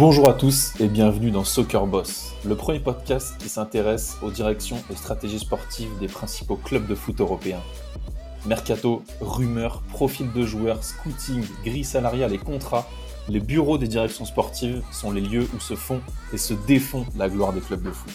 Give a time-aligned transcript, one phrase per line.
[0.00, 4.82] Bonjour à tous et bienvenue dans Soccer Boss, le premier podcast qui s'intéresse aux directions
[4.90, 7.60] et stratégies sportives des principaux clubs de foot européens.
[8.46, 12.88] Mercato, rumeurs, profils de joueurs, scouting, grilles salariales et contrats,
[13.28, 16.00] les bureaux des directions sportives sont les lieux où se font
[16.32, 18.14] et se défont la gloire des clubs de foot.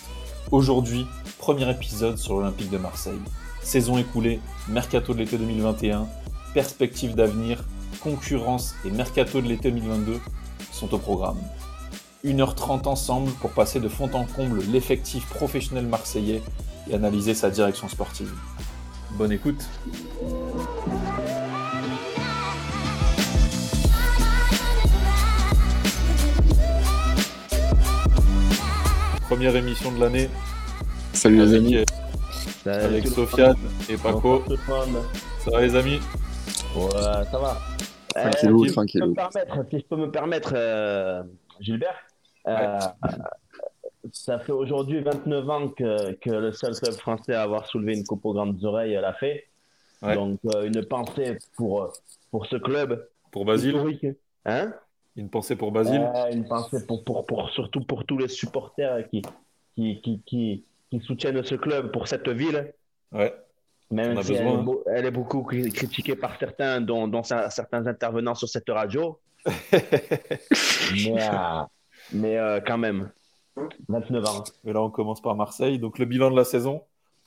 [0.49, 1.05] Aujourd'hui,
[1.37, 3.21] premier épisode sur l'Olympique de Marseille.
[3.61, 4.39] Saison écoulée,
[4.69, 6.07] mercato de l'été 2021,
[6.55, 7.63] perspectives d'avenir,
[8.01, 10.19] concurrence et mercato de l'été 2022
[10.71, 11.37] sont au programme.
[12.25, 16.41] 1h30 ensemble pour passer de fond en comble l'effectif professionnel marseillais
[16.89, 18.31] et analyser sa direction sportive.
[19.17, 19.63] Bonne écoute.
[29.27, 30.29] Première émission de l'année.
[31.13, 31.77] Salut les amis.
[32.65, 33.55] Avec Sofiane
[33.89, 34.43] et Paco.
[35.43, 35.99] Ça va les amis?
[36.75, 36.89] Ouais,
[37.31, 37.57] ça va.
[38.15, 38.75] Tranquillou, Euh, tranquillou.
[38.87, 41.23] Si je peux me permettre, si je peux me permettre, euh,
[41.59, 41.95] Gilbert,
[42.47, 42.79] euh,
[44.11, 48.05] ça fait aujourd'hui 29 ans que, que le seul club français à avoir soulevé une
[48.05, 49.45] coupe aux grandes oreilles l'a fait.
[50.01, 50.15] Ouais.
[50.15, 51.91] Donc, euh, une pensée pour,
[52.31, 53.75] pour ce club Pour Basile.
[54.45, 54.73] Hein?
[55.15, 59.09] Une pensée pour Basile Euh, une pensée pour, pour, pour, surtout pour tous les supporters
[59.09, 59.21] qui,
[59.75, 62.73] qui, qui, qui, qui soutiennent ce club, pour cette ville.
[63.11, 63.33] Ouais.
[63.91, 64.63] Même si elle, est hein.
[64.63, 68.69] beau- elle est beaucoup cri- critiquée par certains, dont, dont cer- certains intervenants sur cette
[68.69, 69.19] radio.
[69.71, 71.61] mais euh,
[72.11, 73.09] mais euh, quand même,
[73.87, 74.43] 29 ans.
[74.65, 75.79] Et là, on commence par Marseille.
[75.79, 76.81] Donc, le bilan de la saison.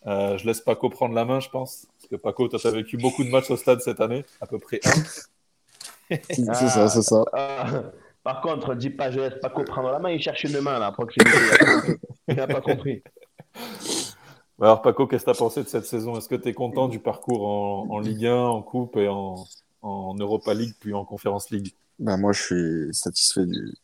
[0.07, 1.87] Euh, je laisse Paco prendre la main, je pense.
[1.97, 4.47] Parce que Paco, toi, tu as vécu beaucoup de matchs au stade cette année, à
[4.47, 6.17] peu près un.
[6.31, 7.25] C'est ça, c'est ça.
[7.35, 7.83] Euh,
[8.23, 10.87] par contre, dis pas, je laisse Paco prendre la main, il cherche une main là,
[10.87, 11.37] à proximité.
[12.29, 13.03] Il n'a pas compris.
[14.61, 16.17] Alors, Paco, qu'est-ce que tu as pensé de cette saison?
[16.17, 19.37] Est-ce que tu es content du parcours en, en Ligue 1, en Coupe et en,
[19.83, 21.73] en Europa League, puis en Conference League?
[21.99, 23.75] Ben, moi, je suis satisfait du...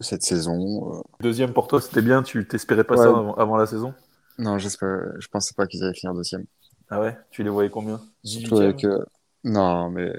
[0.00, 0.98] cette saison.
[0.98, 2.22] Euh, Deuxième pour toi, c'était bien.
[2.22, 3.04] Tu t'espérais pas Ouais.
[3.04, 3.94] ça avant, avant la saison?
[4.38, 6.44] Non, je pensais pas qu'ils allaient finir deuxième.
[6.90, 7.16] Ah ouais?
[7.30, 8.00] Tu les voyais combien?
[8.24, 8.64] Surtout 18e?
[8.70, 8.84] avec.
[8.84, 9.04] euh,
[9.44, 10.12] Non, mais.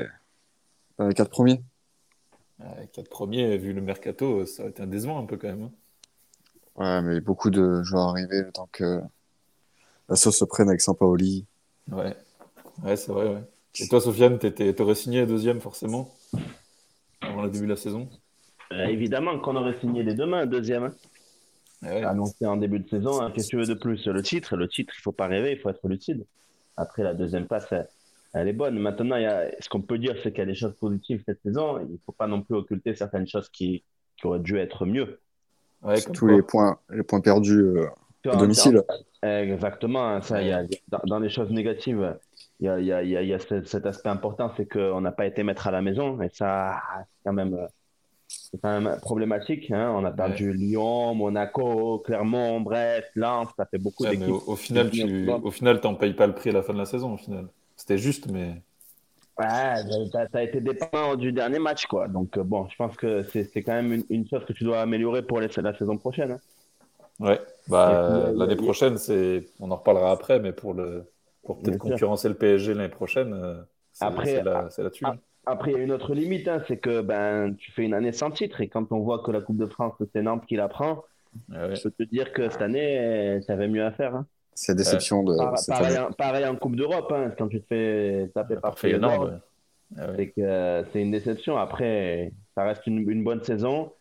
[0.98, 1.62] Dans les quatre premiers.
[2.80, 5.64] Les quatre premiers, vu le mercato, ça a été un décevant un peu quand même.
[5.64, 5.72] hein.
[6.78, 9.02] Ouais, mais beaucoup de joueurs arrivés le temps que
[10.10, 11.46] la sauce se prenne avec Sampaoli.
[11.92, 12.16] Ouais,
[12.84, 13.28] ouais c'est vrai.
[13.30, 13.44] Ouais.
[13.80, 16.12] Et toi, Sofiane, t'aurais signé deuxième forcément
[17.22, 18.10] avant le début de la saison?
[18.72, 20.84] Euh, évidemment qu'on aurait signé les deux mains, deuxième.
[20.86, 20.94] hein.
[21.84, 22.04] Ouais.
[22.04, 24.08] Annoncé en début de saison, hein, qu'est-ce que tu veux de plus?
[24.08, 26.26] Le titre, le titre, il faut pas rêver, il faut être lucide.
[26.78, 27.88] Après, la deuxième place, elle,
[28.34, 28.78] elle est bonne.
[28.80, 31.22] Maintenant, il y a, ce qu'on peut dire, c'est qu'il y a des choses positives
[31.26, 31.80] cette saison.
[31.80, 33.84] Il faut pas non plus occulter certaines choses qui,
[34.18, 35.20] qui auraient dû être mieux.
[35.84, 37.86] Ouais, Tous les points, les points perdus euh,
[38.26, 38.80] à domicile.
[38.80, 42.18] en- Exactement, hein, ça, il y a, dans, dans les choses négatives,
[42.60, 44.10] il y a, il y a, il y a, il y a ce- cet aspect
[44.10, 47.54] important, c'est qu'on n'a pas été maître à la maison, et ça, c'est quand même,
[47.56, 47.66] euh,
[48.52, 49.72] c'est quand même problématique.
[49.72, 49.94] Hein.
[49.96, 54.30] On a perdu Lyon, Monaco, Clermont, Brest, Lens, ça fait beaucoup Ouais, d'équipes.
[54.30, 56.80] au, au final, tu au final, t'en payes pas le prix à la fin de
[56.80, 57.14] la saison.
[57.14, 58.62] Au final, c'était juste, mais
[59.38, 62.08] Ouais, t'as, t'as été dépendant du dernier match, quoi.
[62.08, 64.80] Donc, euh, bon, je pense que c'est, quand même une, une chose que tu dois
[64.82, 66.32] améliorer pour les- la saison prochaine.
[66.32, 66.40] hein.
[67.20, 67.40] ouais.
[67.68, 71.12] Bah, euh, l'année a- prochaine, c'est, on en reparlera après, mais pour le,
[71.44, 75.06] pour peut-être concurrencer le PSG l'année prochaine, euh, c'est, là, là-dessus.
[75.46, 78.12] Après, il y a une autre limite, hein, c'est que ben, tu fais une année
[78.12, 78.62] sans titre.
[78.62, 81.04] Et quand on voit que la Coupe de France, c'est Nantes qui la prend,
[81.50, 81.76] Ouais, ouais.
[81.76, 84.16] je peux te dire que cette année, tu avais mieux à faire.
[84.16, 84.26] hein.
[84.54, 86.06] C'est la déception de Par- cette pareil, année.
[86.08, 88.80] en, pareil en Coupe d'Europe, hein, quand tu te fais taper par.
[88.80, 89.32] Feyenoord, ouais.
[89.98, 90.14] Ah ouais.
[90.16, 91.58] c'est que c'est une déception.
[91.58, 93.92] Après, ça reste une, une bonne saison.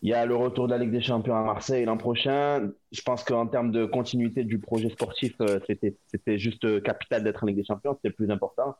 [0.00, 2.70] Il y a le retour de la Ligue des Champions à Marseille l'an prochain.
[2.90, 7.44] Je pense qu'en termes de continuité du projet sportif, euh, c'était juste euh, capital d'être
[7.44, 8.74] en Ligue des Champions, c'était le plus important.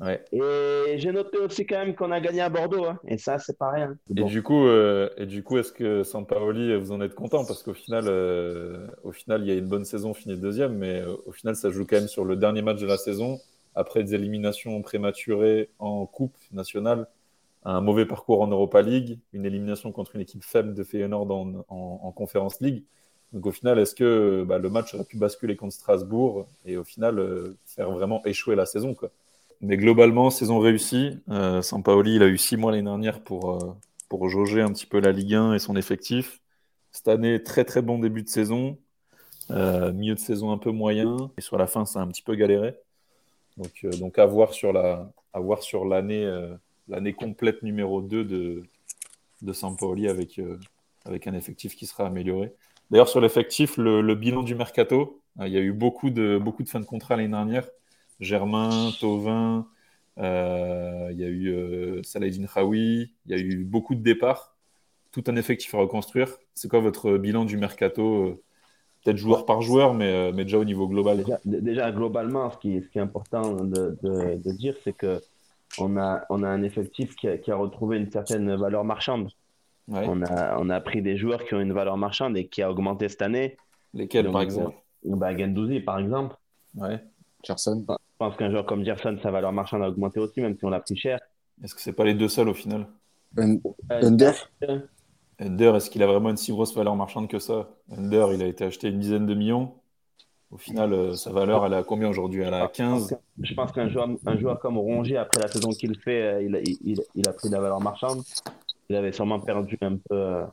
[0.00, 0.24] Ouais.
[0.32, 2.98] Et j'ai noté aussi quand même qu'on a gagné à Bordeaux, hein.
[3.06, 3.96] et ça, c'est pas rien.
[4.10, 7.44] Et du coup, euh, et du coup, est-ce que Sampaoli, vous en êtes content?
[7.44, 11.00] Parce qu'au final, euh, au final, il y a une bonne saison, fini deuxième, mais
[11.00, 13.38] euh, au final, ça joue quand même sur le dernier match de la saison,
[13.74, 17.06] après des éliminations prématurées en Coupe nationale,
[17.64, 21.64] un mauvais parcours en Europa League, une élimination contre une équipe faible de Feyenoord en,
[21.68, 22.82] en, en Conference League.
[23.32, 26.84] Donc au final, est-ce que bah, le match aurait pu basculer contre Strasbourg et au
[26.84, 29.10] final faire vraiment échouer la saison quoi?
[29.64, 31.18] Mais globalement, saison réussie.
[31.30, 33.74] Euh, Sampaoli, il a eu six mois l'année dernière pour, euh,
[34.10, 36.42] pour jauger un petit peu la Ligue 1 et son effectif.
[36.92, 38.76] Cette année, très très bon début de saison.
[39.50, 41.30] Euh, milieu de saison un peu moyen.
[41.38, 42.74] Et sur la fin, ça a un petit peu galéré.
[43.56, 46.30] Donc, euh, donc à voir sur la, à voir sur l'année,
[46.86, 48.62] l'année complète numéro 2 de,
[49.40, 50.38] de Sampaoli avec,
[51.06, 52.52] avec un effectif qui sera amélioré.
[52.90, 56.68] D'ailleurs, sur l'effectif, le, bilan du mercato, il y a eu beaucoup de, beaucoup de
[56.68, 57.66] fins de contrat l'année dernière.
[58.20, 59.66] Germain, Tovin,
[60.18, 64.56] euh, il y a eu euh, Saladin il y a eu beaucoup de départs.
[65.12, 66.28] tout un effectif à reconstruire.
[66.54, 68.42] C'est quoi votre bilan du mercato
[69.04, 71.24] Peut-être joueur par joueur, mais, mais déjà au niveau global?
[71.44, 75.20] Déjà, globalement, ce qui, ce qui, est important de, de, de dire, c'est que
[75.78, 79.30] on a, on a un effectif qui a, qui a retrouvé une certaine valeur marchande.
[79.88, 82.70] On, a, on a pris des joueurs qui ont une valeur marchande et qui a
[82.70, 83.56] augmenté cette année.
[83.92, 84.74] Lesquels, par exemple?
[85.04, 86.36] bah, Gendouzi, par exemple.
[86.74, 87.00] Ouais.
[87.44, 87.84] Gerson.
[87.88, 90.70] Je pense qu'un joueur comme Gerson, sa valeur marchande a augmenté aussi, même si on
[90.70, 91.20] l'a pris cher.
[91.62, 92.86] Est-ce que c'est pas les deux seuls au final?
[93.90, 94.34] Under
[95.40, 97.68] Under, est-ce qu'il a vraiment une si grosse valeur marchande que ça?
[97.90, 99.74] Under, il a été acheté une dizaine de millions.
[100.50, 102.42] Au final, euh, sa valeur, elle est à combien aujourd'hui?
[102.42, 105.70] Elle est à 15 Je pense qu'un joueur, un joueur comme Rongier, après la saison
[105.70, 108.22] qu'il fait, euh, il a, il, il, a pris de la valeur marchande.
[108.88, 110.44] Il avait sûrement perdu un peu.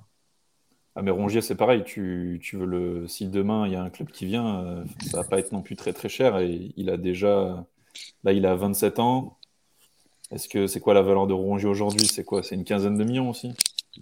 [0.98, 1.84] Euh, ah, mais Rongier, c'est pareil.
[1.86, 3.08] Tu, tu, veux le...
[3.08, 5.76] Si demain, il y a un club qui vient, ça va pas être non plus
[5.76, 6.38] très très cher.
[6.40, 7.66] Et il a déjà.
[8.24, 9.38] Là, il a 27 ans.
[10.32, 12.08] Est-ce que c'est quoi la valeur de Rongier aujourd'hui?
[12.08, 12.42] C'est quoi?
[12.42, 13.54] C'est une quinzaine de millions aussi?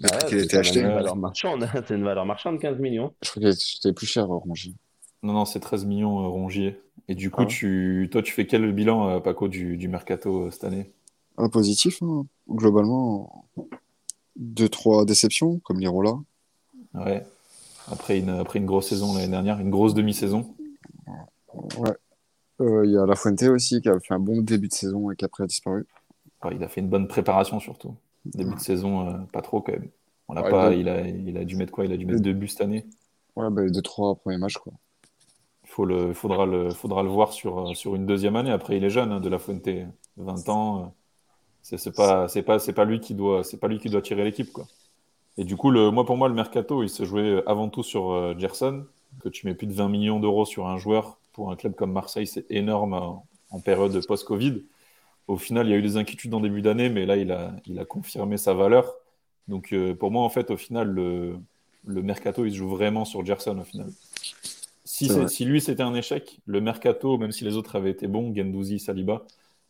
[0.02, 0.82] Ouais, été acheté.
[0.82, 1.68] Une valeur marchande.
[1.88, 3.14] c'est une valeur marchande, 15 millions.
[3.24, 4.76] Je crois qu'il était plus cher, Rongier.
[5.24, 6.80] Non, non, c'est 13 millions, euh, Rongier.
[7.08, 7.48] Et du coup, ah.
[7.48, 8.08] tu...
[8.12, 10.92] toi, tu fais quel bilan, euh, Paco, du, du mercato euh, cette année?
[11.38, 12.26] Un positif, hein.
[12.48, 13.46] globalement.
[14.36, 16.14] Deux, trois déceptions, comme l'Irola.
[16.94, 17.26] Ouais.
[17.92, 20.54] Après une, après une grosse saison l'année dernière, une grosse demi-saison.
[21.78, 21.94] Ouais.
[22.60, 25.16] Il y a La Fuente aussi, qui a fait un bon début de saison et
[25.16, 25.86] qui après a disparu.
[26.52, 27.96] il a fait une bonne préparation surtout.
[28.26, 29.88] Début de saison, pas trop quand même.
[30.28, 31.86] On l'a pas, il, a, il a dû mettre quoi?
[31.86, 32.86] Il a dû mettre deux buts cette année.
[33.36, 34.74] Ouais, bah, deux, trois premiers matchs, quoi
[35.70, 38.52] faut le, faudra, le, faudra le voir sur, sur une deuxième année.
[38.52, 39.70] Après, il est jeune, hein, de la Fuente,
[40.18, 40.94] 20 ans.
[41.62, 44.24] C'est pas, c'est pas, c'est pas lui qui doit, c'est pas lui qui doit tirer
[44.24, 44.66] l'équipe, quoi.
[45.38, 48.12] Et du coup, le, moi, pour moi, le mercato, il se jouait avant tout sur
[48.12, 48.86] euh, Gerson,
[49.22, 51.92] que tu mets plus de 20 millions d'euros sur un joueur pour un club comme
[51.92, 54.64] Marseille, c'est énorme en, période post-Covid.
[55.28, 57.54] Au final, il y a eu des inquiétudes en début d'année, mais là, il a,
[57.66, 58.94] il a confirmé sa valeur.
[59.48, 61.38] Donc, euh, pour moi, en fait, au final, le,
[61.86, 63.90] le mercato, il se joue vraiment sur Gerson, au final.
[64.86, 68.80] Si, lui c'était un échec, le mercato, même si les autres avaient été bons, Gendouzi,
[68.80, 69.24] Saliba,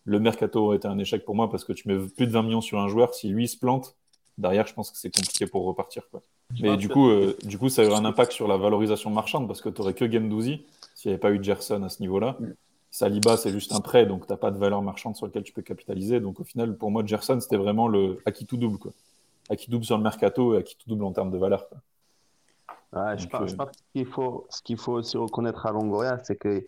[0.05, 2.43] le mercato aurait été un échec pour moi parce que tu mets plus de 20
[2.43, 3.13] millions sur un joueur.
[3.13, 3.95] Si lui se plante,
[4.39, 6.03] derrière, je pense que c'est compliqué pour repartir.
[6.09, 6.21] Quoi.
[6.61, 9.61] Mais du coup, euh, du coup, ça aurait un impact sur la valorisation marchande parce
[9.61, 10.65] que tu n'aurais que Gendouzi
[10.95, 12.37] s'il n'y avait pas eu Gerson à ce niveau-là.
[12.91, 15.53] Saliba, c'est juste un prêt, donc tu n'as pas de valeur marchande sur laquelle tu
[15.53, 16.19] peux capitaliser.
[16.19, 18.79] Donc au final, pour moi, Gerson, c'était vraiment le à qui tout double.
[18.79, 18.91] Quoi.
[19.49, 21.69] À qui double sur le mercato et à qui tout double en termes de valeur.
[21.69, 21.77] Quoi
[23.15, 26.65] je, pense, que ce qu'il faut, ce qu'il faut aussi reconnaître à Longoria, c'est que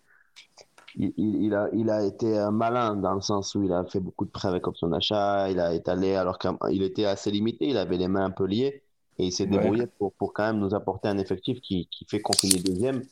[0.95, 4.25] il, il, a, il a été malin dans le sens où il a fait beaucoup
[4.25, 7.97] de prêts avec option d'achat, il a étalé alors qu'il était assez limité, il avait
[7.97, 8.81] les mains un peu liées
[9.17, 12.19] et il s'est débrouillé pour, pour quand même nous apporter un effectif qui, qui fait
[12.19, 13.03] qu'on finit deuxième.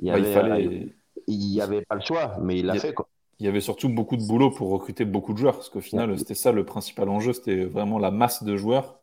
[0.00, 0.88] Il n'y bah, avait,
[1.26, 2.92] il, avait pas le choix, mais il l'a fait.
[2.92, 3.08] Quoi.
[3.38, 6.18] Il y avait surtout beaucoup de boulot pour recruter beaucoup de joueurs, parce qu'au final,
[6.18, 8.98] c'était ça le principal enjeu, c'était vraiment la masse de joueurs.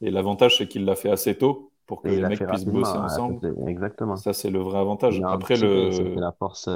[0.00, 3.54] Et l'avantage, c'est qu'il l'a fait assez tôt pour que les mecs puissent bosser ensemble.
[3.66, 4.16] Exactement.
[4.16, 5.20] Ça, c'est le vrai avantage.
[5.24, 6.14] Après, le...
[6.14, 6.68] la force.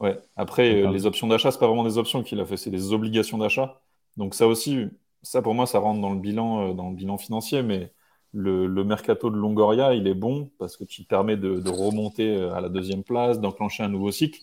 [0.00, 0.18] Euh, ouais.
[0.36, 2.92] Après, euh, les options d'achat, c'est pas vraiment des options qu'il a fait, c'est des
[2.92, 3.80] obligations d'achat.
[4.16, 4.86] Donc ça aussi,
[5.22, 7.92] ça pour moi, ça rentre dans le bilan, euh, dans le bilan financier, mais
[8.32, 11.70] le, le, mercato de Longoria, il est bon parce que tu te permets de, de
[11.70, 14.40] remonter à la deuxième place, d'enclencher un nouveau cycle.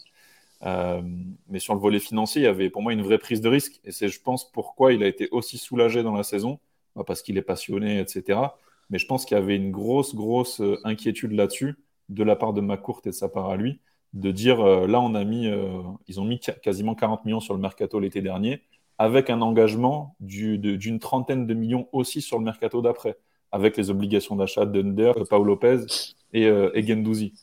[0.66, 1.02] Euh,
[1.50, 3.80] mais sur le volet financier, il y avait pour moi une vraie prise de risque.
[3.84, 6.60] Et c'est, je pense, pourquoi il a été aussi soulagé dans la saison,
[7.06, 8.40] parce qu'il est passionné, etc.
[8.90, 11.76] Mais je pense qu'il y avait une grosse, grosse euh, inquiétude là-dessus,
[12.10, 13.80] de la part de McCourt et de sa part à lui,
[14.14, 17.54] de dire euh, là, on a mis, euh, ils ont mis quasiment 40 millions sur
[17.54, 18.62] le mercato l'été dernier,
[18.98, 23.18] avec un engagement d'une trentaine de millions aussi sur le mercato d'après,
[23.52, 25.86] avec les obligations d'achat d'Under, Paul Lopez
[26.32, 27.34] et, et Gendouzi.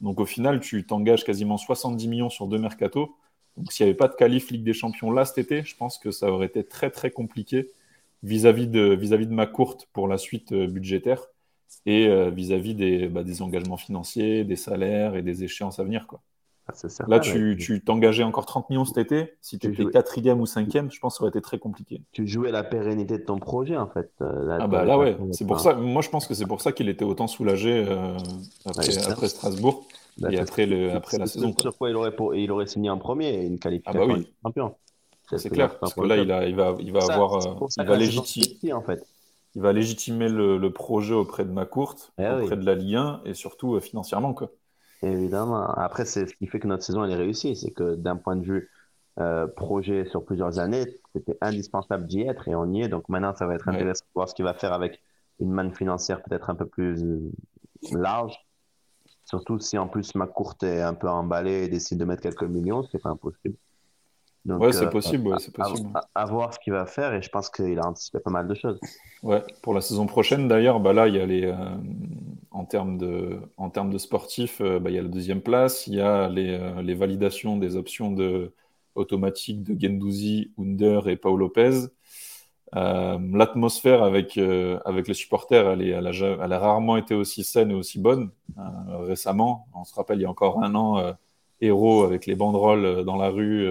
[0.00, 3.10] Donc au final, tu t'engages quasiment 70 millions sur deux mercatos.
[3.56, 5.98] Donc s'il n'y avait pas de qualif Ligue des Champions là cet été, je pense
[5.98, 7.70] que ça aurait été très très compliqué
[8.22, 11.26] vis-à-vis de, vis-à-vis de ma courte pour la suite euh, budgétaire
[11.86, 16.06] et euh, vis-à-vis des, bah, des engagements financiers, des salaires et des échéances à venir.
[16.06, 16.20] Quoi.
[16.66, 16.72] Ah,
[17.08, 19.34] Là, tu, tu t'engageais encore 30 millions cet été.
[19.42, 22.00] Si tu étais quatrième ou cinquième, je pense que ça aurait été très compliqué.
[22.12, 24.10] Tu jouais la pérennité de ton projet, en fait.
[24.22, 25.16] Euh, ah bah là, ouais.
[25.32, 25.74] C'est pour ça.
[25.74, 27.86] Moi, je pense que c'est pour ça qu'il était autant soulagé
[28.64, 31.54] après, après, Strasbourg bah, et après, le, après la saison.
[31.58, 32.34] Sur quoi il aurait, pour...
[32.34, 34.32] il aurait signé en premier une qualification ah bah oui.
[34.42, 34.74] champion.
[35.36, 37.96] C'est clair, parce que là, il, a, il va, il va avoir, euh, il va,
[37.96, 39.04] légitimer, en fait.
[39.54, 42.96] Il va légitimer le, le, projet auprès de ma courte, eh auprès de la Ligue
[42.96, 44.34] 1 et surtout euh, financièrement.
[44.34, 44.50] Quoi.
[45.02, 45.64] Évidemment.
[45.74, 48.36] Après, c'est ce qui fait que notre saison elle est réussie, c'est que d'un point
[48.36, 48.70] de vue
[49.20, 50.84] euh, projet sur plusieurs années,
[51.14, 52.88] c'était indispensable d'y être et on y est.
[52.88, 55.00] Donc maintenant, ça va être intéressant de voir ce qu'il va faire avec
[55.38, 56.96] une manne financière peut-être un peu plus
[57.92, 58.36] large.
[59.24, 62.42] Surtout si en plus ma courte est un peu emballée et décide de mettre quelques
[62.42, 63.56] millions, c'est pas impossible.
[64.44, 65.90] Donc, Ouais, c'est euh, possible, ouais, c'est à, possible.
[65.94, 68.48] à- à voir ce qu'il va faire et je pense qu'il a anticipé pas mal
[68.48, 68.80] de choses.
[69.22, 71.54] Ouais, pour la saison prochaine, d'ailleurs, bah là, il y a les, euh,
[72.50, 75.86] en termes de, en termes de sportifs, euh, bah, il y a la deuxième place,
[75.86, 78.52] il y a les, les validations des options de,
[78.94, 81.86] automatiques de Guendouzi, Under et Paul Lopez.
[82.76, 87.14] Euh, l'atmosphère avec, euh, avec les supporters, elle, est, elle, a, elle a rarement été
[87.14, 89.66] aussi saine et aussi bonne euh, récemment.
[89.74, 91.14] On se rappelle, il y a encore un an,
[91.60, 93.68] Héros avec les banderoles dans la rue,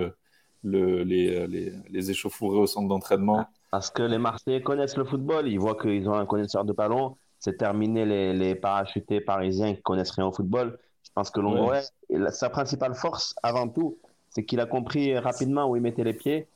[0.63, 3.45] le, les, les, les échauffourées au centre d'entraînement.
[3.71, 7.17] Parce que les Marseillais connaissent le football, ils voient qu'ils ont un connaisseur de ballon.
[7.39, 10.77] C'est terminé les, les parachutés parisiens qui connaissent rien au football.
[11.03, 11.81] Je pense que Longoria,
[12.29, 13.97] sa principale force, avant tout,
[14.29, 16.47] c'est qu'il a compris rapidement où il mettait les pieds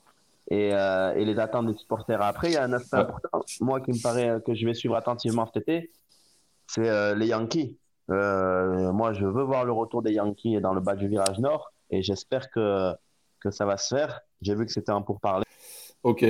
[0.49, 2.21] et, euh, et les attentes des supporters.
[2.21, 3.03] Après, il y a un aspect Ouais.
[3.03, 5.91] important, moi qui me paraît euh, que je vais suivre attentivement cet été,
[6.67, 7.77] c'est euh, les Yankees.
[8.09, 11.71] Euh, moi, je veux voir le retour des Yankees dans le bas du virage nord
[11.89, 12.93] et j'espère que,
[13.39, 14.21] que ça va se faire.
[14.41, 15.45] J'ai vu que c'était un pourparler.
[16.03, 16.25] Ok.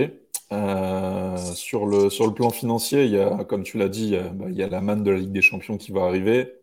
[0.54, 4.10] Euh, sur le, sur le plan financier, il y a, comme tu l'as dit, il
[4.12, 6.06] y a, bah, il y a la manne de la Ligue des Champions qui va
[6.06, 6.54] arriver.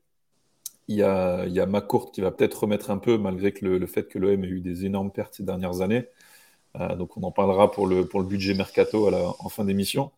[0.89, 3.65] Il y a, il y a McCourt qui va peut-être remettre un peu, malgré que
[3.65, 6.07] le, le fait que l'OM ait eu des énormes pertes ces dernières années.
[6.81, 9.65] Euh, donc on en parlera pour le, pour le budget mercato à la, en fin
[9.65, 10.11] d'émission.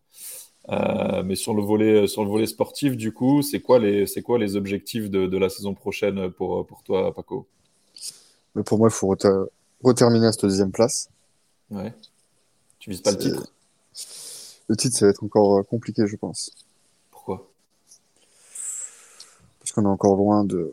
[0.69, 4.21] Euh, mais sur le volet, sur le volet sportif, du coup, c'est quoi les, c'est
[4.21, 7.47] quoi les objectifs de, de la saison prochaine pour, pour toi, Paco?
[8.55, 9.07] Mais pour moi, il faut
[9.83, 11.09] reterminer à cette deuxième place.
[11.69, 11.93] Ouais.
[12.79, 13.51] Tu vises pas le titre?
[14.69, 16.51] Le titre, ça va être encore euh, compliqué, je pense.
[17.11, 17.49] Pourquoi?
[19.59, 20.71] Parce qu'on est encore loin de.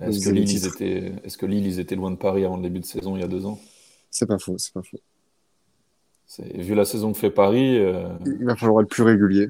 [0.00, 2.62] Est-ce que Lille, ils étaient, est-ce que Lille, ils étaient loin de Paris avant le
[2.62, 3.58] début de saison il y a deux ans?
[4.10, 4.98] C'est pas faux, c'est pas faux.
[6.26, 9.48] C'est, vu la saison que fait Paris, euh, Il va falloir être plus régulier.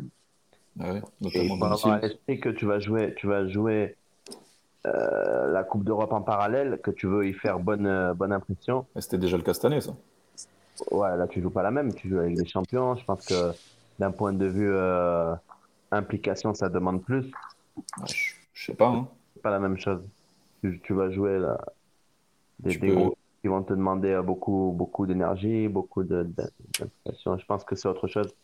[0.79, 3.97] ah ouais, Et notamment dans le avoir à que tu vas jouer, tu vas jouer
[4.87, 8.87] euh, la Coupe d'Europe en parallèle, que tu veux y faire bonne, euh, bonne impression.
[8.99, 9.93] C'était déjà le cas cette année, ça.
[10.91, 12.97] Ouais, là tu joues pas la même, tu joues avec des champions.
[12.97, 13.53] Je pense que
[13.99, 15.35] d'un point de vue euh,
[15.91, 17.33] implication, ça demande plus.
[17.77, 19.09] Ouais, je, je sais pas, hein.
[19.35, 20.03] C'est pas la même chose.
[20.63, 21.59] Tu, tu vas jouer là,
[22.59, 26.51] des, Tu des peux- gros qui vont te demander beaucoup, beaucoup d'énergie, beaucoup de- de-
[26.79, 27.39] d'implication.
[27.39, 28.35] Je pense que c'est autre chose.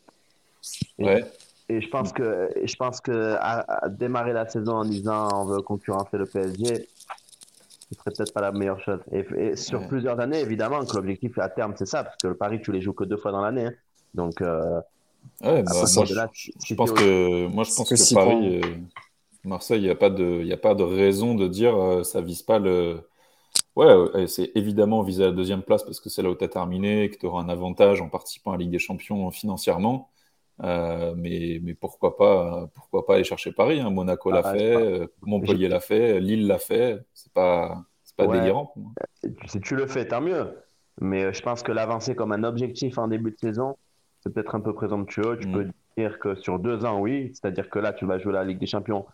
[0.99, 1.25] Et, Ouais,
[1.69, 5.47] et je pense que, je pense que à, à démarrer la saison en disant on
[5.47, 6.89] veut concurrencer le PSG,
[7.91, 9.01] ce serait peut-être pas la meilleure chose.
[9.13, 9.89] Et, et sur Ouais.
[9.89, 12.83] plusieurs années, évidemment, que l'objectif à terme, c'est ça, parce que le Paris, tu les
[12.83, 13.67] joues que deux fois dans l'année.
[13.67, 13.75] hein.
[14.15, 14.81] Donc, euh,
[15.43, 18.77] ouais, bah, moi, là, je- pense que, moi, je pense que Paris, euh,
[19.45, 22.05] Marseille, il n'y a pas de, il y a pas de raison de dire euh,
[22.05, 23.09] ça vise pas le.
[23.77, 27.05] Ouais, c'est évidemment viser la deuxième place parce que c'est là où tu as terminé
[27.05, 30.11] et que tu auras un avantage en participant à la Ligue des Champions financièrement.
[30.63, 33.91] Euh, mais, mais pourquoi pas, pourquoi pas aller chercher Paris, hein.
[33.91, 34.81] Monaco l'a Ah, fait, pas.
[34.81, 37.01] euh, Montpellier l'a fait, Lille l'a fait.
[37.15, 38.39] C'est pas, c'est pas Ouais.
[38.39, 38.93] délirant moi.
[39.47, 40.57] si tu le fais, tant mieux.
[41.01, 43.77] Mais euh, je pense que l'avancer comme un objectif en début de saison,
[44.21, 45.39] c'est peut-être un peu présomptueux.
[45.41, 45.53] Tu Mm.
[45.53, 45.67] peux
[45.97, 47.33] dire que sur deux ans, oui.
[47.35, 49.05] C'est-à-dire que là, tu vas jouer la Ligue des Champions.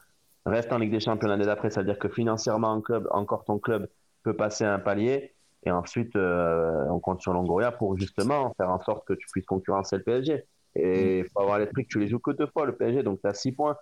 [0.44, 1.70] Reste en Ligue des Champions l'année d'après.
[1.70, 3.88] C'est-à-dire que financièrement, en club, encore ton club
[4.22, 5.32] peut passer un palier.
[5.64, 9.46] Et ensuite, euh, on compte sur Longoria pour justement faire en sorte que tu puisses
[9.46, 10.44] concurrencer le PSG.
[10.76, 13.02] Et il faut avoir l'esprit que tu les joues que deux fois, le PSG.
[13.02, 13.76] Donc, tu as six points.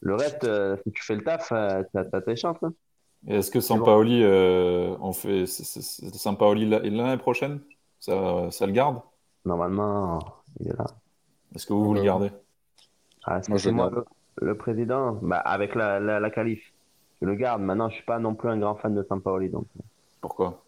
[0.00, 2.58] Le reste, euh, si tu fais le taf, tu as, tes chances.
[2.62, 2.74] hein.
[3.26, 3.60] Et Est-ce que.
[3.60, 7.60] Sampaoli, euh, on fait, Sampaoli la- l'année prochaine,
[7.98, 9.00] ça, ça le garde?
[9.46, 10.84] Normalement, il est là.
[11.54, 12.30] Est-ce que vous, vous le Euh, gardez?
[13.24, 14.04] Ah, Moi, je moi le,
[14.42, 16.72] le président, bah, avec la, la, la qualif.
[17.20, 17.62] Je le garde.
[17.62, 19.50] Maintenant, je suis pas non plus un grand fan de Sampaoli.
[19.50, 19.66] Donc.
[20.20, 20.63] Pourquoi?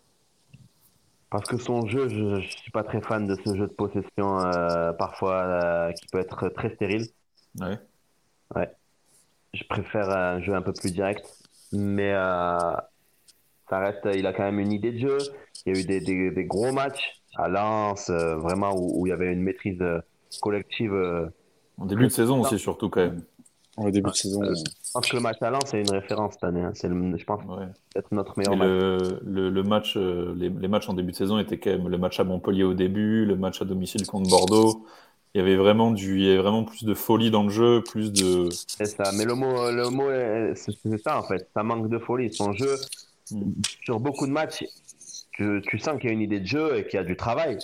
[1.30, 4.38] Parce que son jeu, je, je suis pas très fan de ce jeu de possession,
[4.38, 7.06] euh, parfois euh, qui peut être très stérile.
[7.60, 8.70] Ouais.
[9.52, 11.26] Je préfère un jeu un peu plus direct.
[11.72, 12.58] Mais euh,
[13.68, 15.18] ça reste, il a quand même une idée de jeu.
[15.64, 19.10] Il y a eu des, des, des gros matchs à Lens, vraiment, où, où il
[19.10, 19.82] y avait une maîtrise
[20.40, 20.94] collective.
[21.76, 23.22] En début de saison aussi, surtout quand même.
[23.76, 26.34] En début de saison, Euh, Je pense que le match à Lens, c'est une référence
[26.34, 26.62] cette année.
[26.62, 26.72] hein.
[26.74, 27.66] C'est, le, je pense, Ouais.
[27.92, 28.68] peut-être notre meilleur match.
[28.68, 31.88] le, le, le match, euh, les, les matchs en début de saison étaient quand même
[31.88, 34.86] le match à Montpellier au début, le match à domicile contre Bordeaux.
[35.34, 37.82] Il y avait vraiment du, il y avait vraiment plus de folie dans le jeu,
[37.82, 38.48] plus de.
[38.50, 41.46] C'est ça, mais le mot, le mot est- c'est c'est ça en fait.
[41.52, 42.32] Ça manque de folie.
[42.32, 42.76] Son jeu,
[43.32, 43.52] Mm.
[43.84, 44.64] sur beaucoup de matchs,
[45.32, 47.16] tu, tu sens qu'il y a une idée de jeu et qu'il y a du
[47.16, 47.58] travail.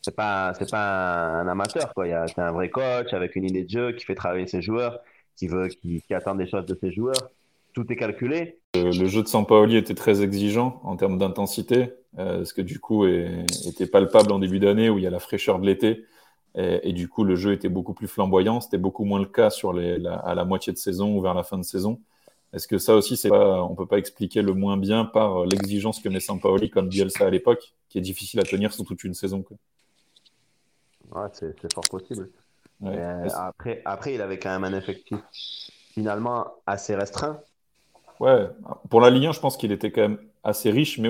[0.00, 2.06] C'est pas, c'est pas un amateur quoi.
[2.06, 4.46] Il y a, c'est un vrai coach avec une idée de jeu qui fait travailler
[4.46, 5.00] ses joueurs,
[5.38, 7.30] qui veut, qui, qui attend des choses de ses joueurs.
[7.72, 8.58] Tout est calculé.
[8.74, 13.06] Le, jeu de Sampaoli était très exigeant en termes d'intensité, euh, ce que du coup
[13.06, 16.04] est- était palpable en début d'année où il y a la fraîcheur de l'été.
[16.56, 18.60] Et, et du coup, le jeu était beaucoup plus flamboyant.
[18.60, 21.34] C'était beaucoup moins le cas sur les, la- à la moitié de saison ou vers
[21.34, 22.00] la fin de saison.
[22.52, 26.00] Est-ce que ça aussi, c'est pas, on peut pas expliquer le moins bien par l'exigence
[26.00, 29.14] que met Sampaoli comme Bielsa à l'époque, qui est difficile à tenir sur toute une
[29.14, 29.56] saison quoi.
[31.12, 32.28] Ouais, c'est fort possible.
[32.84, 35.18] Euh, après, après, il avait quand même un effectif
[35.92, 37.40] finalement assez restreint.
[38.20, 38.48] Ouais,
[38.90, 41.08] pour la Ligue 1, je pense qu'il était quand même assez riche, mais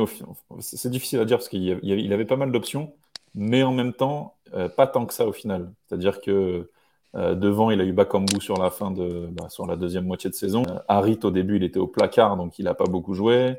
[0.61, 2.93] c'est difficile à dire parce qu'il avait, pas mal d'options,
[3.35, 5.71] mais en même temps, euh, pas tant que ça au final.
[5.87, 6.71] C'est-à-dire que
[7.15, 10.29] euh, devant, il a eu Bakambu sur la fin de bah, sur la deuxième moitié
[10.29, 10.65] de saison.
[10.89, 13.57] Harit au début, il était au placard, donc il n'a pas beaucoup joué.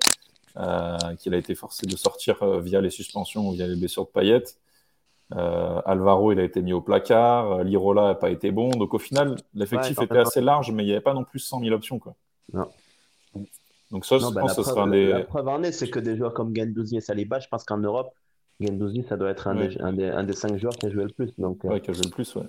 [1.19, 4.57] qu'il a été forcé de sortir via les suspensions ou via les blessures de paillettes.
[5.36, 7.51] Euh, Alvaro, il a été mis au placard.
[7.51, 8.71] Euh, Lirola n'a pas été bon.
[8.71, 11.62] Donc au final, l'effectif était assez large, mais il n'y avait pas non plus 100
[11.62, 12.00] 000 options.
[12.00, 12.15] Quoi.
[12.53, 12.67] Non.
[13.91, 15.07] Donc ça, je ben, pense que ce sera un des...
[15.07, 17.77] La preuve en est, c'est que des joueurs comme Gendouzi et Saliba, je pense qu'en
[17.77, 18.13] Europe,
[18.59, 21.03] Gendouzi, ça doit être un, des, un, des, un, des, cinq joueurs qui a joué
[21.03, 21.31] le plus.
[21.38, 22.45] Donc, euh, qui a joué le plus, ouais.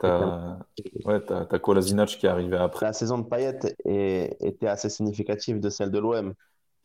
[0.00, 0.58] T'as
[1.04, 2.86] ouais, as, Kolasinac qui est arrivé après.
[2.86, 6.34] La saison de Payet est, était assez significative de celle de l'OM.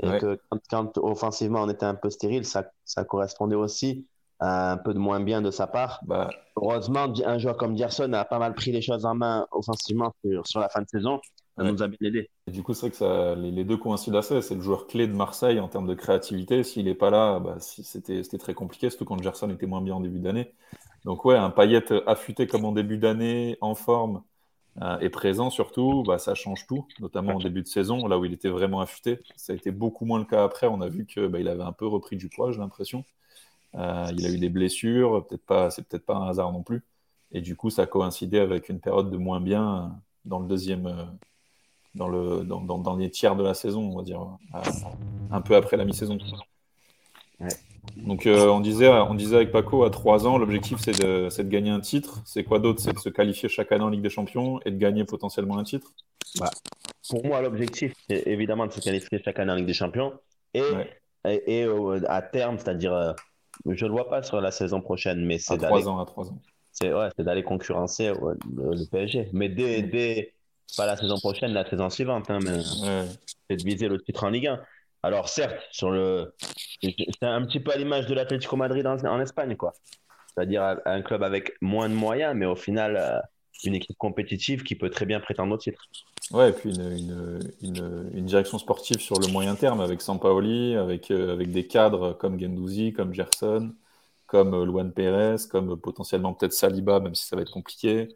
[0.04, 4.08] Et que quand, quand, offensivement on était un peu stérile, ça, ça correspondait aussi
[4.42, 6.00] un peu de moins bien de sa part.
[6.04, 10.14] Bah, Heureusement, un joueur comme Gerson a pas mal pris les choses en main offensivement
[10.44, 11.22] sur, la fin de saison.
[11.58, 12.30] Ça nous a bien aidé.
[12.48, 14.42] Et du coup, c'est vrai que ça, les, deux coïncident assez.
[14.42, 16.64] C'est le joueur clé de Marseille en termes de créativité.
[16.64, 20.02] S'il n'est pas là, bah, c'était très compliqué, surtout quand Gerson était moins bien en
[20.02, 20.54] début d'année.
[21.06, 24.24] Donc, ouais, un paillette affûté comme en début d'année, en forme
[24.82, 28.26] euh, et présent surtout, bah, ça change tout, notamment en début de saison, là où
[28.26, 29.20] il était vraiment affûté.
[29.36, 30.68] Ça a été beaucoup moins le cas après.
[30.68, 33.04] On a vu qu'il bah, avait un peu repris du poids, j'ai l'impression.
[33.76, 36.84] Euh, il a eu des blessures, peut-être pas, c'est peut-être pas un hasard non plus.
[37.32, 40.88] Et du coup, ça a coïncidé avec une période de moins bien dans le deuxième,
[40.88, 41.06] euh,
[41.96, 44.26] dans le dans, dans, les tiers de la saison, on va dire,
[45.32, 46.18] un peu après la mi-saison.
[47.98, 51.50] Donc euh, on disait, on disait avec Paco à 3 ans, l'objectif c'est de, de,
[51.50, 52.22] gagner un titre.
[52.26, 52.80] C'est quoi d'autre?
[52.80, 55.64] C'est de se qualifier chaque année en Ligue des Champions et de gagner potentiellement un
[55.64, 55.92] titre?
[56.40, 56.52] Bah,
[57.10, 60.14] pour moi, l'objectif c'est évidemment de se qualifier chaque année en Ligue des Champions
[60.54, 60.64] et,
[61.26, 61.66] et,
[62.08, 63.16] à terme, c'est-à-dire
[63.66, 65.88] je le vois pas sur la saison prochaine, mais c'est d'aller.
[65.88, 66.40] ans, à 3 ans.
[66.72, 68.14] C'est ouais, d'aller concurrencer
[68.56, 69.30] le, PSG.
[69.34, 70.34] Mais dès, dès,
[70.78, 72.62] pas la saison prochaine, la saison suivante, hein, mais
[73.50, 74.62] c'est de viser le titre en Ligue 1.
[75.04, 76.34] Alors certes, sur le,
[76.82, 79.74] c'est un petit peu à l'image de l'Atlético Madrid en, en, Espagne, quoi.
[80.28, 83.20] C'est-à-dire un club avec moins de moyens, mais au final euh,
[83.66, 85.88] une équipe compétitive qui peut très bien prétendre au titre.
[86.34, 91.12] Ouais, et puis une, une, une, direction sportive sur le moyen terme avec Sampaoli, avec,
[91.12, 93.74] euh, avec des cadres comme Gendouzi, comme Gerson,
[94.28, 98.16] comme euh, Luan Pérez, comme potentiellement peut-être Saliba, même si ça va être compliqué.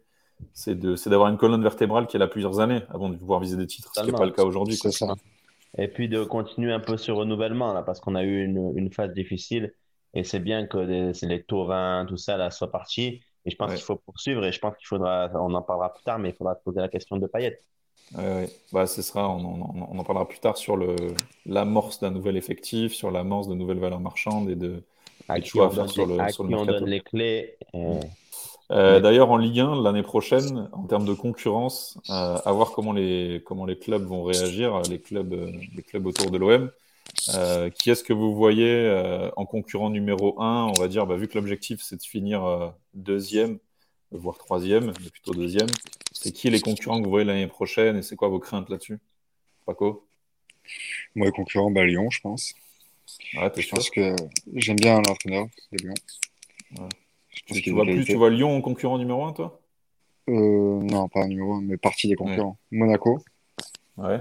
[0.52, 3.66] C'est d'avoir une colonne vertébrale qui est là plusieurs années avant de pouvoir viser des
[3.66, 4.78] titres, ce qui n'est pas le cas aujourd'hui.
[5.78, 8.92] Et puis de continuer un peu ce renouvellement, là, parce qu'on a eu une, une
[8.92, 9.74] phase difficile
[10.16, 13.20] et c'est bien que les, les taurins, tout ça, là, soit parti.
[13.44, 16.02] Et je pense qu'il faut poursuivre et je pense qu'il faudra, on en parlera plus
[16.02, 17.60] tard, mais il faudra poser la question de Payet.
[18.16, 19.40] Oui, bah, ce sera, on,
[19.90, 20.78] on, en parlera plus tard sur
[21.44, 24.82] l'amorce d'un nouvel effectif, sur l'amorce de nouvelles valeurs marchandes et de
[25.28, 27.56] à qui on, donne, sur le, à qui on donne les clés.
[28.72, 32.92] Euh, D'ailleurs, en Ligue 1, l'année prochaine, en termes de concurrence, euh, à voir comment
[32.92, 35.32] les, comment les clubs vont réagir, les clubs,
[35.74, 36.70] les clubs autour de l'OM.
[37.34, 41.16] Euh, qui est-ce que vous voyez euh, en concurrent numéro 1 On va dire, bah,
[41.16, 43.58] vu que l'objectif c'est de finir euh, deuxième,
[44.10, 45.68] voire troisième, mais plutôt deuxième,
[46.12, 48.98] c'est qui les concurrents que vous voyez l'année prochaine et c'est quoi vos craintes là-dessus?
[49.64, 50.06] Paco?
[51.14, 52.54] Moi, les concurrents, bah, Lyon, je pense.
[53.34, 54.14] Ouais, je pense que
[54.54, 55.94] j'aime bien l'entraîneur de Lyon.
[57.44, 59.60] Tu, vois plus, tu vois Lyon en concurrent numéro 1, toi?
[60.28, 62.58] Non, pas numéro 1, mais partie des concurrents.
[62.70, 63.22] Monaco.
[63.96, 64.18] Ouais.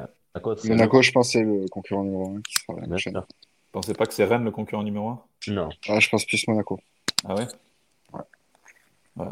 [0.65, 3.13] Monaco, je pense, c'est le concurrent numéro 1 qui sera la prochaine.
[3.13, 5.69] Vous pensez pas que c'est Rennes le concurrent numéro 1 Non.
[5.87, 6.79] Ah, je pense plus Monaco.
[7.25, 7.47] Ah ouais
[9.17, 9.27] Ouais.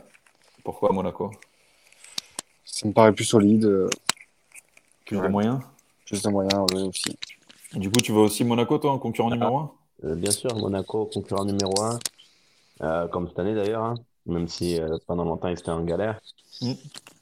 [0.63, 1.31] Pourquoi Monaco?
[2.63, 3.65] Ça me paraît plus solide.
[3.65, 3.89] Euh,
[5.05, 5.59] plus de moyens?
[6.05, 7.17] Plus de moyens, oui, aussi.
[7.73, 9.35] du coup, tu veux aussi Monaco, toi, en concurrent ah.
[9.35, 9.71] numéro 1
[10.05, 11.99] euh, Bien sûr, Monaco, concurrent numéro 1.
[12.81, 13.93] Euh, comme cette année d'ailleurs, hein.
[14.25, 16.19] même si pendant longtemps ils étaient en galère.
[16.61, 16.71] Mm.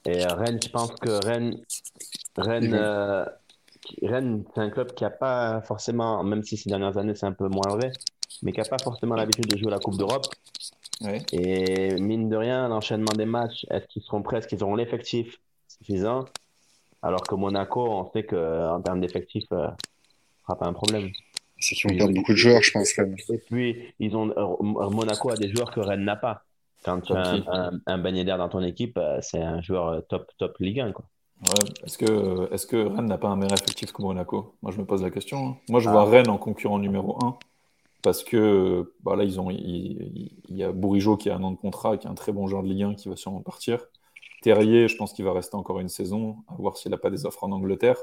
[0.06, 1.58] Et Rennes, je pense que Rennes,
[2.38, 2.74] Rennes,
[4.02, 7.34] Rennes, c'est un club qui n'a pas forcément, même si ces dernières années c'est un
[7.34, 7.92] peu moins vrai,
[8.42, 10.28] mais qui n'a pas forcément l'habitude de jouer la Coupe d'Europe.
[11.32, 15.40] Et mine de rien, l'enchaînement des matchs, est-ce qu'ils seront prêts, est-ce qu'ils auront l'effectif
[15.68, 16.26] suffisant?
[17.02, 21.10] Alors que Monaco, on sait qu'en termes d'effectif, euh, ce ne sera pas un problème.
[21.58, 22.98] C'est qu'ils ont beaucoup de joueurs, je pense.
[22.98, 26.44] Et puis, ils ont, euh, Monaco a des joueurs que Rennes n'a pas.
[26.84, 30.58] Quand tu as un, un, d'air dans ton équipe, euh, c'est un joueur top, top
[30.60, 30.92] Ligue 1.
[30.92, 31.06] Quoi.
[31.86, 34.56] Est-ce que, est que Rennes n'a pas un meilleur effectif que Monaco?
[34.62, 35.50] Moi, je me pose la question.
[35.50, 35.58] Hein.
[35.70, 36.10] Moi, je vois ah.
[36.10, 37.38] Rennes en concurrent numéro 1
[38.02, 41.58] parce que bah là, ils ont, il, y a Bourigeau qui a un an de
[41.58, 43.86] contrat, qui est un très bon joueur de Ligue 1 qui va sûrement partir.
[44.42, 47.26] Terrier, je pense qu'il va rester encore une saison, à voir s'il n'a pas des
[47.26, 47.98] offres en Angleterre.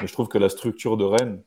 [0.00, 1.42] Mais je trouve que la structure de Rennes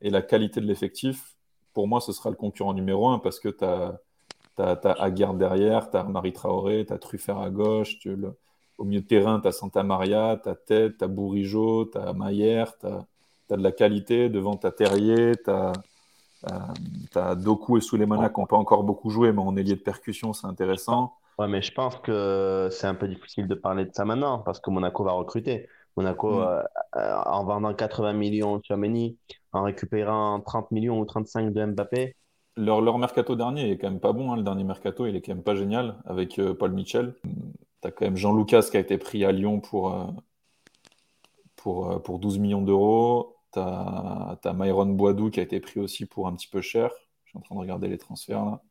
[0.00, 1.36] et la qualité de l'effectif,
[1.72, 3.98] pour moi, ce sera le concurrent numéro un parce que tu as,
[4.58, 7.98] Aguerre derrière, tu as Marie Traoré, tu as Truffert à gauche,
[8.76, 11.98] au milieu de terrain, tu as Santa Maria, tu as Tête, tu as Bourigeau, tu
[11.98, 13.06] as Maillère, tu as,
[13.50, 14.28] as, de la qualité.
[14.28, 15.72] Devant, tu as Terrier, tu as,
[16.44, 20.32] as, Doku et Souleymana qui n'ont pas encore beaucoup joué, mais en ailier de percussion,
[20.32, 21.14] c'est intéressant.
[21.38, 24.60] Ouais, mais je pense que c'est un peu difficile de parler de ça maintenant parce
[24.60, 25.68] que Monaco va recruter.
[25.96, 26.42] Monaco, mm.
[26.42, 26.62] euh,
[26.96, 29.18] euh, en vendant 80 millions sur Meni,
[29.52, 32.16] en récupérant 30 millions ou 35 de Mbappé.
[32.56, 34.32] Leur, leur mercato dernier est quand même pas bon.
[34.32, 34.36] Hein.
[34.36, 37.14] Le dernier mercato, il est quand même pas génial avec euh, Paul Mitchell.
[37.82, 39.94] Tu as quand même Jean Lucas qui a été pris à Lyon pour,
[41.54, 43.37] pour, pour 12 millions d'euros.
[43.52, 46.90] Tu as, as, Myron Boidou qui a été pris aussi pour un petit peu cher.
[47.24, 48.62] Je suis en train de regarder les transferts là.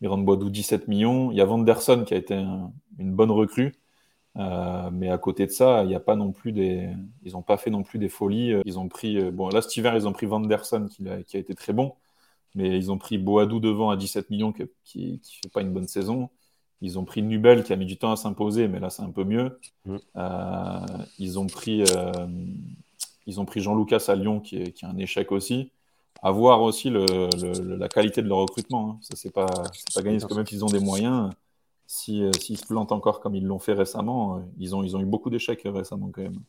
[0.00, 1.30] Myron Boidou, 17 millions.
[1.30, 3.72] Il y a Vanderson qui a été une bonne recrue.
[4.36, 6.90] Euh, mais à côté de ça, il n'y a pas non plus des.
[7.24, 8.54] Ils n'ont pas fait non plus des folies.
[8.64, 9.18] Ils ont pris.
[9.18, 11.72] Euh, bon, là, cet hiver, ils ont pris Vanderson qui a, qui a été très
[11.72, 11.94] bon.
[12.54, 15.88] Mais ils ont pris Boadou devant à 17 millions qui ne fait pas une bonne
[15.88, 16.30] saison.
[16.82, 19.10] Ils ont pris Nubel qui a mis du temps à s'imposer, mais là, c'est un
[19.10, 19.58] peu mieux.
[19.86, 19.96] Mm.
[20.16, 20.86] Euh,
[21.18, 21.84] ils ont pris.
[23.26, 25.72] Ils ont pris Jean-Lucas à Lyon qui est, qui est, un échec aussi.
[26.22, 27.04] À voir aussi le,
[27.76, 28.90] la qualité de leur recrutement.
[28.90, 28.98] Hein.
[29.02, 31.30] Ça, c'est pas, pas gagné parce que même s'ils ont des moyens
[32.08, 35.00] euh, s'ils se plantent encore comme ils l'ont fait récemment, euh, ils, ont, ils ont
[35.00, 36.40] eu beaucoup d'échecs récemment quand même.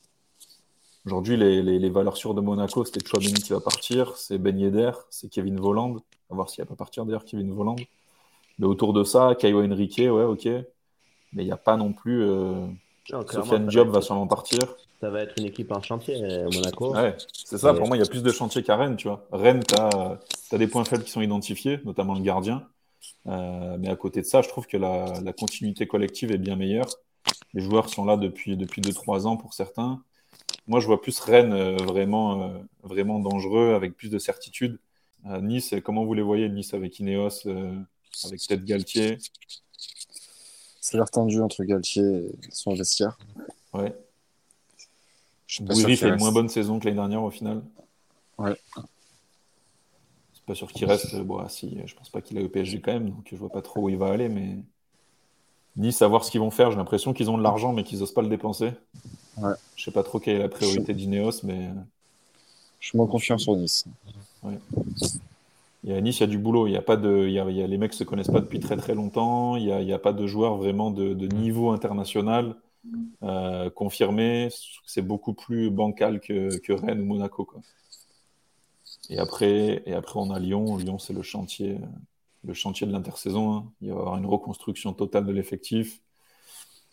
[1.06, 4.92] Aujourd'hui, les, les, valeurs sûres de Monaco, c'était Chouameni qui va partir, c'est Ben Yedder,
[5.10, 5.98] c'est Kevin Voland.
[6.30, 7.78] À voir s'il va pas partir d'ailleurs, Kevin Voland.
[8.60, 10.46] Mais autour de ça, Caio Henrique, ouais, ok.
[10.46, 12.24] Mais il n'y a pas non plus.
[12.24, 12.68] Euh...
[13.30, 14.60] Sofiane Diop va sûrement partir.
[15.00, 16.96] Ça va être une équipe en chantier, euh, Monaco.
[16.96, 17.74] Ouais, c'est ça.
[17.74, 19.28] Pour moi, il y a plus de chantier qu'à Rennes, tu vois.
[19.32, 20.20] Rennes, tu as,
[20.52, 22.68] as, des points faibles qui sont identifiés, notamment le gardien.
[23.28, 26.56] Euh, mais à côté de ça, je trouve que la, la, continuité collective est bien
[26.56, 26.90] meilleure.
[27.54, 30.02] Les joueurs sont là depuis 2-3 depuis ans pour certains.
[30.68, 34.80] Moi, je vois plus Rennes euh, vraiment, euh, vraiment dangereux, avec plus de certitude.
[35.42, 37.48] nice, comment vous les voyez Nice avec Ineos,
[38.26, 39.18] avec peut-être Galtier?
[40.82, 43.18] Ça a l'air tendu entre Galtier et son vestiaire.
[43.74, 43.94] Ouais.
[45.62, 47.62] Bouiri fait une moins bonne saison que l'année dernière au final.
[48.38, 48.56] Ouais
[50.48, 51.16] pas sûr qu'il reste.
[51.18, 53.50] Bon, ah, si, je pense pas qu'il a au PSG quand même, donc je vois
[53.50, 54.30] pas trop où il va aller.
[54.30, 54.56] Mais
[55.76, 56.72] ni savoir ce qu'ils vont faire.
[56.72, 58.72] J'ai l'impression qu'ils ont de l'argent, mais qu'ils osent pas le dépenser.
[59.38, 59.54] Ouais.
[59.76, 61.70] Je sais pas trop quelle est la priorité d'Ineos, mais.
[62.80, 63.86] Je suis moins confiant sur Nice.
[64.44, 64.58] Ouais.
[65.84, 66.68] Il y a Nice, il y a du boulot.
[66.68, 68.78] Il y a pas de, il y a, les mecs se connaissent pas depuis très
[68.78, 69.58] très longtemps.
[69.58, 72.56] Il n'y a, il y a, pas de joueurs vraiment de, de niveau international
[73.24, 74.50] euh, confirmé.
[74.86, 77.46] C'est beaucoup plus bancal que, que Rennes ou Monaco.
[77.46, 77.62] Quoi.
[79.10, 80.78] Et après, et après, on a Lyon.
[80.78, 81.78] Lyon, c'est le chantier,
[82.44, 83.54] le chantier de l'intersaison.
[83.54, 83.72] Hein.
[83.82, 86.02] Il va y avoir une reconstruction totale de l'effectif.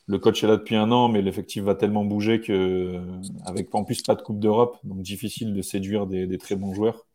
[0.07, 3.01] Le coach est là depuis un an, mais l'effectif va tellement bouger que,
[3.47, 6.75] avec en plus pas de Coupe d'Europe, donc difficile de séduire des, des très bons
[6.75, 7.07] joueurs.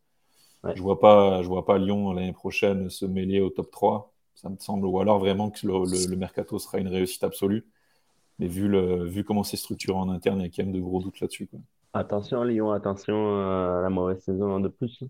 [0.76, 4.12] Je vois pas, je vois pas Lyon l'année prochaine se mêler au top 3.
[4.36, 7.66] Ça me semble, ou alors vraiment que le, le, mercato sera une réussite absolue.
[8.40, 10.80] Mais vu, le, vu comment c'est structuré en interne, il y a quand même de
[10.80, 11.50] gros doutes là-dessus.
[11.94, 15.04] Attention Lyon, attention à la mauvaise saison de plus.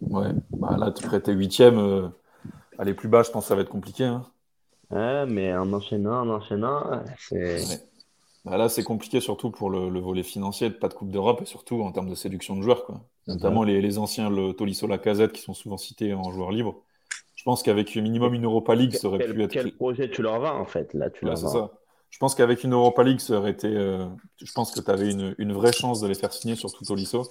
[0.00, 2.08] Ouais, bah là tu prêtais huitième, euh,
[2.78, 4.04] aller plus bas, je pense que ça va être compliqué.
[4.04, 4.26] Hein.
[4.90, 7.88] Ouais, mais en enchaînant, en enchaînant, c'est.
[8.44, 11.80] Bah là, c'est compliqué surtout pour le, volet financier, pas de Coupe d'Europe et surtout
[11.80, 12.84] en termes de séduction de joueurs.
[12.84, 13.00] Quoi.
[13.26, 16.82] Notamment les, les, anciens, le Tolisso Lacazette, qui sont souvent cités en joueurs libres.
[17.36, 19.50] Je pense qu'avec minimum une Europa League, ça aurait pu être.
[19.50, 21.38] Quel projet tu leur vends en fait Là, tu leur.
[21.38, 21.70] Ça.
[22.14, 23.66] Je pense qu'avec une Europa League, ça aurait été.
[23.66, 24.06] Euh,
[24.40, 27.26] je pense que tu avais une, vraie chance de les faire signer, surtout Tolisso.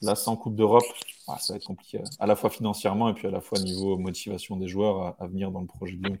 [0.00, 0.86] Là, sans Coupe d'Europe,
[1.28, 3.98] ah, ça va être compliqué, à la fois financièrement et puis à la fois niveau
[3.98, 6.16] motivation des joueurs à, venir dans le projet de Lyon.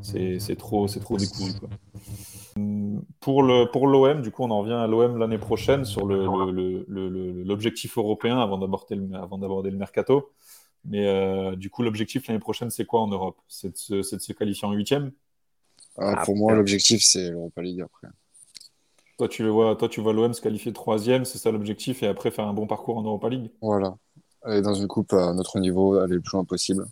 [0.00, 1.52] C'est trop, trop décousu.
[1.60, 1.68] Quoi.
[3.20, 8.56] Pour l'OM, du coup, on en revient à l'OM l'année prochaine sur l'objectif européen avant
[8.56, 10.30] d'aborder le, le mercato.
[10.86, 13.36] Mais euh, du coup, l'objectif l'année prochaine, c'est quoi en Europe?
[13.46, 15.12] C'est de, se qualifier en huitième?
[16.00, 18.08] Ah, pour moi, l'objectif, c'est l'Europa League après.
[19.18, 22.06] Toi, tu le vois, toi, tu vois l'OM se qualifier troisième, c'est ça l'objectif, et
[22.06, 23.50] après faire un bon parcours en Europa League.
[23.60, 23.96] Voilà.
[24.42, 26.86] Aller dans une coupe à notre niveau, aller le plus loin possible.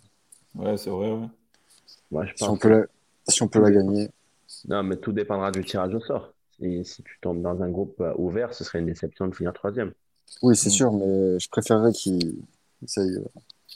[0.53, 1.11] Ouais, c'est vrai.
[2.11, 2.27] Ouais.
[2.27, 2.85] je si, on peut la...
[3.27, 4.09] si on peut la gagner.
[4.67, 6.33] Non, mais tout dépendra du tirage au sort.
[6.61, 9.53] Et si tu tombes dans un groupe euh, ouvert, ce serait une déception de finir
[9.53, 9.93] troisième.
[10.43, 10.73] Oui, c'est mm.
[10.73, 12.43] sûr, mais je préférerais qu'il
[12.83, 13.23] essaye euh,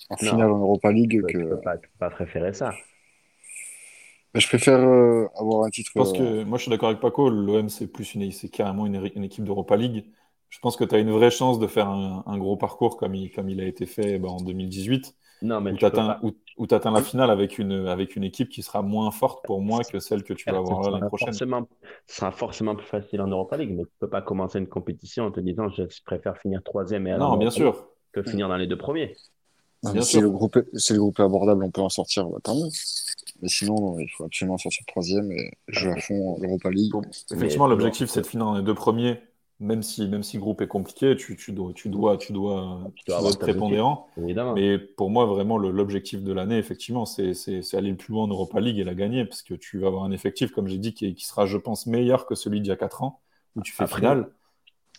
[0.09, 1.37] en finale en Europa League que.
[1.37, 2.73] Tu peux pas, peux pas préférer ça.
[4.35, 5.91] Je préfère euh, avoir un titre.
[5.93, 7.29] Je pense que euh, moi, je suis d'accord avec Paco.
[7.29, 10.05] L'OM, c'est plus une, c'est carrément une, une équipe d'Europa League.
[10.49, 13.15] Je pense que tu as une vraie chance de faire un, un, gros parcours comme
[13.15, 15.15] il, comme il a été fait bah, en 2018.
[15.43, 15.85] Non, mais tu,
[16.57, 19.61] où tu atteins la finale avec une, avec une équipe qui sera moins forte pour
[19.61, 21.29] moi que celle que tu vas avoir l'année prochaine.
[21.29, 21.67] Forcément,
[22.07, 25.25] ce sera forcément plus facile en Europa League, mais tu peux pas commencer une compétition
[25.25, 27.87] en te disant je préfère finir troisième et non, bien sûr.
[28.13, 29.15] que finir dans les deux premiers.
[30.01, 32.55] si, le groupe est, si le groupe est abordable, on peut en sortir, bah, tant
[32.55, 32.69] mieux.
[33.43, 36.93] Mais sinon, il faut absolument sortir troisième et jouer à fond l'Europa League.
[37.31, 39.19] effectivement, l'objectif, c'est de finir dans les deux premiers
[39.59, 42.81] même si, même si le groupe est compliqué, tu, tu dois, tu dois, tu dois,
[42.95, 44.09] tu dois, être prépondérant.
[44.17, 47.33] Mais pour moi, vraiment, l'objectif de l'année, effectivement, c'est
[47.73, 50.03] aller le plus loin en Europa League et la gagner, parce que tu vas avoir
[50.03, 52.71] un effectif, comme j'ai dit, qui, qui, sera, je pense, meilleur que celui d'il y
[52.71, 53.21] a 4 ans,
[53.55, 54.29] où tu fais après, finale.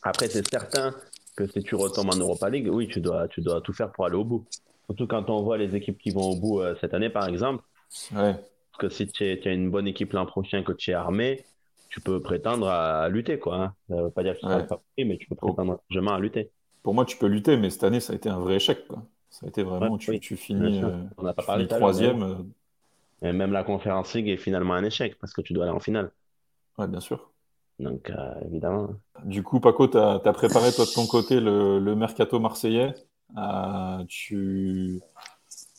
[0.02, 0.94] Après, c'est certain
[1.36, 4.06] que si tu retombes en Europa League, oui, tu dois, tu dois tout faire pour
[4.06, 4.46] aller au bout.
[4.86, 7.62] Surtout quand on voit les équipes qui vont au bout euh, cette année, par exemple.
[8.12, 8.34] Ouais.
[8.34, 11.44] Parce que si tu as une bonne équipe l'an prochain, que tu es armé,
[11.94, 13.56] tu peux prétendre à, lutter, quoi.
[13.56, 13.74] Hein.
[13.88, 15.04] Ça veut pas dire que tu ouais.
[15.04, 16.50] mais tu peux prétendre largement à lutter.
[16.82, 19.04] Pour moi, tu peux lutter, mais cette année, ça a été un vrai échec, quoi.
[19.30, 22.22] Ça a été vraiment, tu, tu, finis, euh, On pas parlé troisième.
[22.22, 23.28] Euh.
[23.28, 25.80] Et même la conférence League est finalement un échec, parce que tu dois aller en
[25.80, 26.10] finale.
[26.78, 27.30] Ouais, bien sûr.
[27.78, 28.90] Donc, euh, évidemment.
[29.24, 32.92] Du coup, Paco, tu as, préparé, toi, de ton côté, le, le mercato marseillais.
[34.08, 35.00] tu...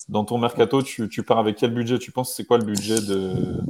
[0.08, 1.98] Dans ton mercato, tu, tu pars avec quel budget?
[1.98, 3.64] Tu penses c'est quoi le budget de,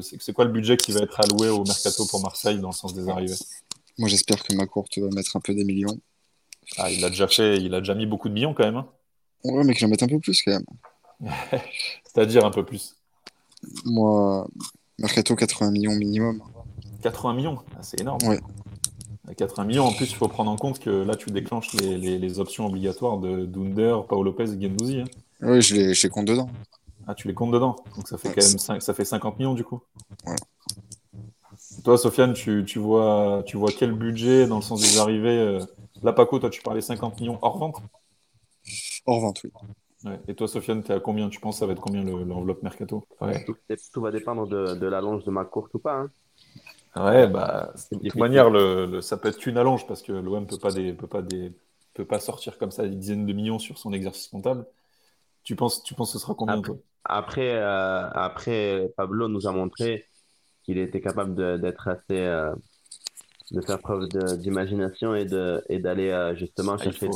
[0.00, 2.94] c'est quoi le budget qui va être alloué au mercato pour Marseille dans le sens
[2.94, 3.34] des arrivées?
[3.98, 5.98] Moi, j'espère que Macourte va mettre un peu des millions.
[6.76, 8.76] Ah, il a déjà fait, il a déjà mis beaucoup de millions quand même.
[8.76, 8.88] Hein.
[9.44, 10.64] ouais, mais qu'il en mette un peu plus quand même.
[12.04, 12.94] C'est-à-dire un peu plus?
[13.84, 14.46] Moi,
[14.98, 16.42] mercato 80 millions minimum.
[17.02, 18.22] 80 millions, ah, c'est énorme.
[18.28, 18.40] Ouais.
[19.36, 22.66] 80 millions, en plus, il faut prendre en compte que là, tu déclenches les, options
[22.66, 25.00] obligatoires de Dunder, Paolo Lopez et Gendouzi.
[25.00, 25.04] Hein.
[25.42, 26.48] Oui, je les, je les compte dedans.
[27.06, 27.76] Ah, tu les comptes dedans.
[27.96, 29.82] Donc ça fait quand même ça fait 50 millions du coup.
[31.84, 35.60] Toi, Sofiane, tu, tu, vois, tu vois quel budget dans le sens des arrivées euh...
[36.02, 37.82] Là, Paco, toi, tu parlais 50 millions hors vente
[39.06, 39.50] Hors vente, oui.
[40.28, 41.28] Et toi, Sofiane, tu es à combien?
[41.28, 43.04] Tu penses que ça va être combien l'enveloppe mercato?
[43.46, 45.94] Tout, va dépendre de, de l'allonge de ma courte ou pas.
[45.94, 46.10] Hein.
[46.96, 50.58] Ouais, bah, de toute manière, le, ça peut être qu'une allonge parce que l'OM peut
[50.58, 51.52] pas des, peut pas des,
[51.94, 54.66] peut pas sortir comme ça des dizaines de millions sur son exercice comptable.
[55.48, 59.50] Tu penses, tu penses que ce sera combien après, après, euh, après, Pablo nous a
[59.50, 60.04] montré
[60.62, 62.54] qu'il était capable d'être assez, euh,
[63.52, 67.08] de faire preuve d'imagination et de et d'aller euh, justement ah, chercher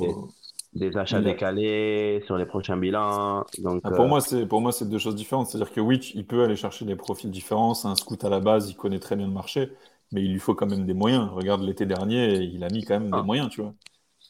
[0.72, 3.44] des, achats décalés sur les prochains bilans.
[3.58, 5.48] Donc, ah, pour moi, c'est pour moi c'est deux choses différentes.
[5.48, 7.74] C'est-à-dire que Witch, il peut aller chercher des profils différents.
[7.74, 9.72] C'est un scout à la base, il connaît très bien le marché,
[10.10, 11.28] mais il lui faut quand même des moyens.
[11.32, 13.24] Regarde l'été dernier, il a mis quand même des ah.
[13.24, 13.74] moyens, tu vois.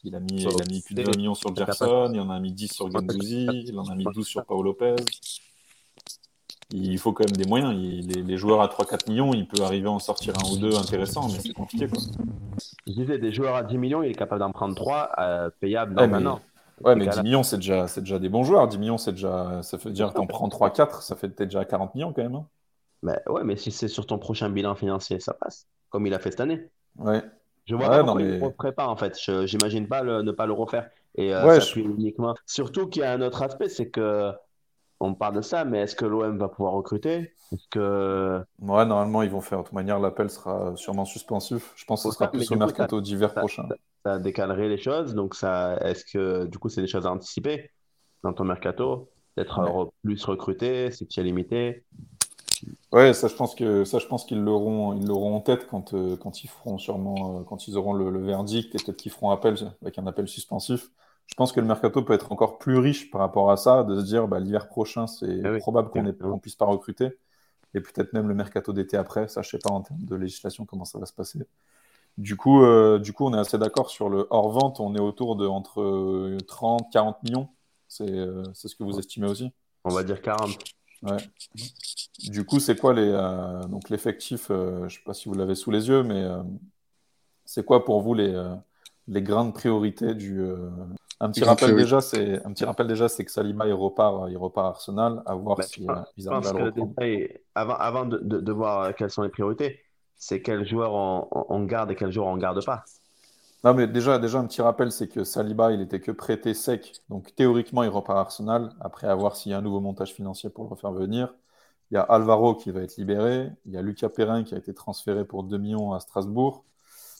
[0.05, 2.39] Il a mis, il a mis plus de 2 millions sur Gerson, il en a
[2.39, 4.95] mis 10 sur Gendouzi, il en a mis 12 sur Paolo Lopez.
[6.71, 7.73] Il faut quand même des moyens.
[7.73, 11.29] les, joueurs à 3-4 millions, il peut arriver à en sortir un ou deux intéressants,
[11.29, 11.87] mais c'est compliqué.
[11.87, 12.01] Quoi.
[12.87, 15.93] Je disais, des joueurs à 10 millions, il est capable d'en prendre 3 euh, payables
[15.95, 16.41] dans un an.
[16.83, 18.67] Ouais, mais 10 millions, c'est déjà, déjà des bons joueurs.
[18.67, 21.63] 10 millions, c'est déjà, ça veut dire que t'en prends 3-4, ça fait peut-être déjà
[21.63, 22.35] 40 millions quand même.
[22.35, 22.47] Hein.
[23.03, 26.19] Mais, ouais, mais si c'est sur ton prochain bilan financier, ça passe, comme il a
[26.19, 26.69] fait cette année.
[26.97, 27.21] Ouais.
[27.65, 29.17] Je vois pas pourquoi il ne referait pas en fait.
[29.45, 30.89] J'imagine pas ne pas le refaire.
[31.15, 32.33] Et euh, uniquement.
[32.45, 34.31] Surtout qu'il y a un autre aspect, c'est que
[34.99, 37.33] on parle de ça, mais est-ce que l'OM va pouvoir recruter?
[37.51, 39.59] Est-ce que ouais, normalement ils vont faire.
[39.59, 41.73] De toute manière, l'appel sera sûrement suspensif.
[41.75, 43.67] Je pense que ce sera plus au mercato d'hiver prochain.
[44.05, 45.77] Ça, décalerait les choses, donc ça.
[45.81, 47.69] Est-ce que du coup c'est des choses à anticiper
[48.23, 49.09] dans ton mercato?
[49.35, 51.85] D'être plus recruté, c'est limité?
[52.91, 55.93] Ouais, ça je pense que ça je pense qu'ils l'auront ils l'auront en tête quand
[55.93, 59.31] euh, quand ils feront sûrement euh, quand ils auront le, verdict et peut-être qu'ils feront
[59.31, 60.89] appel avec un appel suspensif.
[61.27, 63.99] Je pense que le mercato peut être encore plus riche par rapport à ça, de
[63.99, 67.17] se dire bah, l'hiver prochain c'est ah probable qu'on ne puisse pas recruter
[67.73, 69.27] et peut-être même le mercato d'été après.
[69.27, 71.39] Ça je sais pas en termes de législation comment ça va se passer.
[72.17, 74.79] Du coup, euh, du coup, on est assez d'accord sur le hors vente.
[74.79, 77.49] On est autour de entre 30 40 millions.
[77.87, 79.51] C'est ce que vous estimez aussi
[79.83, 80.51] On va dire 40.
[81.03, 81.17] Ouais.
[82.19, 85.35] Du coup, c'est quoi les, euh, donc l'effectif euh, Je ne sais pas si vous
[85.35, 86.43] l'avez sous les yeux, mais euh,
[87.43, 88.33] c'est quoi pour vous les,
[89.07, 90.41] les grandes priorités du
[91.19, 94.37] un petit, rappel déjà, c'est, un petit rappel déjà, c'est que Saliba il repart, il
[94.37, 98.51] repart à Arsenal, à voir bah, si ils arrivent à le Avant, avant de, de,
[98.51, 99.79] voir quelles sont les priorités,
[100.17, 102.83] c'est quel joueur on, on, garde et quel joueur on garde pas.
[103.63, 107.01] Non, mais déjà, déjà un petit rappel, c'est que Saliba, il était que prêté sec.
[107.09, 108.73] Donc théoriquement, il repart à Arsenal.
[108.81, 111.33] Après, à voir s'il y a un nouveau montage financier pour le refaire venir.
[111.93, 113.51] Il y a Alvaro qui va être libéré.
[113.67, 116.65] Il y a Lucas Perrin qui a été transféré pour 2 millions à Strasbourg.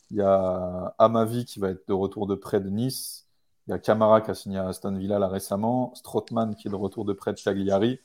[0.09, 3.27] Il y a Amavi qui va être de retour de près de Nice.
[3.67, 5.93] Il y a Camara qui a signé à Aston Villa là récemment.
[5.93, 7.99] Strootman qui est de retour de près de Chagliari.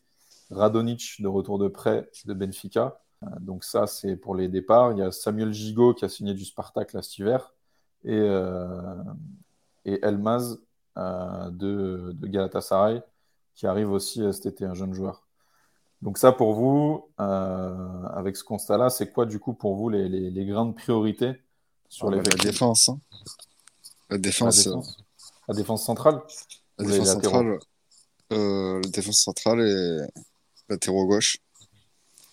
[0.51, 3.01] Radonic de retour de près de Benfica.
[3.41, 4.93] Donc ça, c'est pour les départs.
[4.93, 7.55] Il y a Samuel Gigot qui a signé du Spartak là cet hiver
[8.05, 8.95] et, euh,
[9.87, 10.59] et Elmaz
[10.99, 13.03] euh, de, de, Galatasaray
[13.55, 15.28] qui arrive aussi cet été, un jeune joueur.
[16.03, 20.47] Donc ça, pour vous, avec ce constat-là, c'est quoi du coup pour vous les, les,
[20.47, 21.33] grandes priorités
[21.89, 22.89] sur ah, les bah, La défense.
[22.89, 23.01] Hein.
[24.11, 24.69] La défense.
[25.49, 26.21] La défense, centrale
[26.79, 27.59] La défense centrale,
[28.31, 30.23] la défense centrale et
[30.69, 31.39] latéraux gauche.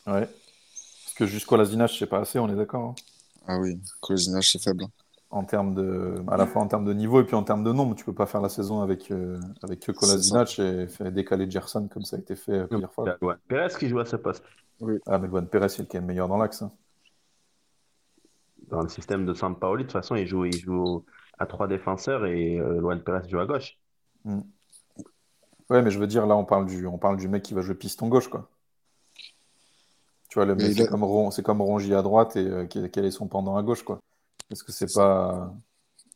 [0.06, 0.28] Ouais.
[0.28, 2.96] Parce que jusqu'au Lazinage, c'est pas assez, on est d'accord hein
[3.48, 4.86] Ah oui, Lazinage, c'est faible.
[5.36, 7.74] En termes de, à la fois en termes de niveau et puis en termes de
[7.74, 11.52] nombre, tu peux pas faire la saison avec, euh, avec que Kolasinac et faire décaler
[11.52, 13.18] Gerson comme ça a été fait euh, plusieurs fois.
[13.22, 13.36] Ouais.
[13.50, 14.46] Pérez qui joue à ce poste.
[14.80, 14.98] Oui.
[15.06, 16.62] Ah, mais Luan Pérez, c'est le meilleur dans l'axe.
[16.62, 16.72] Hein.
[18.70, 21.04] Dans le système de Sampaoli, de toute façon, il joue, il joue
[21.38, 23.78] à trois défenseurs et euh, Luan Pérez joue à gauche.
[24.24, 24.40] Mm.
[25.70, 27.60] Ouais, mais je veux dire, là, on parle du, on parle du mec qui va
[27.60, 28.50] jouer piston gauche, quoi.
[30.30, 33.12] Tu vois, le mec, c'est comme, c'est comme Rongi à droite et euh, quel est
[33.12, 34.00] son pendant à gauche, quoi.
[34.52, 35.54] Est-ce que c'est pas,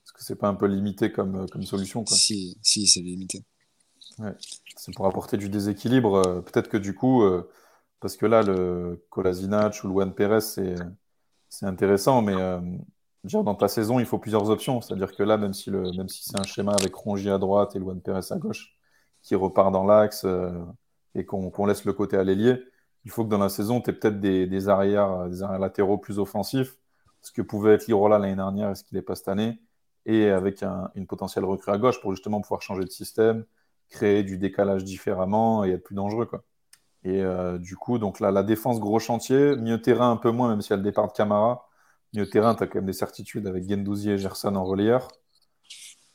[0.04, 2.16] est-ce que c'est pas un peu limité comme, euh, comme solution, quoi?
[2.16, 3.44] Si, si, c'est limité.
[4.20, 4.34] Ouais.
[4.76, 6.16] C'est pour apporter du déséquilibre.
[6.16, 7.24] Euh, peut-être que du coup,
[8.00, 10.76] parce que là, le Kolasinac ou Luan Pérez, c'est,
[11.50, 12.36] c'est intéressant, mais
[13.24, 14.82] dire, dans ta saison, il faut plusieurs options.
[14.82, 17.76] C'est-à-dire que là, même si, le, même si c'est un schéma avec Rongi à droite
[17.76, 18.76] et Luan Pérez à gauche,
[19.22, 20.52] qui repart dans l'axe euh,
[21.16, 22.64] et qu'on laisse le côté à l'ailier,
[23.06, 26.20] il faut que dans la saison, tu aies peut-être des, arrières, des arrières latéraux plus
[26.20, 26.78] offensifs,
[27.22, 29.60] ce que pouvait être Lirola l'année dernière et ce qu'il n'est pas cette année,
[30.06, 30.64] et avec
[30.96, 33.46] une potentielle recrue à gauche pour justement pouvoir changer de système,
[33.90, 36.26] créer du décalage différemment et être plus dangereux.
[36.26, 36.44] Quoi.
[37.04, 40.50] Et euh, du coup, donc là, la défense, gros chantier, mieux terrain un peu moins,
[40.50, 41.68] même a le départ de Camara.
[42.14, 45.08] Mieux terrain, tu as quand même des certitudes avec Gendouzi et Gerson en relayeur.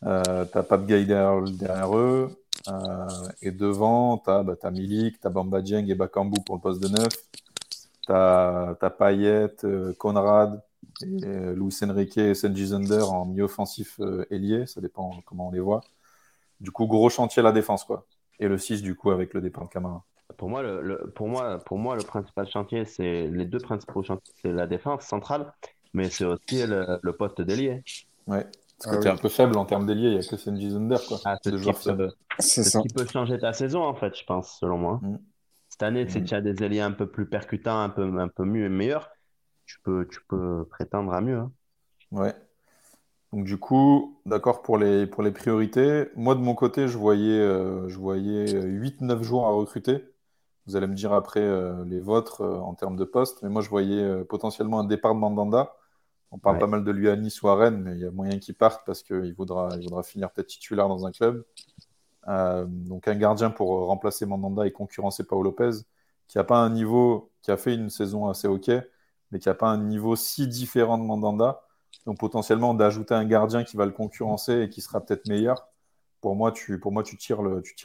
[0.04, 2.30] Euh, tu as Pape Gay derrière, eux.
[2.68, 3.06] Euh,
[3.42, 6.82] et devant, tu as, bah, Milik, tu as Bamba Dieng et Bakambu pour le poste
[6.82, 7.12] de neuf.
[8.06, 10.62] Tu as, Payet, euh, Conrad,
[11.02, 14.66] et, euh, Luis Enrique et Senji Zender en mi-offensif ailier.
[14.66, 15.82] Ça dépend comment on les voit.
[16.60, 17.84] Du coup, gros chantier à la défense.
[17.84, 18.06] quoi.
[18.40, 20.04] Et le 6, du coup, avec le départ de Camara.
[20.36, 24.34] Pour moi, le, pour, moi, pour moi, le principal chantier, c'est les deux principaux chantiers,
[24.42, 25.52] c'est la défense centrale,
[25.92, 27.82] mais c'est aussi le, poste d'ailier.
[28.26, 28.46] Ouais.
[28.82, 30.96] Parce que ah, un peu faible en termes d'ailier, il n'y a que Senji Zunder.
[31.06, 31.18] Quoi.
[31.24, 31.38] Ah,
[32.38, 35.00] c'est ce qui peut changer ta saison, en fait, je pense, selon moi.
[35.02, 35.18] Mm.
[35.68, 36.24] Cette année, si mm.
[36.24, 39.10] tu as des ailiers un peu plus percutants, un peu, un peu mieux et meilleurs,
[39.66, 41.38] tu peux, tu peux prétendre à mieux.
[41.38, 41.52] Hein.
[42.10, 42.34] Ouais.
[43.32, 46.08] Donc, du coup, d'accord pour les, pour les priorités.
[46.14, 50.04] Moi, de mon côté, je voyais, euh, je voyais 8-9 jours à recruter.
[50.66, 53.42] Vous allez me dire après euh, les vôtres euh, en termes de poste.
[53.42, 55.74] Mais moi, je voyais potentiellement un départ de Mandanda
[56.34, 58.10] on parle pas mal de lui à Nice ou à Rennes, mais il y a
[58.10, 61.44] moyen qu'il parte parce qu'il voudra, il voudra finir peut-être titulaire dans un club.
[62.26, 65.84] Euh, donc un gardien pour remplacer Mandanda et concurrencer Paolo Lopez,
[66.26, 68.68] qui n'a pas un niveau, qui a fait une saison assez ok,
[69.30, 71.62] mais qui n'a pas un niveau si différent de Mandanda.
[72.06, 75.68] Donc potentiellement d'ajouter un gardien qui va le concurrencer et qui sera peut-être meilleur.
[76.20, 76.80] Pour moi, tu,
[77.18, 77.42] tires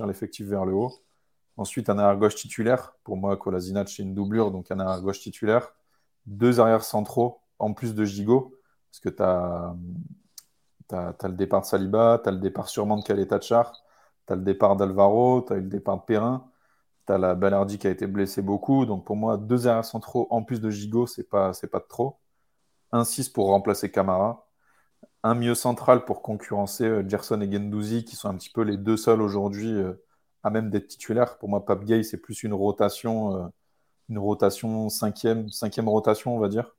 [0.07, 0.93] l'effectif vers le haut.
[1.57, 2.95] Ensuite, un arrière gauche titulaire.
[3.03, 5.73] Pour moi, Kolasinac, c'est une doublure, donc un arrière gauche titulaire.
[6.25, 8.55] Deux arrières centraux en plus de Gigot,
[8.89, 9.75] parce que tu as,
[11.27, 13.73] le départ de Saliba, tu as le départ sûrement de Kaletachar,
[14.25, 16.49] tu as le départ d'Alvaro, tu as eu le départ de Perrin,
[17.15, 18.85] tu la Ballardi qui a été blessé beaucoup.
[18.85, 22.19] Donc pour moi, deux arrières centraux en plus de Gigot, c'est pas, pas de trop.
[22.91, 24.47] Un 6 pour remplacer Camara.
[25.23, 28.77] Un mieux central pour concurrencer euh, Gerson et Gendouzi, qui sont un petit peu les
[28.77, 29.93] deux seuls aujourd'hui euh,
[30.43, 31.37] à même d'être titulaires.
[31.39, 33.47] Pour moi, Pape Gay, c'est plus une rotation, euh,
[34.09, 36.75] une rotation cinquième, cinquième rotation, on va dire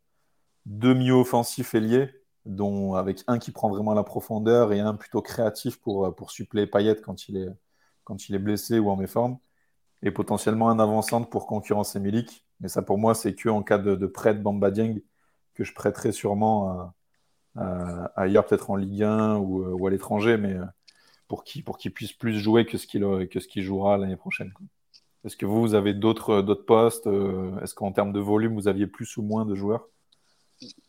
[0.66, 2.10] deux mi-offensifs ailiers,
[2.46, 6.66] dont avec un qui prend vraiment la profondeur et un plutôt créatif pour, pour suppléer
[6.66, 7.48] Payet quand il, est,
[8.04, 9.38] quand il est blessé ou en méforme,
[10.02, 12.44] et potentiellement un avant-centre pour concurrencer Milik.
[12.60, 15.00] Mais ça, pour moi, c'est que en cas de, prêt de Bamba Dieng
[15.54, 16.92] que je prêterai sûrement
[18.16, 20.64] ailleurs, peut-être en Ligue 1 ou, euh, ou à l'étranger, mais euh,
[21.28, 24.52] pour qu'il pour puisse plus jouer que ce qu'il jouera l'année prochaine.
[25.24, 29.16] Est-ce que vous, vous avez d'autres postes Est-ce qu'en termes de volume, vous aviez plus
[29.16, 29.86] ou moins de joueurs?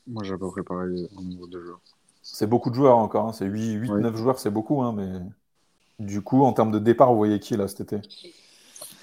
[0.08, 0.86] Moi, j'ai pas préparé
[1.18, 1.82] un niveau de joueurs.
[2.22, 3.28] C'est beaucoup de joueurs encore.
[3.28, 3.34] Hein.
[3.34, 4.82] C'est 8-9 joueurs, c'est beaucoup.
[4.82, 5.20] Hein, mais
[6.00, 8.08] du coup, en termes de départ, vous voyez qui là cet été?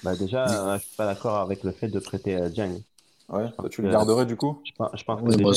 [0.03, 2.81] Bah Déjà, je je suis pas d'accord avec le fait de prêter à Jiang.
[3.29, 5.51] Ouais, bah, tu le garderais du coup Je pense, je pense que déjà,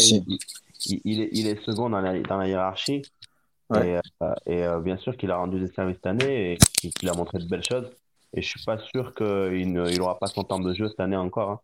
[0.87, 3.03] il, est, il, est, second dans la, dans la hiérarchie.
[3.75, 7.09] Et, euh, et euh, bien sûr qu'il a rendu des services cette année et qu'il
[7.09, 7.89] a montré de belles choses.
[8.35, 11.51] Et je suis pas sûr qu'il n'aura pas son temps de jeu cette année encore.
[11.51, 11.61] Hein.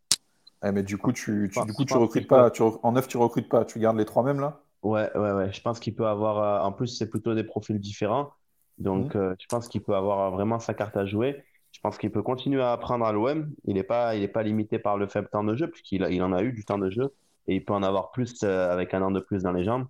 [0.64, 2.50] Eh, mais du coup, tu, du coup, tu recrutes pas.
[2.82, 3.64] en neuf, tu recrutes pas.
[3.64, 4.60] Tu gardes les trois mêmes là?
[4.82, 5.52] Ouais, ouais, ouais.
[5.52, 6.38] Je pense qu'il peut avoir.
[6.38, 8.30] Euh, en plus, c'est plutôt des profils différents.
[8.78, 11.44] Donc, euh, je pense qu'il peut avoir vraiment sa carte à jouer.
[11.78, 13.54] Je pense qu'il peut continuer à apprendre à l'OM.
[13.64, 16.20] Il n'est pas, il est pas limité par le faible temps de jeu, puisqu'il il
[16.24, 17.14] en a eu du temps de jeu.
[17.46, 19.86] Et il peut en avoir plus euh, avec un an de plus dans les jambes.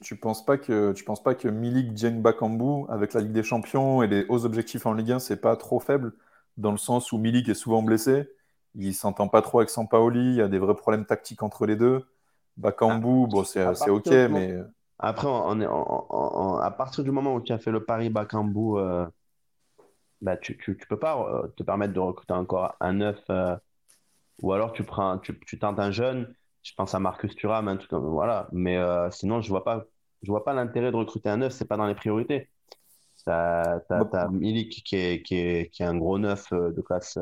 [0.00, 1.90] Tu penses pas que tu penses pas que Milik
[2.88, 5.80] avec la Ligue des Champions et les hauts objectifs en Ligue 1 c'est pas trop
[5.80, 6.12] faible?
[6.58, 8.28] Dans le sens où Milik est souvent blessé.
[8.76, 10.20] Il s'entend pas trop avec Sampaoli.
[10.20, 12.06] Il y a des vrais problèmes tactiques entre les deux.
[12.56, 14.54] Bakambu, Ah, bon, c'est OK, mais
[15.00, 19.06] Après, on est, à partir du moment où tu as fait le pari Bakambu, euh,
[20.20, 23.22] bah, tu, tu, tu peux pas euh, te permettre de recruter encore un neuf.
[23.30, 23.56] euh,
[24.42, 26.34] ou alors tu prends, tu, tu tentes un jeune.
[26.62, 28.48] Je pense à Marcus Thuram, comme voilà.
[28.52, 29.86] Mais euh, sinon, je vois pas,
[30.22, 31.52] je vois pas l'intérêt de recruter un neuf.
[31.54, 32.50] C'est pas dans les priorités.
[33.26, 37.18] T'as, t'as, t'as Milik qui est, qui est, qui est un gros neuf de classe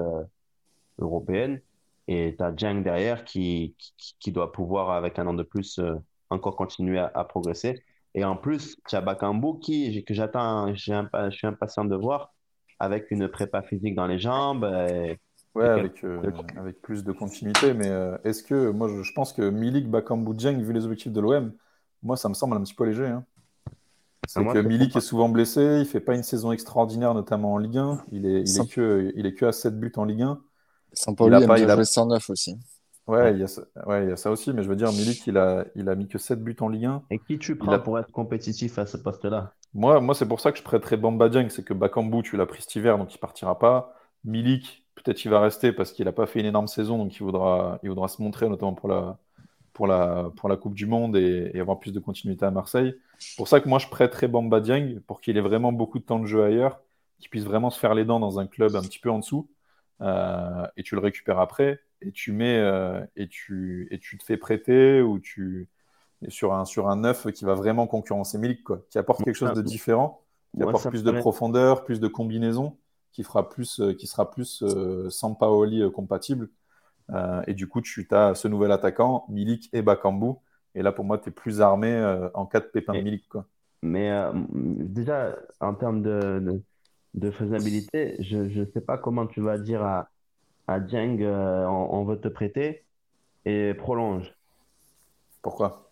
[0.99, 1.61] européenne.
[2.09, 5.95] Et t'as Dieng derrière qui, qui, qui doit pouvoir, avec un an de plus, euh,
[6.31, 7.83] encore continuer à, à progresser.
[8.15, 12.34] Et en plus, tu as Bakambu qui, que j'attends, j'ai je suis impatient de voir,
[12.79, 14.65] avec une prépa physique dans les jambes.
[14.89, 15.19] et-
[15.55, 16.21] ouais, avec, euh,
[16.59, 17.75] avec plus de continuité.
[17.75, 21.13] Mais euh, est-ce que, moi, je, je pense que Milik, Bakambu, Dieng, vu les objectifs
[21.13, 21.53] de l'OM,
[22.03, 23.07] moi, ça me semble un petit peu léger.
[23.07, 23.25] hein.
[24.27, 27.59] C'est Ah, que Milik est souvent blessé, il fait pas une saison extraordinaire, notamment en
[27.59, 28.03] Ligue 1.
[28.11, 30.41] Il est, il est que, il est que à 7 buts en Ligue 1.
[30.93, 32.57] Sampaoli Il a aime pas- bien il a- sans neuf aussi.
[33.07, 34.91] Ouais, il y a ça, ouais, il y a ça aussi, mais je veux dire,
[34.91, 37.03] Milik, il a, il a mis que 7 buts en Ligue 1.
[37.11, 39.53] Et qui tu prends a- pour être compétitif à ce poste-là?
[39.75, 42.63] Moi, c'est pour ça que je prêterais Bamba Dieng, c'est que Bakambu, tu l'as pris
[42.63, 43.93] cet hiver, donc il partira pas.
[44.25, 47.23] Milik, peut-être il va rester parce qu'il n'a pas fait une énorme saison, donc il
[47.25, 48.89] voudra, se montrer, notamment pour
[49.89, 52.95] la, Coupe du Monde et, avoir plus de continuité à Marseille.
[53.37, 56.21] Pour ça que moi, je prêterais Bamba Dieng pour qu'il ait vraiment beaucoup de temps
[56.21, 56.81] de jeu ailleurs,
[57.19, 59.51] qu'il puisse vraiment se faire les dents dans un club un petit peu en dessous,
[60.03, 64.25] euh, et tu le récupères après, et tu mets, euh, et tu, et tu te
[64.25, 65.69] fais prêter, ou tu,
[66.23, 69.37] et sur un, sur un neuf qui va vraiment concurrencer Milik, quoi, qui apporte quelque
[69.37, 70.21] chose de différent,
[70.57, 72.77] qui apporte plus de profondeur, plus de combinaison,
[73.13, 76.49] qui fera plus, euh, qui sera plus euh, Sampaoli euh, compatible.
[77.13, 80.35] Euh, et du coup, tu as ce nouvel attaquant, Milik et Bakambu.
[80.75, 81.93] Et là, pour moi, tu es plus armé
[82.35, 83.29] en cas de pépin de Milik.
[83.29, 83.45] Quoi.
[83.83, 84.11] Mais
[84.53, 86.63] déjà, en termes de, de,
[87.15, 90.09] de faisabilité, je ne sais pas comment tu vas dire à,
[90.67, 92.85] à Dieng, on, on veut te prêter
[93.45, 94.35] et prolonge.
[95.43, 95.84] Pourquoi?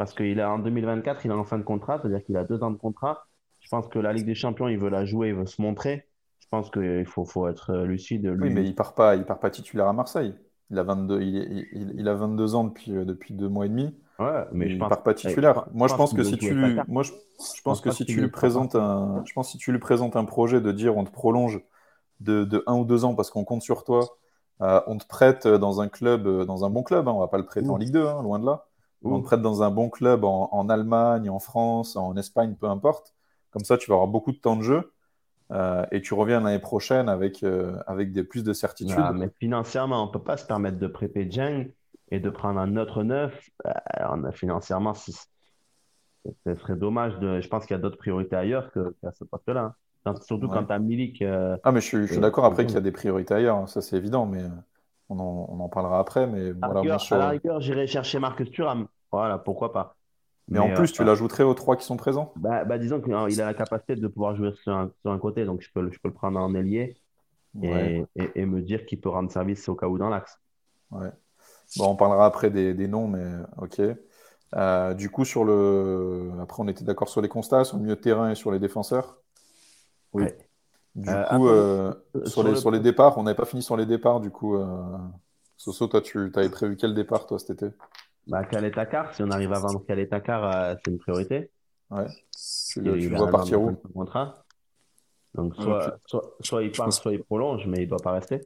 [0.00, 2.62] Parce qu'il est en 2024, il est en fin de contrat, c'est-à-dire qu'il a deux
[2.62, 3.26] ans de contrat.
[3.60, 6.08] Je pense que la Ligue des Champions, il veut la jouer, il veut se montrer.
[6.40, 8.26] Je pense qu'il faut, faut être lucide.
[8.40, 10.34] Oui, mais il part pas, il part pas titulaire à Marseille.
[10.70, 13.66] Il a 22, il, est- il- il a 22 ans depuis, euh, depuis deux mois
[13.66, 13.94] et demi.
[14.18, 15.64] Ouais, mais il je pense, part pas titulaire.
[15.66, 17.12] je moi, je pense que si tu lui, moi, je,
[17.54, 20.24] je pense que si tu lui présentes un, je pense si tu lui présentes un
[20.24, 21.60] projet de dire on te prolonge
[22.20, 24.18] de, de un ou deux ans parce qu'on compte sur toi,
[24.62, 27.28] euh, on te prête dans un club, euh, dans un bon club, hein, on va
[27.28, 27.76] pas le prêter en.
[27.78, 28.68] Ligue 2, hein, loin de là.
[29.02, 29.18] On Ouh.
[29.20, 33.14] te prête dans un bon club en, en Allemagne, en France, en Espagne, peu importe.
[33.50, 34.92] Comme ça, tu vas avoir beaucoup de temps de jeu
[35.52, 38.94] euh, et tu reviens l'année prochaine avec, euh, avec des, plus de certitude.
[38.98, 41.66] Ah, mais financièrement, on ne peut pas se permettre de prêter Dieng
[42.10, 43.50] et de prendre un autre neuf.
[43.66, 43.72] Euh,
[44.10, 45.12] on financièrement, ce
[46.54, 47.18] serait dommage.
[47.18, 49.74] De, je pense qu'il y a d'autres priorités ailleurs que- qu'à ce poste-là.
[50.22, 50.52] surtout Ouais.
[50.52, 51.22] quand tu as Milik.
[51.22, 53.56] Ah, mais je suis, je suis Et- d'accord après qu'il y a des priorités ailleurs,
[53.58, 54.42] hein, ça c'est évident, mais
[55.10, 56.26] on en, on en parlera après.
[56.26, 58.88] Mais à, voilà, rigueur, moi, à la rigueur, j'irai chercher Marcus Thuram.
[59.12, 59.96] Voilà, pourquoi pas.
[60.50, 62.34] Mais en plus, euh, tu l'ajouterais aux trois qui sont présents?
[62.36, 65.44] bah, bah, disons qu'il a la capacité de pouvoir jouer sur un, sur un côté,
[65.44, 66.96] donc je peux, le- je peux le prendre en ailier
[67.62, 70.38] et, Ouais, et, et me dire qu'il peut rendre service au cas où dans l'axe.
[70.90, 71.10] ouais.
[71.76, 73.24] Bon, on parlera après des, des noms, mais
[73.58, 73.80] ok.
[74.56, 76.32] Euh, du coup, sur le.
[76.42, 78.60] Après, on était d'accord sur les constats, sur le milieu de terrain et sur les
[78.60, 79.18] défenseurs?
[80.12, 80.26] Oui.
[80.26, 80.49] Ouais.
[80.94, 83.44] Du Euh, coup, après, euh, sur sur les, le- sur les départs, on n'avait pas
[83.44, 84.56] fini sur les départs, du coup.
[84.56, 84.98] euh,
[85.56, 87.66] Soso, toi, tu avais prévu quel départ, toi, cet été?
[88.26, 91.50] Bah, Khaled Takar, si on arrive à vendre Khaled Takar, euh, c'est une priorité.
[91.90, 92.06] Ouais.
[92.72, 93.76] Tu, an partir où?
[93.94, 94.44] contrat.
[95.34, 98.12] Donc, Ouais, soit, soit, soit il part, pense- soit il prolonge, mais il doit pas
[98.12, 98.40] rester.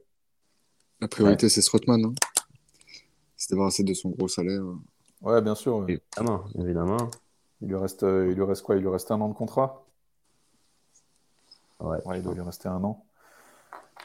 [1.01, 2.03] La priorité, c'est Strootman.
[2.05, 2.13] Hein.
[3.37, 4.61] Se débarrasser de son gros salaire.
[5.21, 5.77] Ouais, bien sûr.
[5.77, 5.99] ouais.
[6.17, 7.09] Évidemment, évidemment.
[7.61, 8.75] Il lui reste, euh, il lui reste quoi?
[8.75, 9.85] Il lui reste un an de contrat?
[11.79, 11.97] Ouais.
[12.05, 13.05] Ouais, il doit lui rester un an.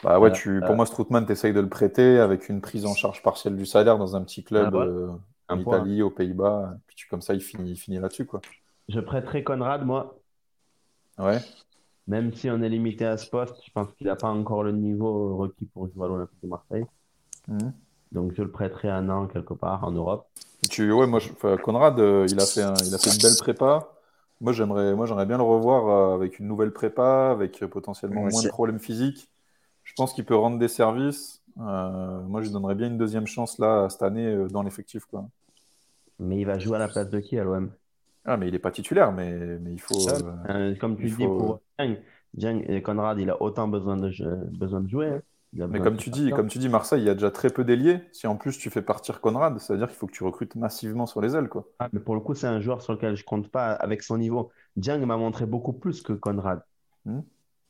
[0.03, 2.87] Bah ouais, Euh, tu, pour moi, Strootman, tu essayes de le prêter avec une prise
[2.87, 4.91] en charge partielle du salaire dans un petit club Ah, voilà.
[4.91, 5.09] euh,
[5.49, 5.79] en Un point.
[5.79, 6.75] Italie, aux Pays-Bas.
[6.87, 8.41] Puis tu, comme ça, il finit, il finit là-dessus, quoi.
[8.89, 10.17] Je prêterai Conrad, moi,
[11.19, 11.39] Ouais.
[12.07, 13.57] même si on est limité à ce poste.
[13.67, 16.87] Je pense qu'il n'a pas encore le niveau requis pour jouer à l'Olympique de Marseille.
[17.49, 17.73] Mhm.
[18.13, 20.27] Donc, je le prêterai un an quelque part en Europe.
[20.71, 23.37] Tu, ouais, moi, je- Conrad, euh, il a fait un- il a fait une belle
[23.39, 23.89] prépa.
[24.41, 28.23] Moi, j'aimerais, moi, j'aimerais bien le revoir euh, avec une nouvelle prépa, avec euh, potentiellement
[28.23, 28.47] Moi moins aussi.
[28.47, 29.29] de problèmes physiques.
[29.85, 31.43] Je pense qu'il peut rendre des services.
[31.61, 35.29] Euh, moi, je lui donnerais bien une deuxième chance là cette année dans l'effectif, quoi.
[36.21, 37.73] Mais il va jouer à la place de qui à l'OM?
[38.25, 40.09] Ah, mais il est pas titulaire, mais, mais il faut.
[40.09, 41.61] Euh, Euh, comme tu dis faut- pour
[42.69, 45.09] et Conrad, il a autant besoin de, jeu- besoin de jouer.
[45.09, 45.23] hein.
[45.53, 47.51] Il a Mais comme tu dis, comme tu dis, Marseille, il y a déjà très
[47.51, 48.01] peu d'ailiers.
[48.13, 50.55] Si en plus tu fais partir Conrad, ça veut dire qu'il faut que tu recrutes
[50.55, 51.67] massivement sur les ailes, quoi.
[51.81, 54.17] Ah, mais pour le coup, c'est un joueur sur lequel je compte pas avec son
[54.19, 54.53] niveau.
[54.77, 56.63] Dieng m'a montré beaucoup plus que Conrad.
[57.05, 57.21] Hmm.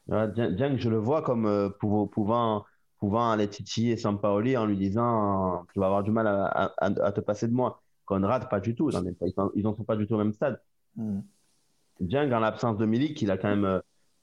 [0.08, 2.66] Voilà, Dieng, Dieng, je le vois comme euh, pou- pouvant
[2.98, 7.20] pouvant aller titiller Sampaoli en lui disant Tu vas avoir du mal à, à, te
[7.20, 7.82] passer de moi.
[8.04, 8.90] Conrad, pas du tout.
[9.54, 10.60] Ils n'en sont pas du tout au même stade.
[10.96, 11.20] Mm.
[12.00, 13.80] Bien, en l'absence de Milik, il a quand même euh,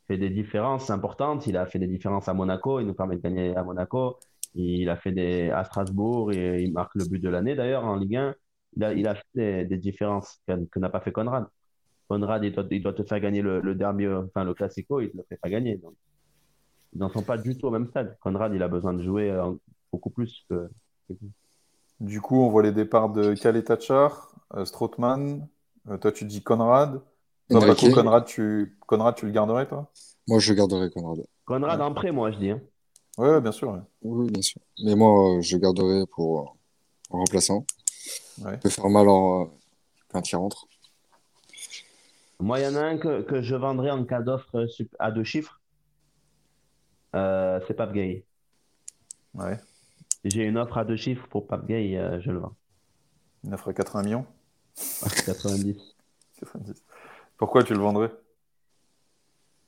[0.07, 1.47] fait des différences importantes.
[1.47, 2.79] Il a fait des différences à Monaco.
[2.79, 4.17] Il nous permet de gagner à Monaco.
[4.55, 7.95] Il a fait des à Strasbourg et il marque le but de l'année d'ailleurs en
[7.95, 8.35] Ligue 1.
[8.95, 11.47] Il a, fait des, différences que, n'a pas fait Conrad.
[12.07, 15.37] Conrad, il doit, te faire gagner le, derby, enfin le Classico, il ne le fait
[15.37, 15.79] pas gagner.
[16.93, 18.17] Ils n'en sont pas du tout au même stade.
[18.19, 19.51] Conrad, il a besoin de jouer euh,
[19.91, 20.69] beaucoup plus que.
[21.99, 25.47] Du coup, on voit les départs de Kaletachar, euh, Strootman.
[25.89, 27.01] Euh, toi, tu dis Conrad.
[27.49, 28.77] Conrad, tu...
[28.85, 29.91] Conrad, tu le garderais, toi?
[30.27, 31.25] Moi, je garderais Conrad.
[31.45, 32.51] Conrad en prêt, moi, je dis.
[32.51, 32.61] Hein.
[33.17, 33.81] Oui, bien sûr.
[34.01, 34.61] Oui, bien sûr.
[34.83, 36.57] Mais moi, je garderais pour
[37.09, 37.65] en remplaçant.
[38.39, 38.57] Ouais.
[38.57, 39.51] peut faire mal en...
[40.09, 40.67] quand il rentre.
[42.39, 44.65] Moi, il y en a un que, que je vendrais en cas d'offre
[44.99, 45.59] à deux chiffres.
[47.15, 48.25] Euh, c'est Pape Gay.
[49.33, 49.57] Ouais.
[50.23, 52.55] J'ai une offre à deux chiffres pour Pape Gay, euh, je le vends.
[53.43, 54.25] Une offre à 80 millions?
[55.25, 55.95] 90.
[56.39, 56.83] 90.
[57.37, 58.11] Pourquoi tu le vendrais?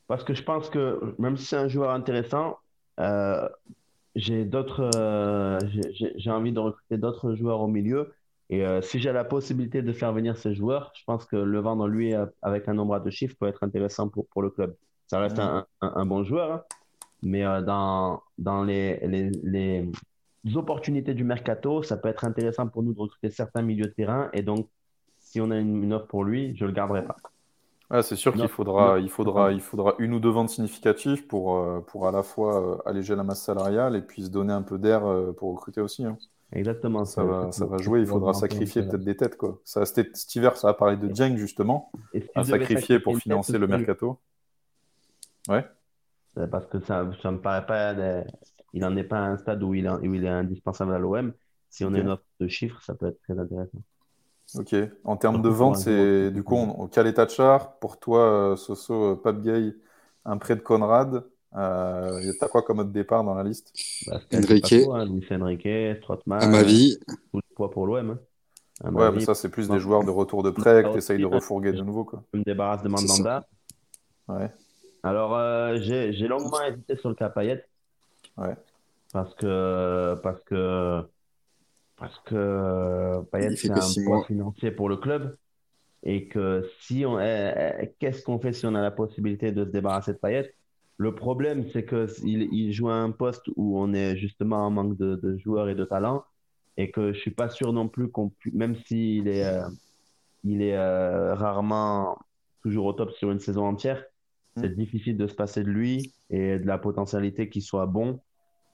[0.07, 2.57] Parce que je pense que même si c'est un joueur intéressant,
[2.99, 3.47] euh,
[4.15, 4.89] j'ai d'autres,
[5.93, 8.13] j'ai envie de recruter d'autres joueurs au milieu.
[8.49, 11.87] Et si j'ai la possibilité de faire venir ces joueurs, je pense que le vendre
[11.87, 14.75] lui avec un nombre à deux chiffres peut être intéressant pour, pour le club.
[15.05, 16.63] Ça reste un, un, bon joueur, hein.
[17.21, 19.91] Mais euh, dans, dans les, les, les,
[20.55, 24.29] opportunités du mercato, ça peut être intéressant pour nous de recruter certains milieux de terrain.
[24.33, 24.69] Et donc,
[25.19, 27.17] si on a une, offre pour lui, je ne le garderai pas.
[27.91, 31.57] Ah, c'est sûr qu'il faudra, il faudra, il faudra une ou deux ventes significatives pour,
[31.57, 34.61] euh, pour à la fois euh, alléger la masse salariale et puis se donner un
[34.61, 35.01] peu d'air
[35.37, 36.05] pour recruter aussi.
[36.05, 36.17] Hein.
[36.51, 37.05] Exactement.
[37.05, 39.37] Ça, va, ça va jouer, il faudra sacrifier peut-être des têtes.
[39.37, 39.59] Quoi.
[39.63, 41.91] Ça, cet hiver, ça va parler de Dieng justement,
[42.35, 44.19] à sacrifier pour financer le mercato.
[45.47, 45.65] Ouais.
[46.37, 47.93] Euh, parce que ça ne me paraît pas.
[48.73, 50.99] Il n'en est pas à un stade où il, est, où il est indispensable à
[50.99, 51.33] l'OM.
[51.69, 53.79] Si on a une offre de chiffres, ça peut être très intéressant.
[54.55, 54.75] Ok.
[55.03, 59.15] En termes de vente, c'est du coup, au Caleta Char, pour toi, euh, Soso, euh,
[59.15, 59.75] Pape Gay,
[60.25, 61.23] un prêt de Conrad.
[61.55, 63.73] Euh, T'as quoi comme autre départ dans la liste?
[64.07, 64.73] Bah, Enrique.
[64.73, 66.41] Hein, Luis Enrique, Strootman.
[66.41, 66.97] À ma vie.
[67.31, 68.17] Tout le poids pour l'OM.
[68.83, 68.91] Hein.
[68.91, 71.25] Ouais, mais ça, c'est plus des joueurs de retour de prêt que tu essayes de
[71.25, 72.05] refourguer de nouveau.
[72.05, 72.23] Quoi.
[72.33, 73.47] Je me débarrasse de Mandanda.
[74.27, 74.51] Ouais.
[75.03, 77.65] Alors, euh, j'ai longuement hésité sur le cas Payet.
[78.37, 78.55] Ouais.
[79.11, 81.01] Parce que, parce que,
[81.99, 85.37] parce que Payet, c'est un poids financier pour le club.
[86.03, 87.19] Et que si on.
[87.19, 90.53] Eh, eh, qu'est-ce qu'on fait si on a la possibilité de se débarrasser de Payet?
[90.97, 94.97] Le problème, c'est qu'il il joue à un poste où on est justement en manque
[94.97, 96.23] de, joueurs et de talents.
[96.77, 99.67] Et que je suis pas sûr non plus qu'on même s'il est, euh,
[100.45, 102.17] il est euh, rarement
[102.61, 104.03] toujours au top sur une saison entière,
[104.57, 108.19] c'est difficile de se passer de lui et de la potentialité qu'il soit bon.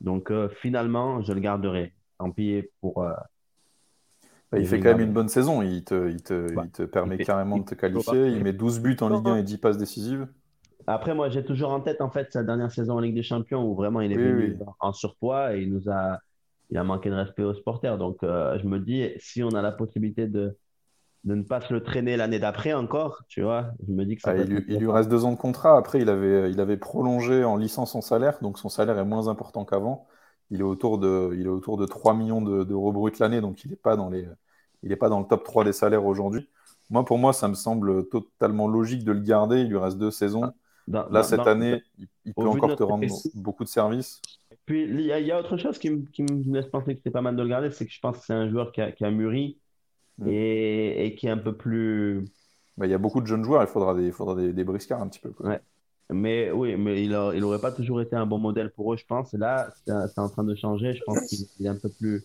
[0.01, 1.93] Donc euh, finalement, je le garderai.
[2.17, 3.03] Tant pis pour.
[3.03, 3.11] Euh,
[4.51, 5.61] bah, il fait quand même une bonne saison.
[5.61, 8.27] Il te, il te, il te permet carrément de te qualifier.
[8.27, 10.27] Il met 12 buts en Ligue 1 et 10 passes décisives.
[10.87, 13.63] Après, moi, j'ai toujours en tête en fait sa dernière saison en Ligue des Champions
[13.65, 16.19] où vraiment il est venu en surpoids et il nous a,
[16.69, 17.97] il a manqué de respect aux supporters.
[17.97, 20.55] Donc, euh, je me dis, si on a la possibilité de,
[21.25, 23.71] de ne pas se le traîner l'année d'après encore, tu vois.
[23.87, 25.75] Je me dis que ça ah, il, lui, reste deux ans de contrat.
[25.75, 29.27] Après, il avait, il avait prolongé en licence son salaire, donc son salaire est moins
[29.27, 30.05] important qu'avant.
[30.51, 33.71] Il est autour de, il est autour de 3 millions d'euros bruts l'année, donc il
[33.71, 34.27] n'est pas dans les,
[34.83, 36.47] il est pas dans le top 3 des salaires aujourd'hui.
[36.89, 39.61] Moi, pour moi, ça me semble totalement logique de le garder.
[39.61, 40.43] Il lui reste deux saisons.
[40.43, 41.81] Ah, Là, cette année,
[42.25, 44.21] il, peut encore te rendre beaucoup de services.
[44.67, 47.41] Puis, il y, a autre chose qui, me laisse penser que c'est pas mal de
[47.41, 49.57] le garder, c'est que je pense que c'est un joueur qui a, qui a mûri
[50.17, 50.27] Mm.
[50.29, 52.25] et, qui est un peu plus.
[52.77, 54.63] Bah, il y a beaucoup de jeunes joueurs, il faudra des, il faudra des, des
[54.63, 55.33] briscards un petit peu.
[55.39, 55.59] Ouais.
[56.11, 59.33] Mais oui, mais il n'aurait pas toujours été un bon modèle pour eux, je pense.
[59.33, 60.93] Là, c'est en train de changer.
[60.93, 62.23] Je pense qu'il est un peu plus,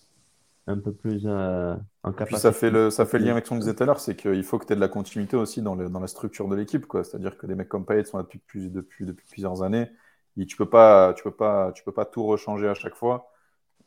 [0.66, 2.26] un peu plus euh, en capacité.
[2.26, 4.00] Puis ça fait le, ça fait le lien avec ce qu'on disait tout à l'heure,
[4.00, 6.48] c'est qu'il faut que tu aies de la continuité aussi dans, le, dans la structure
[6.48, 6.86] de l'équipe.
[6.92, 9.90] C'est-à-dire que des mecs comme Payet sont là depuis, depuis, depuis plusieurs années.
[10.36, 13.30] Et tu peux pas, tu peux pas, tu peux pas tout rechanger à chaque fois.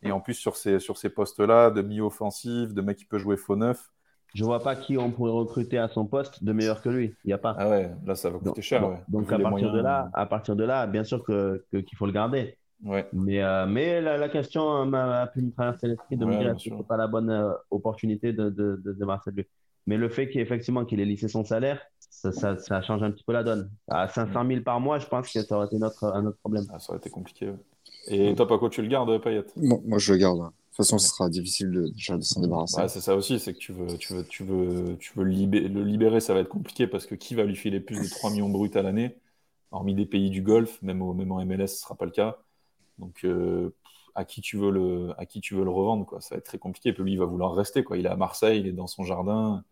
[0.01, 3.37] Et en plus, sur ces, sur ces postes-là, de mi-offensif, de mec qui peut jouer
[3.37, 3.91] faux neuf,
[4.33, 7.13] je vois pas qui on pourrait recruter à son poste de meilleur que lui.
[7.23, 7.55] Il n'y a pas.
[7.57, 8.81] Ah ouais, là, ça va coûter cher.
[9.07, 12.11] Donc, à, partir de là, à partir de là, bien sûr que, qu'il faut le
[12.11, 12.57] garder.
[12.83, 13.07] Ouais.
[13.13, 16.69] Mais, euh, mais la, question m'a pu me traverser l'esprit de me dire que ce
[16.69, 19.45] n'est pas la bonne euh, opportunité de, de, de, de lui.
[19.85, 23.23] Mais le fait qu'effectivement qu'il ait lissé son salaire, ça, ça, ça, change un petit
[23.23, 23.69] peu la donne.
[23.87, 26.63] À 500 000 par mois, je pense que ça aurait été notre, un autre problème.
[26.73, 27.51] Ah, ça aurait été compliqué.
[28.07, 29.45] Et toi, Paco, tu le gardes, Payet?
[29.55, 30.51] Moi, je le garde.
[30.73, 32.81] De toute façon, ce sera difficile de, de s'en débarrasser.
[32.87, 35.67] c'est ça aussi, c'est que tu veux, tu veux, tu veux, tu veux le, libérer,
[35.67, 38.31] le libérer, ça va être compliqué parce que qui va lui filer plus de 3
[38.31, 39.15] millions bruts à l'année
[39.69, 42.11] Hormis des pays du Golfe, même, au, même en MLS, ce ne sera pas le
[42.11, 42.39] cas.
[42.97, 43.75] Donc, euh,
[44.15, 46.07] à qui tu veux le, à qui tu veux le revendre.
[46.07, 46.21] Quoi.
[46.21, 46.89] Ça va être très compliqué.
[46.89, 47.83] Et puis lui, il va vouloir rester.
[47.83, 47.97] Quoi.
[47.97, 49.63] Il est à Marseille, il est dans son jardin,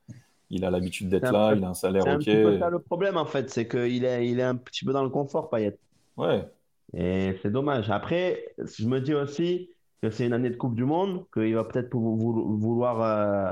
[0.52, 2.26] il a l'habitude d'être là, il a un salaire C'est un ok.
[2.26, 4.94] petit peu ça le problème, en fait, c'est qu'il est, il est un petit peu
[4.94, 5.80] dans le confort, Payet.
[6.16, 6.48] Ouais,
[6.94, 7.90] Et c'est dommage.
[7.90, 9.72] Après, je me dis aussi
[10.02, 13.52] que c'est une année de Coupe du Monde, qu'il va peut-être vouloir euh,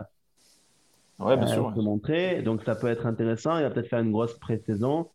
[1.25, 2.41] ouais, bien euh, se montrer.
[2.41, 3.57] Donc ça peut être intéressant.
[3.57, 5.07] Il va peut-être faire une grosse pré-saison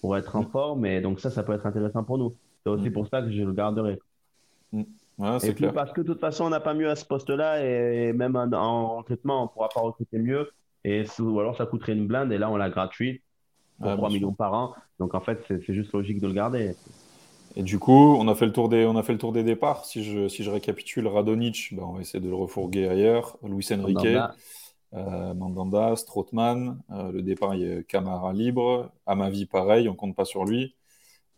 [0.00, 0.50] pour être en Mm.
[0.50, 0.86] forme.
[0.86, 2.34] Et donc ça, ça peut être intéressant pour nous.
[2.64, 2.92] C'est aussi Mm.
[2.92, 3.98] pour ça que je le garderai.
[4.72, 5.72] Ouais, Et puis clair.
[5.74, 7.64] parce que de toute façon, on n'a pas mieux à ce poste-là.
[7.64, 10.50] Et même en, en recrutement, on ne pourra pas recruter mieux.
[10.84, 12.32] Et ou alors ça coûterait une blinde.
[12.32, 13.22] Et là, on l'a gratuit
[13.78, 14.26] pour Ouais, 3 bien sûr.
[14.26, 14.74] millions par an.
[14.98, 16.74] Donc en fait, c'est juste logique de le garder.
[17.56, 19.42] Et du coup, on a fait le tour des, on a fait le tour des
[19.42, 19.84] départs.
[19.84, 23.36] Si je, si je récapitule, Radonic, ben, on va essayer de le refourguer ailleurs.
[23.42, 24.34] Luis Enrique, Mandanda.
[24.94, 26.80] euh, Mandanda, Strootman.
[26.90, 28.92] Euh, le départ, il y a Camara libre.
[29.06, 30.76] Amavi, pareil, on compte pas sur lui.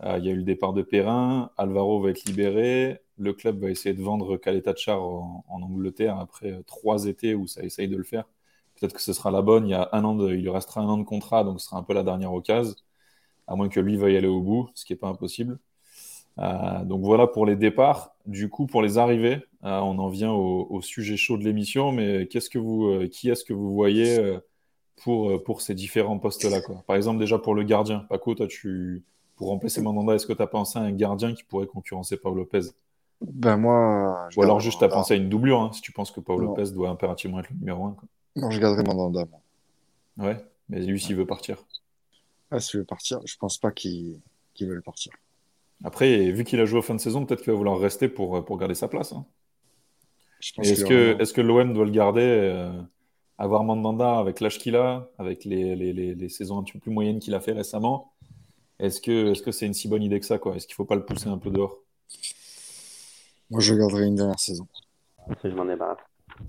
[0.04, 1.50] Euh, il y a eu le départ de Perrin.
[1.56, 3.00] Alvaro va être libéré.
[3.18, 7.46] Le club va essayer de vendre Kaletachar en, en Angleterre après euh, trois étés où
[7.46, 8.24] ça essaye de le faire.
[8.80, 9.66] Peut-être que ce sera la bonne.
[9.68, 11.66] Il y a un an de, il lui restera un an de contrat, donc ce
[11.66, 12.74] sera un peu la dernière occasion.
[13.46, 15.58] À moins que lui veuille aller au bout, ce qui n'est pas impossible.
[16.38, 18.14] Euh, donc voilà pour les départs.
[18.26, 21.92] Du coup, pour les arrivées, euh, on en vient au, au sujet chaud de l'émission.
[21.92, 24.18] Mais qu'est-ce que vous, euh, qui est-ce que vous voyez
[25.02, 26.82] pour, pour ces différents postes-là, quoi?
[26.86, 28.00] Par exemple, déjà pour le gardien.
[28.08, 29.02] Paco, toi, tu,
[29.36, 32.36] pour remplacer Mandanda, est-ce que tu as pensé à un gardien qui pourrait concurrencer Paul
[32.36, 32.60] Lopez
[33.20, 36.10] Ben moi, Ou alors juste tu as pensé à une doublure, hein, si tu penses
[36.10, 36.48] que Paul Non.
[36.48, 37.96] Lopez doit impérativement être le numéro 1.
[38.36, 39.26] Non, je garderai Mandanda.
[39.30, 40.28] moi.
[40.28, 41.64] Ouais, mais lui, s'il veut partir.
[42.50, 44.20] Ah, s'il veut partir, je pense pas qu'il
[44.54, 45.12] qu'il veut partir.
[45.84, 48.36] Après, vu qu'il a joué en fin de saison, peut-être qu'il va vouloir rester pour,
[48.36, 49.12] euh, pour garder sa place.
[49.12, 49.26] hein.
[50.58, 52.70] Est-ce que, est-ce que l'OM doit le garder, euh,
[53.38, 56.78] avoir Mandanda avec l'âge qu'il a, avec les, les, les, les saisons un petit peu
[56.80, 58.12] plus moyennes qu'il a fait récemment
[58.78, 60.56] Est-ce que est-ce que c'est une si bonne idée que ça quoi?
[60.56, 61.78] Est-ce qu'il faut pas le pousser un peu dehors?
[63.50, 64.66] Moi, je garderai une dernière saison.
[65.44, 65.98] Je m'en débarrasse.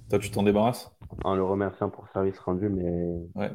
[0.09, 0.91] Toi, tu t'en débarrasses?
[1.23, 3.51] En le remerciant pour le service rendu, mais Ouais.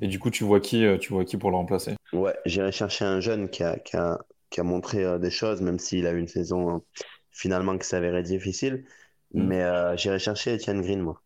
[0.00, 1.94] Et du coup, tu vois qui, euh, tu vois qui pour le remplacer?
[2.12, 4.18] Ouais, j'irai chercher un jeune qui a, qui a,
[4.50, 6.78] qui a montré euh, des choses, même s'il a eu une saison euh,
[7.30, 8.84] finalement qui s'avérait difficile.
[9.32, 9.46] Mm.
[9.46, 11.22] Mais euh, j'irai chercher Etienne Green, moi.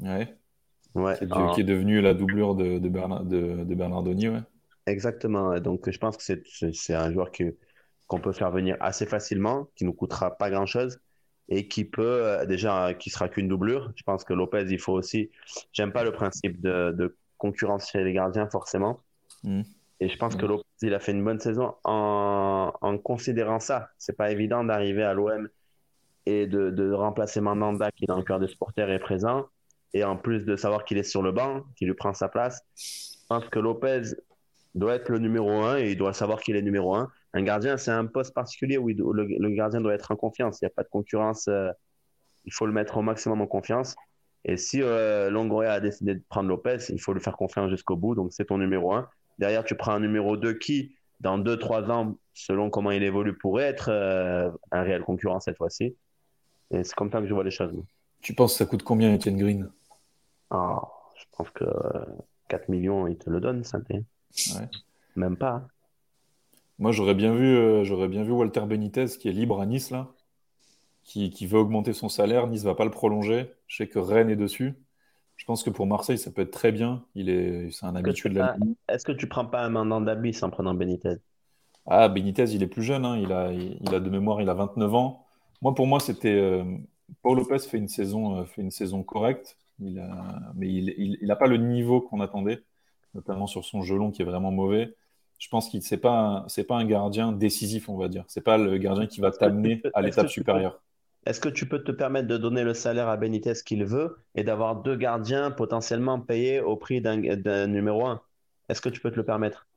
[0.00, 0.34] Ouais.
[0.94, 1.18] Ouais,
[1.54, 4.40] Qui, est devenu la doublure de, de, Bernard, de, de Bernardoni, ouais.
[4.86, 5.60] exactement.
[5.60, 7.54] Donc, je pense que c'est, un joueur que,
[8.06, 10.98] qu'on peut faire venir assez facilement, qui nous coûtera pas grand-chose
[11.50, 13.92] et qui peut, déjà, qui sera qu'une doublure.
[13.94, 15.30] Je pense que Lopez, il faut aussi.
[15.74, 19.00] J'aime pas le principe de, de concurrence chez les gardiens, forcément.
[19.44, 19.64] Mm.
[20.00, 20.48] Et je pense que Mm.
[20.48, 23.88] Lopez, il a fait une bonne saison en, en considérant ça.
[23.98, 25.48] C'est pas évident d'arriver à l'OM
[26.26, 29.46] et de, de remplacer Mandanda qui dans le cœur des supporters est présent.
[29.94, 32.60] Et en plus de savoir qu'il est sur le banc, qu'il lui prend sa place,
[32.76, 34.02] je pense que Lopez
[34.74, 37.10] doit être le numéro un et il doit savoir qu'il est numéro un.
[37.32, 40.16] Un gardien, c'est un poste particulier où, il doit- le, le gardien doit être en
[40.16, 40.60] confiance.
[40.60, 41.48] Il n'y a pas de concurrence.
[41.48, 41.70] euh,
[42.44, 43.94] il faut le mettre au maximum en confiance.
[44.44, 47.96] Et si euh, Longoria a décidé de prendre Lopez, il faut lui faire confiance jusqu'au
[47.96, 48.14] bout.
[48.14, 49.08] Donc c'est ton numéro un.
[49.38, 53.64] Derrière, tu prends un numéro 2 qui, dans 2-3 ans, selon comment il évolue, pourrait
[53.64, 55.96] être euh, un réel concurrent cette fois-ci.
[56.70, 57.82] Et c'est comme ça que je vois les choses.
[58.20, 59.70] Tu penses que ça coûte combien, Etienne Green?
[60.50, 60.82] Ah,
[61.16, 62.04] je pense que euh,
[62.48, 63.62] 4 millions, il te le donne.
[63.74, 64.68] Ouais.
[65.16, 65.50] Même pas.
[65.50, 65.68] hein.
[66.78, 69.90] Moi, j'aurais bien vu, euh, j'aurais bien vu Walter Benitez qui est libre à Nice
[69.90, 70.08] là,
[71.04, 72.46] qui, qui veut augmenter son salaire.
[72.46, 73.50] Nice va pas le prolonger.
[73.66, 74.74] Je sais que Rennes est dessus.
[75.36, 77.04] Je pense que pour Marseille, ça peut être très bien.
[77.14, 78.56] Il est, c'est un Est-ce que habitué tu de la prends-
[78.88, 81.16] Est-ce que tu prends pas un mandant bis en prenant Benitez?
[81.86, 83.04] Ah, Benitez, il est plus jeune.
[83.04, 83.16] hein.
[83.18, 85.26] Il a, il, il a de mémoire, il a 29 ans.
[85.62, 86.64] Moi, pour moi, c'était euh,
[87.22, 89.56] Paul Lopez fait une saison, euh, fait une saison correcte.
[89.80, 92.62] Il a, mais il, il, il a pas le niveau qu'on attendait,
[93.14, 94.94] notamment sur son gelon qui est vraiment mauvais.
[95.38, 98.24] Je pense qu'il c'est pas, un- c'est pas un gardien décisif, on va dire.
[98.28, 100.82] C'est pas le gardien qui va t'amener à l'étape supérieure.
[101.26, 104.44] Est-ce que tu peux te permettre de donner le salaire à Benitez qu'il veut et
[104.44, 108.22] d'avoir deux gardiens potentiellement payés au prix d'un numéro un?
[108.70, 109.68] Est-ce que tu peux te le permettre?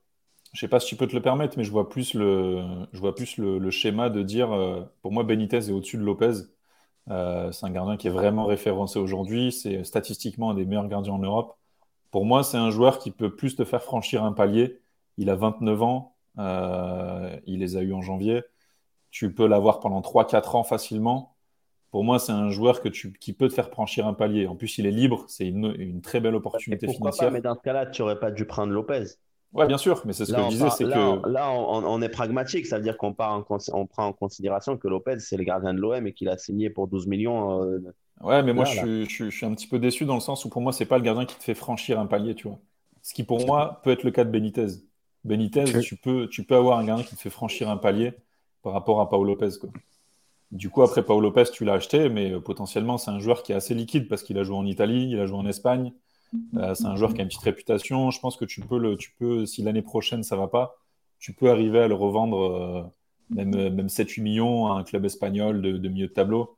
[0.54, 4.10] Je sais pas si tu peux te le permettre, mais je vois plus le schéma
[4.10, 6.32] de dire, euh, pour moi, Benitez est au-dessus de Lopez.
[7.10, 9.52] Euh, c'est un gardien qui est vraiment référencé aujourd'hui.
[9.52, 11.58] C'est statistiquement un des meilleurs gardiens en Europe.
[12.12, 14.82] Pour moi, c'est un joueur qui peut plus te faire franchir un palier.
[15.18, 16.16] Il a 29 ans.
[16.40, 18.44] euh, il les a eu en janvier.
[19.12, 21.36] Tu peux l'avoir pendant 3-4 ans facilement.
[21.92, 24.48] Pour moi, c'est un joueur que tu, qui peut te faire franchir un palier.
[24.48, 25.26] En plus, il est libre.
[25.28, 27.30] C'est une, une très belle opportunité pourquoi pas?
[27.30, 27.32] financière.
[27.32, 29.04] Mais dans ce cas-là, tu n'aurais pas dû prendre Lopez.
[29.54, 30.02] Ouais, bien sûr.
[30.06, 31.22] Mais c'est ce que je disais, part- là, que.
[31.24, 34.88] on- là, on, on est pragmatique, ça veut dire qu'on on prend en considération que
[34.88, 37.64] Lopez, c'est le gardien de l'OM et qu'il a signé pour 12 millions.
[37.64, 37.80] euh,
[38.22, 40.16] Ouais, mais moi, Là, je suis, je, suis, je suis un petit peu déçu dans
[40.16, 42.36] le sens où pour moi, c'est pas le gardien qui te fait franchir un palier,
[42.36, 42.60] tu vois.
[43.02, 44.68] Ce qui pour moi peut être le cas de Benitez.
[45.24, 48.14] Benitez, tu peux, tu peux avoir un gardien qui te fait franchir un palier
[48.62, 49.70] par rapport à Paul Lopez, quoi.
[50.52, 53.52] Du coup, après, Paolo Lopez, tu l'as acheté, mais euh, potentiellement, c'est un joueur qui
[53.52, 55.94] est assez liquide parce qu'il a joué en Italie, il a joué en Espagne.
[56.56, 58.12] Euh, c'est un joueur qui a une petite réputation.
[58.12, 60.78] Je pense que tu peux, le, tu peux si l'année prochaine ça va pas,
[61.20, 62.84] tu peux arriver à le revendre euh,
[63.30, 66.56] même, même 7-8 millions à un club espagnol de, milieu de tableau.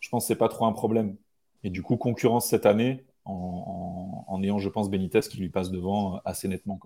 [0.00, 1.16] Je pense que c'est pas trop un problème.
[1.64, 6.20] Et du coup, concurrence cette année en, ayant, je pense, Benitez qui lui passe devant
[6.24, 6.78] assez nettement.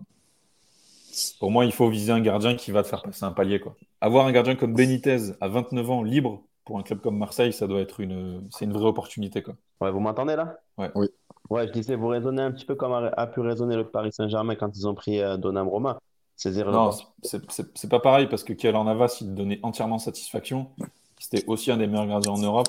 [1.38, 3.60] Pour moi, il faut viser un gardien qui va te faire passer un palier.
[3.60, 3.76] Quoi.
[4.00, 7.66] Avoir un gardien comme Benitez à 29 ans, libre, pour un club comme Marseille, ça
[7.66, 9.42] doit être une, c'est une vraie opportunité.
[9.42, 9.54] Quoi.
[9.80, 10.58] Ouais, vous m'entendez là?
[10.76, 10.90] Ouais.
[10.94, 11.08] Oui.
[11.50, 14.12] Ouais, je disais, vous raisonnez un petit peu comme a, a pu raisonner le Paris
[14.12, 15.98] Saint-Germain quand ils ont pris euh, Donnarumma.
[16.44, 16.90] Non,
[17.22, 20.70] c'est pas pareil parce que Keylor Navas, il donnait entièrement satisfaction.
[21.18, 22.68] C'était aussi un des meilleurs gardiens en Europe.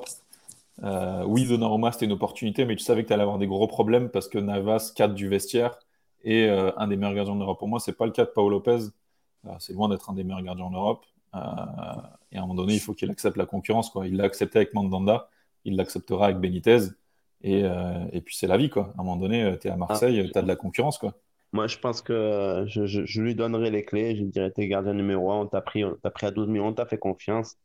[0.84, 3.68] Euh, oui, Donnarumma, c'était une opportunité, mais tu savais que tu allais avoir des gros
[3.68, 5.78] problèmes parce que Navas, cadre du vestiaire,
[6.24, 7.59] et euh, un des meilleurs gardiens en Europe.
[7.59, 8.88] Pour moi, c'est pas le cas de Paolo Lopez.
[9.45, 11.05] Euh, c'est loin d'être un des meilleurs gardiens en Europe.
[11.36, 11.39] Euh,
[12.32, 13.89] et à un moment donné, il faut qu'il accepte la concurrence.
[13.89, 14.07] Quoi.
[14.07, 15.30] Il l'a accepté avec Mandanda,
[15.65, 16.80] il l'acceptera avec Benitez.
[17.41, 17.61] Et,
[18.11, 18.70] et puis c'est la vie.
[18.70, 18.93] Quoi.
[18.97, 20.30] À un moment donné, tu es à Marseille, ah.
[20.32, 20.97] tu as de la concurrence.
[20.97, 21.13] Quoi.
[21.53, 24.15] Moi, je pense que je, je, je, lui donnerai les clés.
[24.15, 26.74] Je lui dirai, t'es gardien numéro 1, on t'a pris, pris à 12 millions, on
[26.74, 27.57] t'a fait confiance.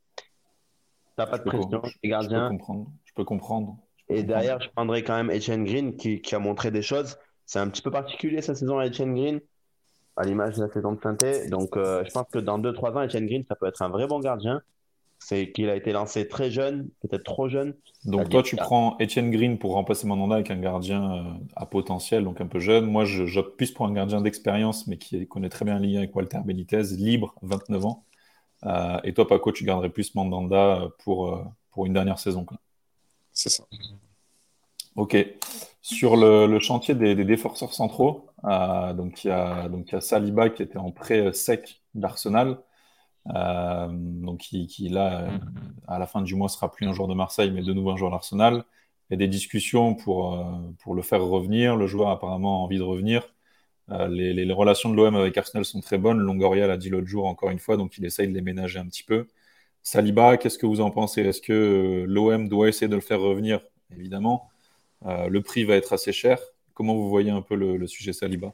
[1.17, 2.45] T'as pas de pression, t'es gardien.
[2.45, 2.87] Je peux comprendre.
[3.05, 3.77] Je peux comprendre.
[3.97, 4.29] Je peux et comprendre.
[4.29, 7.19] derrière, je prendrai quand même Etienne Green qui, qui, a montré des choses.
[7.47, 9.41] C'est un petit peu particulier sa saison à Etienne Green,
[10.17, 11.49] à l'image de la saison de Sainté.
[11.49, 14.07] Donc, euh, je pense que dans 2-3 ans, Etienne Green, ça peut être un vrai
[14.07, 14.63] bon gardien.
[15.19, 17.75] C'est qu'il a été lancé très jeune, peut-être trop jeune.
[18.05, 21.23] Donc, toi, tu prends Etienne Green pour remplacer Mandanda avec un gardien euh,
[21.57, 22.87] à potentiel, donc un peu jeune.
[22.87, 26.15] Moi, j'opte plus pour un gardien d'expérience, mais qui connaît très bien le lien avec
[26.15, 28.05] Walter Benitez, libre, 29 ans.
[28.65, 32.45] Euh, et toi, Paco, tu garderais plus Mandanda pour, pour une dernière saison.
[33.33, 33.65] C'est ça.
[34.97, 35.17] Ok.
[35.83, 40.79] Sur le, chantier des, défenseurs centraux, euh, donc il y a a Saliba qui était
[40.79, 42.59] en prêt sec d'Arsenal,
[43.35, 45.29] euh, donc qui, là
[45.89, 47.97] à la fin du mois sera plus un joueur de Marseille mais de nouveau un
[47.97, 48.65] joueur d'Arsenal.
[49.11, 50.45] Il y a des discussions pour euh,
[50.81, 51.77] pour le faire revenir.
[51.77, 53.35] Le joueur a apparemment envie de revenir.
[53.91, 56.19] Euh, les, les, les, relations de l'OM avec Arsenal sont très bonnes.
[56.19, 58.87] Longoria l'a dit l'autre jour encore une fois, donc il essaye de les ménager un
[58.87, 59.29] petit peu.
[59.83, 61.23] Saliba, qu'est-ce que vous en pensez?
[61.23, 63.61] Est-ce que l'OM doit essayer de le faire revenir?
[63.97, 64.51] Évidemment.
[65.07, 66.39] Euh, le prix va être assez cher.
[66.73, 68.53] Comment vous voyez un peu le, le sujet Saliba?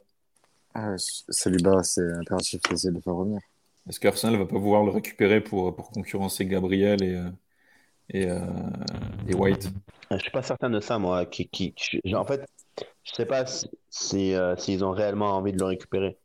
[0.73, 3.39] Ah, Saliba, c'est impératif d'essayer de le faire revenir.
[3.89, 7.19] Est-ce qu'Arsenal va pas vouloir le récupérer pour, pour concurrencer Gabriel et,
[8.09, 8.39] et, euh,
[9.27, 9.69] et White?
[10.11, 11.25] Je suis pas certain de ça, moi.
[11.25, 11.73] Qui, qui,
[12.13, 12.45] en fait,
[13.03, 16.17] je sais pas s'ils si, euh, si, ont réellement envie de le récupérer.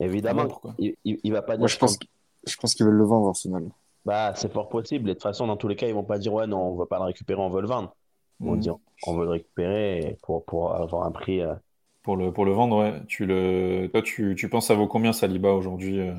[0.00, 1.60] Évidemment, ah il, il, il, va pas dire.
[1.60, 1.98] Moi, je pense,
[2.46, 3.70] je pense qu'ils veulent le vendre, Arsenal.
[4.04, 5.10] Bah, c'est fort possible.
[5.10, 6.76] Et de toute façon, dans tous les cas, ils vont pas dire ouais, non, on
[6.76, 7.94] veut pas le récupérer, on veut le vendre.
[8.40, 8.60] On, mmh.
[8.60, 8.70] dit,
[9.06, 11.40] on veut le récupérer pour, pour avoir un prix.
[11.40, 11.54] Euh...
[12.02, 13.02] Pour, le, pour le vendre, ouais.
[13.08, 13.88] Tu le...
[13.92, 16.14] Toi, tu, tu penses à vaut combien Saliba aujourd'hui euh,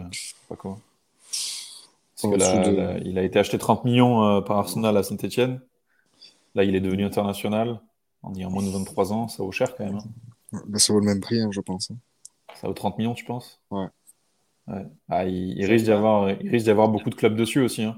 [0.48, 0.78] pas quoi.
[2.22, 2.76] Parce que là, de...
[2.76, 5.60] là, il a été acheté 30 millions euh, par Arsenal à Saint-Etienne.
[6.54, 7.80] Là, il est devenu international.
[8.22, 9.98] En ayant moins de 23 ans, ça vaut cher quand même.
[9.98, 10.62] Hein.
[10.68, 11.92] Bah, ça vaut le même prix, hein, je pense.
[12.54, 13.60] Ça vaut 30 millions, tu penses?
[13.72, 13.88] Ouais.
[14.68, 14.86] ouais.
[15.10, 16.30] Ah, il, il risque d'y avoir,
[16.68, 17.84] avoir beaucoup de clubs dessus aussi.
[17.84, 17.98] Hein.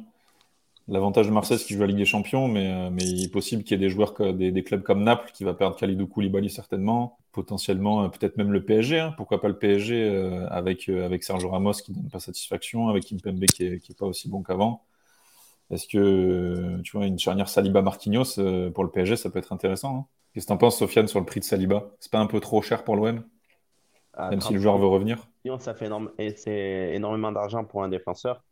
[0.88, 3.24] L'avantage de Marseille, c'est qu'il joue à la Ligue des Champions, mais, euh, mais il
[3.24, 5.78] est possible qu'il y ait des joueurs, des, des, clubs comme Naples qui va perdre
[5.78, 9.00] Khalidou Koulibaly certainement, potentiellement euh, peut-être même le PSG.
[9.00, 9.14] Hein.
[9.16, 12.90] Pourquoi pas le PSG euh, avec, euh, avec Sergio Ramos qui ne donne pas satisfaction,
[12.90, 14.84] avec Kimpembe qui n'est qui est pas aussi bon qu'avant.
[15.72, 19.98] Est-ce que tu vois une charnière Saliba-Marquinhos euh, pour le PSG, ça peut être intéressant
[19.98, 21.92] hein Qu'est-ce que tu en penses, Sofiane, sur le prix de Saliba?
[22.00, 23.24] C'est pas un peu trop cher pour l'OM
[24.16, 25.28] ah, Même si le joueur veut revenir?
[25.60, 26.10] Ça fait énorme...
[26.18, 28.44] et c'est énormément d'argent pour un défenseur.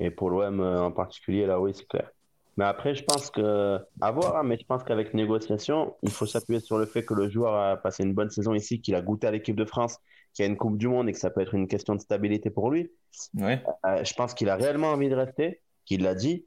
[0.00, 2.10] Et pour l'OM en particulier, là, oui, c'est clair.
[2.58, 6.26] Mais après, je pense que, à voir, hein, mais je pense qu'avec négociation, il faut
[6.26, 9.00] s'appuyer sur le fait que le joueur a passé une bonne saison ici, qu'il a
[9.00, 9.98] goûté à l'équipe de France,
[10.34, 12.00] qu'il y a une Coupe du Monde et que ça peut être une question de
[12.00, 12.90] stabilité pour lui.
[13.34, 13.62] Ouais.
[13.86, 16.46] Euh, je pense qu'il a réellement envie de rester, qu'il l'a dit.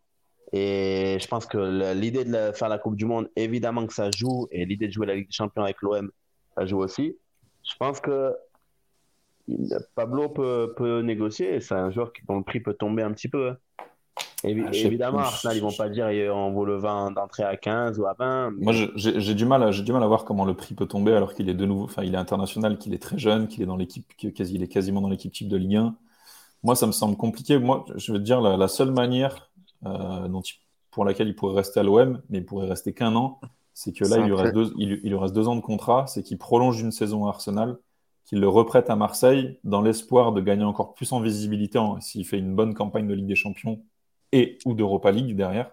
[0.51, 4.11] Et je pense que l'idée de la, faire la Coupe du Monde, évidemment que ça
[4.13, 6.11] joue, et l'idée de jouer la Ligue des Champions avec l'OM,
[6.57, 7.17] ça joue aussi.
[7.63, 8.35] Je pense que
[9.95, 13.49] Pablo peut, peut négocier, c'est un joueur dont le prix peut tomber un petit peu.
[13.49, 13.57] Hein.
[14.43, 17.99] Évi ah, évidemment, Arsenal, ils vont pas dire on vaut le 20 d'entrée à 15
[17.99, 18.51] ou à 20.
[18.51, 18.63] Mais...
[18.63, 21.33] Moi, j'ai du, mal à, du mal à voir comment le prix peut tomber alors
[21.33, 23.77] qu'il est de nouveau, enfin, il est international, qu'il est très jeune, qu'il est dans
[23.77, 25.95] l'équipe, qu'il est quasiment dans l'équipe type de Ligue 1.
[26.63, 27.59] Moi, ça me semble compliqué.
[27.59, 29.51] Moi, je veux te dire, la, la seule manière
[29.85, 30.53] euh, dont il,
[30.89, 33.39] pour laquelle il pourrait rester à l'OM, mais il pourrait rester qu'un an,
[33.73, 36.07] c'est que là, il lui, reste deux, il, il lui reste deux ans de contrat,
[36.07, 37.77] c'est qu'il prolonge une saison à Arsenal
[38.31, 42.39] qu'il le reprête à Marseille dans l'espoir de gagner encore plus en visibilité s'il fait
[42.39, 43.83] une bonne campagne de Ligue des Champions
[44.31, 45.71] et ou d'Europa League derrière.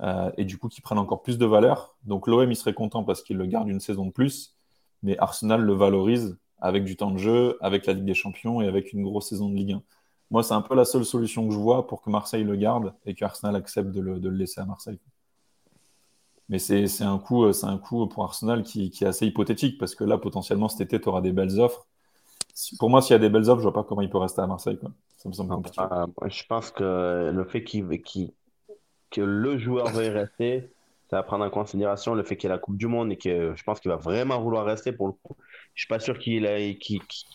[0.00, 1.96] Euh, et du coup, qu'il prenne encore plus de valeur.
[2.04, 4.56] Donc l'OM, il serait content parce qu'il le garde une saison de plus,
[5.02, 8.68] mais Arsenal le valorise avec du temps de jeu, avec la Ligue des Champions et
[8.68, 9.82] avec une grosse saison de Ligue 1.
[10.30, 12.94] moi, c'est un peu la seule solution que je vois pour que Marseille le garde
[13.04, 15.00] et que Arsenal accepte de le laisser à Marseille.
[16.50, 20.02] Mais c'est un, coup, un coup pour Arsenal qui, qui, est assez hypothétique parce que
[20.02, 21.86] là, potentiellement, cet été, tu auras des belles offres.
[22.78, 24.42] Pour moi, s'il y a des belles offres, je vois pas comment il peut rester
[24.42, 24.76] à Marseille.
[24.76, 24.90] Quoi.
[25.16, 25.80] Ça me semble compliqué.
[25.80, 27.86] Ah, je pense que le fait qu'il
[29.10, 30.70] que le joueur veuille rester,
[31.08, 33.16] ça va prendre en considération le fait qu'il y a la Coupe du Monde et
[33.16, 35.36] que je pense qu'il va vraiment vouloir rester pour le coup.
[35.74, 36.44] Je suis pas sûr qu'il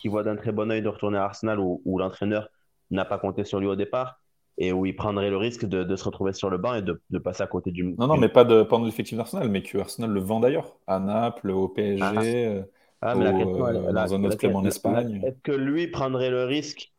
[0.06, 2.48] voit d'un très bon oeil de retourner à Arsenal où, l'entraîneur
[2.90, 4.20] n'a pas compté sur lui au départ
[4.58, 7.42] et où il prendrait le risque de, se retrouver sur le banc et de, passer
[7.42, 7.94] à côté du.
[7.98, 10.98] Non, non, mais pas de, pendant l'effectif d'Arsenal, mais que Arsenal le vend d'ailleurs à
[10.98, 12.64] Naples, au PSG,
[13.02, 13.10] ah.
[13.10, 15.22] ah, mais la question, euh, dans un autre club en Espagne.
[15.24, 16.92] Est-ce que lui prendrait le risque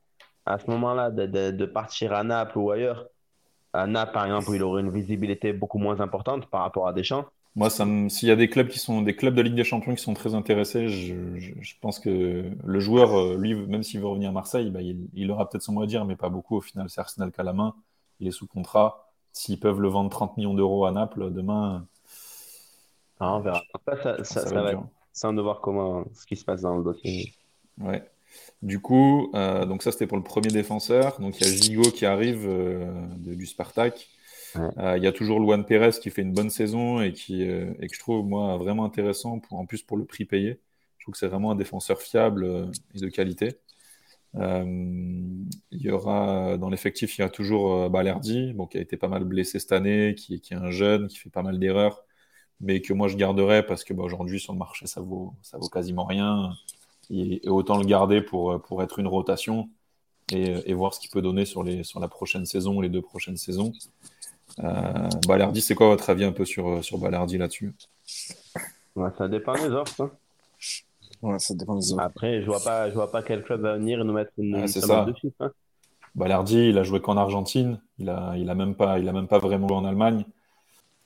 [0.45, 3.07] à ce moment-là de, partir à Naples ou ailleurs?
[3.73, 7.25] Naples, par exemple, il aurait une visibilité beaucoup moins importante par rapport à Deschamps.
[7.57, 10.03] Moi, s'il y a des clubs qui sont des clubs de Ligue des Champions qui
[10.03, 14.31] sont très intéressés, je, pense que le joueur, euh, lui, même s'il veut revenir à
[14.31, 16.57] Marseille, bah, il, aura peut-être son mot à dire, mais pas beaucoup.
[16.57, 17.73] Au final, c'est Arsenal qui a la main.
[18.19, 19.09] Il est sous contrat.
[19.33, 21.87] S'ils peuvent le vendre 30 millions d'euros à Naples demain.
[23.19, 23.63] Ah, on verra.
[23.87, 27.33] ça, ça, va, être, sans de voir comment ce qui se passe dans le dossier.
[27.79, 28.07] Ouais.
[28.61, 31.19] Du coup, euh, donc ça c'était pour le premier défenseur.
[31.19, 32.85] Donc il y a Gigo qui arrive euh,
[33.17, 34.09] du Spartak.
[34.55, 37.87] Euh, il y a toujours Luan Pérez qui fait une bonne saison et, qui, et
[37.87, 40.59] que je trouve moi vraiment intéressant, en plus pour le prix payé.
[40.97, 43.57] Je trouve que c'est vraiment un défenseur fiable et de qualité.
[44.35, 49.23] il y aura dans l'effectif, il y a toujours Balerdi, qui a été pas mal
[49.23, 52.03] blessé cette année, qui, qui est un jeune, qui fait pas mal d'erreurs,
[52.61, 55.57] mais que moi je garderais parce que bah, aujourd'hui sur le marché ça vaut, ça
[55.57, 56.53] vaut quasiment rien
[57.09, 59.69] et, autant le garder pour, pour être une rotation
[60.31, 63.01] et, et voir ce qu'il peut donner sur, les, sur la prochaine saison, les deux
[63.01, 63.71] prochaines saisons.
[64.63, 67.73] Euh, Balardi, c'est quoi votre avis un peu sur, sur Balardi là-dessus?
[68.95, 70.01] Ouais, Ça dépend des offres.
[70.01, 70.11] Hein.
[71.21, 72.01] Ouais, ça dépend des offres.
[72.01, 74.67] Après, je vois pas, je vois pas quel club va venir nous mettre une, ah,
[74.67, 75.05] ça.
[75.05, 75.35] de chiffres.
[75.39, 75.51] Hein.
[76.15, 77.79] Balardi, il a joué qu'en Argentine.
[77.99, 80.25] Il a, il a même pas, il a même pas vraiment joué en Allemagne.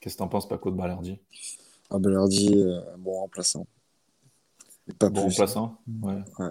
[0.00, 1.18] Qu'est-ce que tu en penses, Paco, de Balardi
[1.90, 3.66] ah, Balardi, euh, bon remplaçant.
[4.98, 6.14] Pas bon remplaçant Ouais.
[6.38, 6.46] ouais.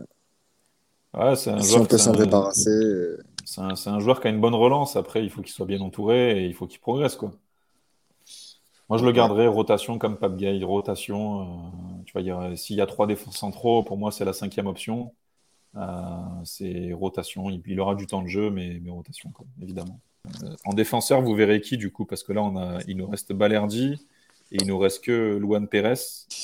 [1.16, 1.82] ouais c'est un si joueur.
[1.82, 2.70] on peut s'en débarrasser.
[2.70, 4.95] Euh, c'est un, joueur qui a une bonne relance.
[4.95, 7.18] Après, il faut qu'il soit bien entouré et il faut qu'il progresse.
[7.18, 7.34] Quoi.
[8.88, 10.64] Moi, je le garderai rotation comme Pape Gay.
[10.64, 11.72] Rotation,
[12.16, 15.14] euh, s'il y a trois défenses centraux, pour moi, c'est la cinquième option.
[15.76, 15.82] Euh,
[16.45, 17.49] c'est rotation.
[17.49, 19.99] Il, aura du temps de jeu, mais, rotation, évidemment.
[20.43, 24.08] Euh, en défenseur, vous verrez qui, du coup Parce que là, il nous reste Balerdi,
[24.54, 25.95] et il nous reste que Luan Pérez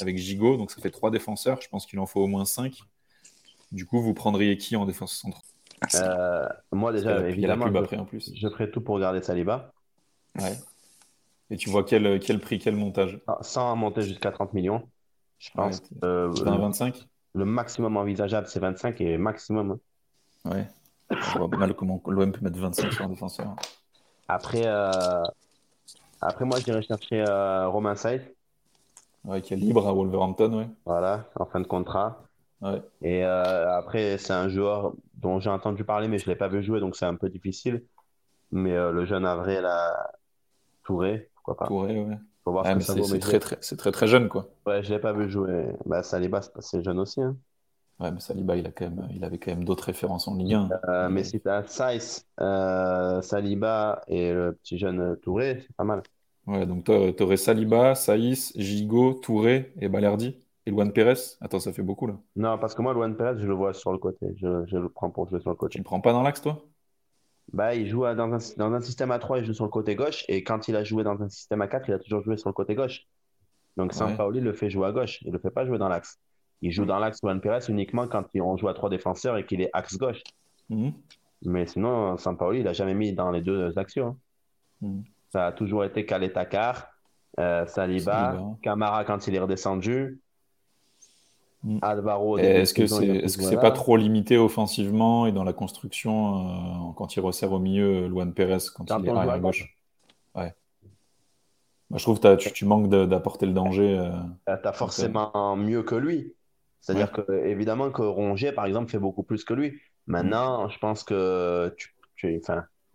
[0.02, 1.62] avec Gigot, donc ça fait trois défenseurs.
[1.62, 2.82] Je pense qu'il en faut au moins cinq.
[3.72, 5.44] Du coup, vous prendriez qui en défense centrale
[5.96, 8.32] euh, Moi, déjà, évidemment, je, après, en plus.
[8.36, 9.72] je ferai tout pour garder Saliba.
[10.40, 10.58] Ouais.
[11.50, 13.20] Et tu vois quel, quel prix, quel montage?
[13.28, 14.88] Ah, Sans monter jusqu'à 30 millions,
[15.40, 15.82] je pense.
[16.04, 19.78] Euh, 25 Le maximum envisageable, c'est 25 et maximum.
[20.46, 20.52] Hein.
[20.52, 20.68] Ouais.
[21.10, 23.56] Je vois mal comment l'OM peut mettre 25 sur un défenseur.
[24.28, 25.24] Après, euh,
[26.22, 28.24] après, moi, j'irai chercher euh, Romain Saïd.
[29.24, 30.68] Ouais, qui est libre à Wolverhampton, ouais.
[30.86, 32.27] Voilà, en fin de contrat.
[32.62, 32.82] Ouais.
[33.02, 36.48] Et euh, après, c'est un joueur dont j'ai entendu parler, mais je ne l'ai pas
[36.48, 37.84] vu jouer, donc c'est un peu difficile.
[38.52, 40.12] Mais euh, le jeune Avril, la
[40.84, 41.68] Touré, pourquoi pas.
[41.68, 42.18] Touré, ouais.
[42.44, 44.48] Faut voir ah, c'est très, très, très, très jeune, quoi.
[44.66, 45.74] Ouais, je ne l'ai pas vu jouer.
[45.86, 47.22] Bah, Saliba, c'est jeune aussi.
[47.22, 47.36] Hein.
[48.00, 50.54] Ouais, mais Saliba, il, a quand même, il avait quand même d'autres références en Ligue
[50.54, 50.70] 1.
[50.88, 55.84] Euh, mais si tu as Saïs, euh, Saliba et le petit jeune Touré, c'est pas
[55.84, 56.04] mal.
[56.46, 60.38] Ouais, donc tu aurais Saliba, Saïs, Gigot, Touré et Balerdi.
[60.68, 61.38] Et Luan Pérez?
[61.40, 62.16] Attends, ça fait beaucoup là.
[62.36, 64.36] Non, parce que moi, Luan Pérez, je le vois sur le côté.
[64.36, 65.72] Je, je le prends pour jouer sur le côté.
[65.72, 66.62] Tu le prends pas dans l'axe, toi?
[67.54, 69.96] Bah, il joue dans un, dans un système à 3, il joue sur le côté
[69.96, 70.26] gauche.
[70.28, 72.50] Et quand il a joué dans un système à 4, il a toujours joué sur
[72.50, 73.08] le côté gauche.
[73.78, 75.20] Donc, Sampaoli le fait jouer à gauche.
[75.22, 76.20] Il le fait pas jouer dans l'axe.
[76.62, 79.62] Il joue dans l'axe Juan Pérez uniquement quand on joue à trois défenseurs et qu'il
[79.62, 80.22] est axe gauche.
[80.68, 80.92] Mhm.
[81.46, 84.18] Mais sinon, Sampaoli, il n'a jamais mis dans les deux actions.
[84.82, 85.06] Mhm.
[85.30, 86.90] Ça a toujours été Calais Takar,
[87.40, 90.20] euh, Saliba, Camara quand il est redescendu.
[91.82, 92.38] Alvaro.
[92.38, 97.16] Est-ce que c'est est -ce pas trop limité offensivement et dans la construction euh, quand
[97.16, 99.76] il resserre au milieu Luan Pérez quand, il est à gauche?
[100.36, 100.54] Ouais.
[101.94, 103.98] je trouve que tu, tu, manques d'apporter le danger.
[103.98, 104.12] Euh,
[104.46, 106.34] tu as forcément mieux que lui.
[106.80, 109.74] C'est-à-dire que évidemment que Rongier, par exemple, fait beaucoup plus que lui.
[110.06, 112.42] Maintenant, je pense que tu, tu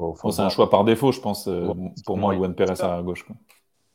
[0.00, 1.46] enfin, c'est un choix par défaut, je pense.
[1.46, 1.72] Euh,
[2.06, 3.24] pour moi, Luan Pérez à gauche.
[3.24, 3.36] Quoi.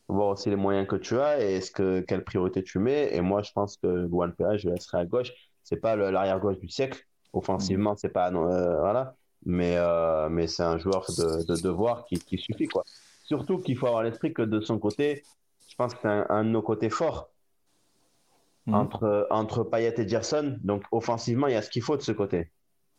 [0.09, 3.13] Voir aussi les moyens que tu as et est-ce que quelle priorité tu mets.
[3.15, 5.31] Et moi, je pense que Luan Pérez, je laisserai à gauche.
[5.63, 7.03] C'est pas l'arrière gauche du siècle.
[7.33, 9.15] Offensivement, c'est pas euh, voilà.
[9.45, 12.83] Mais euh, mais c'est un joueur de, de devoir qui, qui suffit quoi.
[13.25, 15.23] Surtout qu'il faut avoir l'esprit que de son côté,
[15.67, 17.29] je pense que c'est un, un de nos côtés forts
[18.67, 18.73] Mhm.
[18.75, 20.57] entre, entre Payet et Gerson.
[20.63, 22.51] Donc, offensivement, il y a ce qu'il faut de ce côté.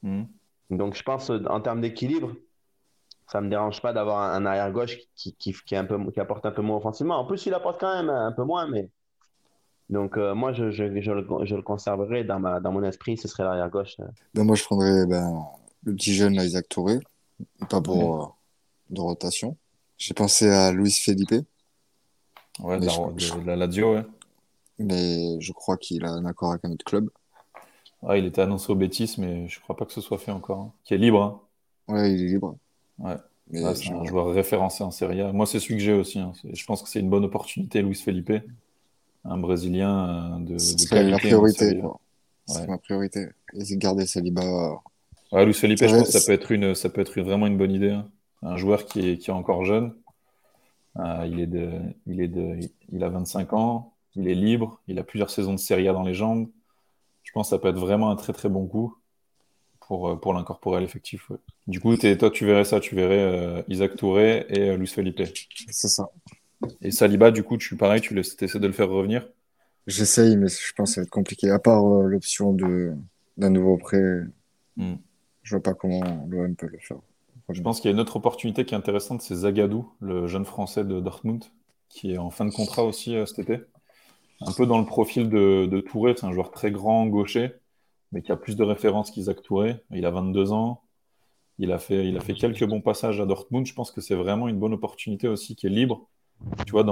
[0.03, 0.27] Mhm.
[0.71, 2.33] Donc, je pense en termes d'équilibre,
[3.31, 6.47] ça me dérange pas d'avoir un, arrière gauche qui, qui, qui, un peu, qui apporte
[6.47, 7.17] un peu moins offensivement.
[7.19, 8.89] En plus, il apporte quand même un peu moins, mais
[9.91, 13.29] donc moi, je, je, je, le, je, le, conserverai dans, ma, dans mon esprit, ce
[13.29, 13.97] serait l'arrière gauche.
[14.35, 15.45] Ben, moi, je prendrais ben,
[15.85, 16.99] le petit jeune Isaac Touré,
[17.69, 18.39] pas pour
[18.91, 19.57] de rotation.
[19.97, 21.47] J'ai pensé à Luis Felipe.
[22.61, 24.05] Ouais, de la, de, la Lazio, ouais.
[24.79, 27.11] Mais je crois qu'il a un accord avec un autre club.
[28.07, 30.61] Ah, il était annoncé au Betis, mais je crois pas que ce soit fait encore.
[30.61, 30.73] Hein.
[30.85, 31.23] Qui est libre.
[31.89, 31.95] Hein.
[31.95, 32.57] Ouais, il est libre.
[32.99, 33.17] Ouais.
[33.55, 35.33] Ah, c'est un joueur référencé en Serie A.
[35.33, 36.19] Moi, c'est celui que j'ai aussi.
[36.19, 36.33] Hein.
[36.53, 38.33] Je pense que c'est une bonne opportunité, Luis Felipe.
[39.25, 41.11] Un Brésilien euh, de, de qualité.
[41.11, 42.01] ma priorité, quoi.
[42.47, 43.29] C'est ma priorité.
[43.55, 44.81] Et garder Saliba.
[45.33, 47.59] Ouais, Luis Felipe, je pense que ça peut être, une, ça peut être vraiment une
[47.59, 47.99] bonne idée.
[48.43, 49.95] Un joueur qui est, qui est encore jeune.
[50.99, 51.71] Euh, il, est de,
[52.07, 52.59] il, est de,
[52.93, 53.93] il a 25 ans.
[54.15, 54.81] Il est libre.
[54.89, 56.49] Il a plusieurs saisons de Serie A dans les jambes.
[57.23, 58.95] Je pense que ça peut être vraiment un très très bon coup
[59.89, 61.33] pour, euh, pour l'incorporer à l'effectif.
[61.67, 62.79] Du coup, toi, tu verrais ça.
[62.79, 65.21] Tu verrais euh, Isaac Touré et Luis Felipe.
[65.71, 66.11] C'est ça.
[66.83, 69.29] Et Saliba, du coup, tu pareil, tu essaies de le faire revenir?
[69.87, 71.51] J'essaye, mais je pense que ça va être compliqué.
[71.51, 74.23] À part l'option d'un nouveau prêt,
[74.77, 74.97] hmm.
[75.43, 76.99] je vois pas comment l'OM peut le faire.
[77.49, 80.45] Je pense qu'il y a une autre opportunité qui est intéressante, c'est Zagadou, le jeune
[80.45, 81.45] français de Dortmund,
[81.89, 83.65] qui est en fin de contrat aussi euh, cet été.
[84.43, 87.53] Un peu dans le profil de, Touré, c'est un joueur très grand, gaucher,
[88.13, 89.77] mais qui a plus de références qu'Isaac Touré.
[89.91, 90.83] Il a 22 ans,
[91.59, 93.67] il a, fait, il a fait quelques bons passages à Dortmund.
[93.67, 96.09] Je pense que c'est vraiment une bonne opportunité aussi qui est libre.
[96.67, 96.85] Tu vois,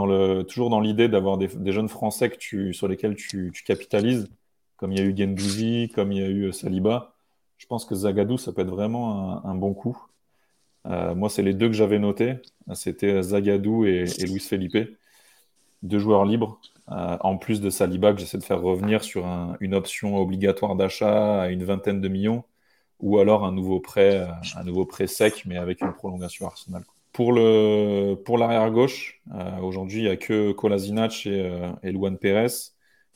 [0.44, 4.28] toujours dans l'idée d'avoir des, jeunes Français tu, sur lesquels tu, capitalises,
[4.76, 7.14] comme il y a eu Gendouzi, comme il y a eu Saliba.
[7.58, 9.96] Je pense que Zagadou, ça peut être vraiment un bon coup.
[10.86, 12.34] Euh, moi, c'est les deux que j'avais notés.
[12.74, 14.76] C'était Zagadou et, et, Luis Felipe,
[15.82, 16.60] deux joueurs libres.
[16.92, 19.26] Euh, en plus de Saliba, que j'essaie de faire revenir sur
[19.60, 22.44] une option obligatoire d'achat à une vingtaine de millions,
[23.00, 24.26] ou alors un nouveau prêt,
[24.56, 26.84] un nouveau prêt sec, mais avec une prolongation Arsenal.
[27.12, 32.18] Pour le pour l'arrière gauche, euh, aujourd'hui, il n'y a que Kolasinac et, et Luan
[32.18, 32.52] Pérez.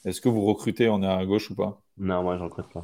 [0.04, 1.80] Est-ce que vous recrutez en arrière gauche ou pas?
[1.98, 2.82] Non, moi, je recrute pas.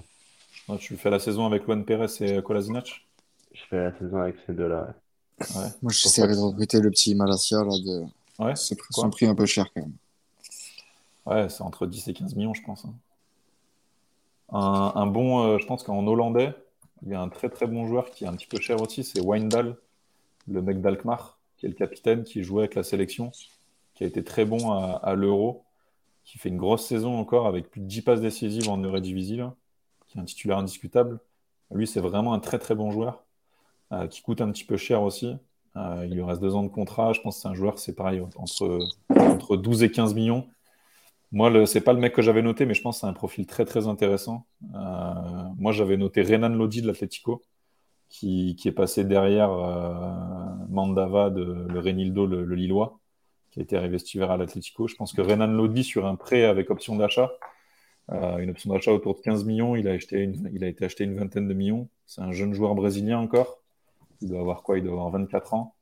[0.78, 3.06] tu fais la saison avec Luan Pérez et Kolasinac?
[3.54, 4.94] Je fais la saison avec ces deux-là.
[5.40, 5.68] Ouais.
[5.82, 7.58] Moi, j'essaierai de recruter le petit Malasia.
[7.58, 8.04] Là, de...
[8.38, 9.92] Ouais, c'est son prix un peu cher quand même.
[11.26, 12.84] Ouais, c'est entre 10 et 15 millions, je pense.
[12.84, 12.94] Hein.
[14.52, 16.54] Un, bon, euh, je pense qu'en hollandais,
[17.02, 19.02] il y a un très très bon joueur qui est un petit peu cher aussi,
[19.02, 19.76] c'est Wijndal,
[20.46, 23.32] le mec d'Alkmaar, qui est le capitaine, qui jouait avec la sélection,
[23.94, 25.64] qui a été très bon à, l'Euro,
[26.24, 29.54] qui fait une grosse saison encore avec plus de 10 passes décisives en Eredivisie, là,
[30.06, 31.18] qui est un titulaire indiscutable.
[31.72, 33.24] Lui, c'est vraiment un très très bon joueur.
[33.92, 35.36] Euh, qui coûte un petit peu cher aussi.
[35.76, 37.12] Euh, il lui reste deux ans de contrat.
[37.12, 40.48] Je pense que c'est un joueur, c'est pareil, entre 12 et 15 millions.
[41.32, 43.12] Moi, ce n'est pas le mec que j'avais noté, mais je pense que c'est un
[43.12, 44.46] profil très très intéressant.
[44.74, 44.78] Euh,
[45.58, 47.42] moi, j'avais noté Renan Lodi de l'Atlético,
[48.08, 49.50] qui, qui, est passé derrière
[50.68, 53.00] Mandava, de, le Renildo, le, Lillois,
[53.50, 54.86] qui a été arrivé cet hiver à l'Atlético.
[54.86, 57.32] Je pense que Renan Lodi, sur un prêt avec option d'achat,
[58.08, 61.48] une option d'achat autour de 15 millions, il a, il a été acheté une vingtaine
[61.48, 61.88] de millions.
[62.06, 63.58] C'est un jeune joueur brésilien encore.
[64.20, 64.78] Il doit avoir quoi?
[64.78, 65.74] Il doit avoir 24 ans.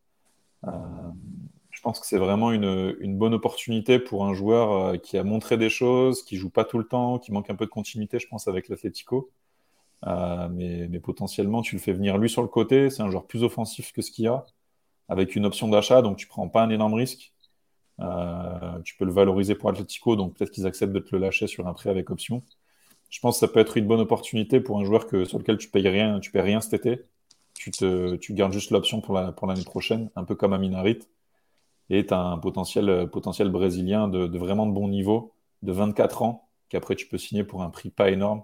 [1.84, 5.58] Je pense que c'est vraiment une, bonne opportunité pour un joueur euh, qui a montré
[5.58, 8.26] des choses, qui joue pas tout le temps, qui manque un peu de continuité, je
[8.26, 9.30] pense, avec l'Atlético.
[10.06, 12.88] Euh, mais, potentiellement, tu le fais venir lui sur le côté.
[12.88, 14.46] C'est un joueur plus offensif que ce qu'il y a,
[15.10, 17.34] avec une option d'achat, donc tu prends pas un énorme risque.
[18.00, 21.46] Euh, tu peux le valoriser pour Atlético, donc peut-être qu'ils acceptent de te le lâcher
[21.48, 22.42] sur un prêt avec option.
[23.10, 25.58] Je pense que ça peut être une bonne opportunité pour un joueur que, sur lequel
[25.58, 27.04] tu payes rien, tu payes rien cet été
[27.54, 29.14] tu, gardes juste l'option pour
[29.46, 31.00] l'année prochaine, un peu comme Aminarit,
[31.90, 35.32] et tu as un potentiel, potentiel brésilien de, de, vraiment de bon niveau,
[35.62, 38.42] de 24 ans, qu'après tu peux signer pour un prix pas énorme.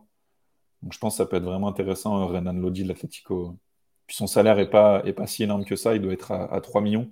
[0.83, 3.59] Donc je pense que ça peut être vraiment intéressant, euh, Renan Lodi de l'Atletico.
[4.07, 6.61] Puis son salaire est pas, est pas si énorme que ça, il doit être à,
[6.61, 7.11] 3 millions.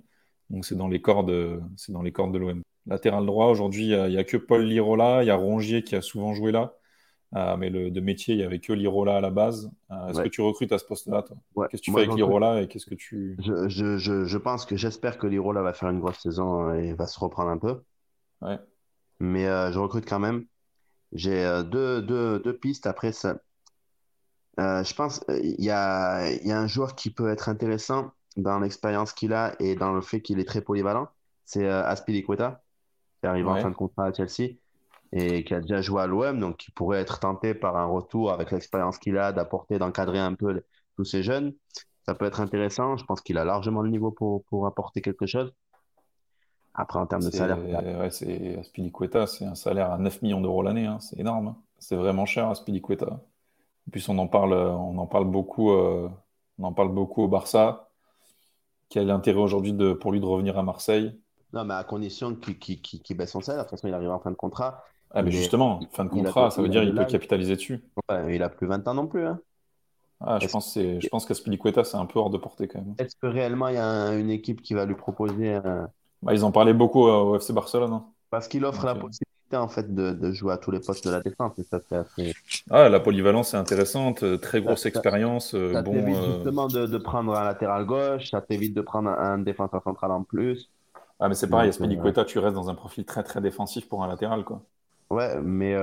[0.49, 2.61] Donc c'est dans les cordes, c'est dans les cordes de l'OM.
[2.87, 5.95] Latéral droit, aujourd'hui, il n'y a, a, que Paul Lirola, il y a Rongier qui
[5.95, 6.73] a souvent joué là.
[7.35, 9.71] Euh, mais le, de métier, il n'y avait que l'Irola à la base.
[9.91, 11.67] Euh, est-ce que tu recrutes à ce poste-là, toi?
[11.69, 13.37] Qu'est-ce que tu fais avec l'Irola et qu'est-ce que tu.
[13.39, 17.05] Je, je, je, pense que j'espère que l'Irola va faire une grosse saison et va
[17.05, 17.81] se reprendre un peu.
[18.41, 18.57] Ouais.
[19.19, 20.45] Mais euh, je recrute quand même.
[21.11, 22.87] J'ai deux, deux, deux, pistes.
[22.87, 23.39] Après, ça.
[24.57, 29.13] je pense qu'il y a, y a un joueur qui peut être intéressant dans l'expérience
[29.13, 31.09] qu'il a et dans le fait qu'il est très polyvalent.
[31.45, 32.63] C'est Aspilicueta,
[33.21, 34.57] qui arrive en fin de contrat à Chelsea
[35.11, 38.31] et qui a déjà joué à l'OM, donc qui pourrait être tenté par un retour
[38.31, 40.63] avec l'expérience qu'il a, d'apporter, d'encadrer un peu
[40.95, 41.53] tous ces jeunes.
[42.05, 42.97] Ça peut être intéressant.
[42.97, 45.53] Je pense qu'il a largement le niveau pour, pour apporter quelque chose.
[46.73, 47.59] Après, en termes de salaire.
[47.59, 50.85] Ouais, c'est Aspilicueta, c'est un salaire à 9 millions d'euros l'année.
[50.85, 50.99] Hein.
[50.99, 51.49] C'est énorme.
[51.49, 51.57] Hein.
[51.77, 53.07] C'est vraiment cher, Aspilicueta.
[53.07, 56.09] En plus, on en parle, on en parle beaucoup euh,
[56.59, 57.89] On en parle beaucoup au Barça.
[58.89, 61.19] Quel intérêt aujourd'hui pour lui de revenir à Marseille?
[61.53, 63.63] Non, mais à condition qu'il baisse son salaire.
[63.63, 64.83] De toute façon, il arrive en fin de contrat.
[65.11, 67.81] Ah, mais justement, fin de contrat, ça veut dire qu'il peut capitaliser dessus.
[68.09, 69.25] Ouais, il a plus 20 ans non plus.
[69.25, 69.39] Hein.
[70.21, 72.93] Ah, je, pense je pense qu'Aspilicueta, c'est un peu hors de portée quand même.
[72.97, 75.59] Est-ce que réellement il y a une équipe qui va lui proposer
[76.21, 77.93] bah, Ils en parlaient beaucoup au FC Barcelone.
[77.93, 78.05] Hein.
[78.29, 81.21] Parce qu'il offre la possibilité en fait de, jouer à tous les postes de la
[81.21, 81.53] défense.
[81.69, 81.79] ça,
[82.69, 85.55] Ah, la polyvalence est intéressante, euh, très grosse expérience.
[85.55, 89.09] Euh, ça bon, t'évite euh, justement de, prendre un latéral gauche, ça t'évite de prendre
[89.09, 90.69] un, défenseur central en plus.
[91.19, 94.07] Ah, mais c'est pareil, Aspilicueta, tu restes dans un profil très très défensif pour un
[94.07, 94.61] latéral, quoi.
[95.09, 95.73] Ouais, mais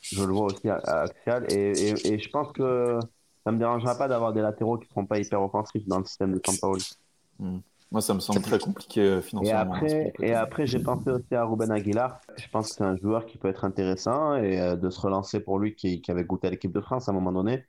[0.00, 1.70] je le vois aussi à, Axial et,
[2.12, 2.98] et, je pense que
[3.44, 6.04] ça me dérangera pas d'avoir des latéraux qui ne seront pas hyper offensifs dans le
[6.04, 6.90] système de Sampaoli.
[7.38, 7.58] Hmm.
[7.90, 9.74] Moi, ça me semble très compliqué euh, financièrement.
[9.74, 12.20] Et après, et après j'ai pensé aussi à Ruben Aguilar.
[12.36, 15.40] Je pense que c'est un joueur qui peut être intéressant et euh, de se relancer
[15.40, 17.64] pour lui qui, qui avait goûté à l'équipe de France à un moment donné.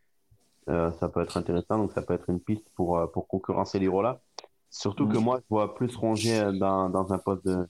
[0.70, 4.20] Euh, ça peut être intéressant, donc ça peut être une piste pour, pour concurrencer l'Irola.
[4.70, 5.24] Surtout que mm.
[5.24, 7.68] moi, je vois plus Rongier dans, dans un poste de,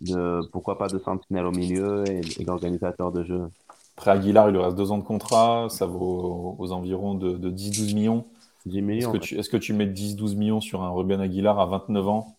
[0.00, 3.48] de, pourquoi pas, de sentinelle au milieu et, d'organisateur de jeu.
[3.96, 7.50] Après Aguilar, il lui reste deux ans de contrat, ça vaut aux environs de, de
[7.50, 8.26] 10-12 millions.
[8.66, 12.08] Est-ce que, tu, est que tu mets 10-12 millions sur un Ruben Aguilar à 29
[12.08, 12.36] ans?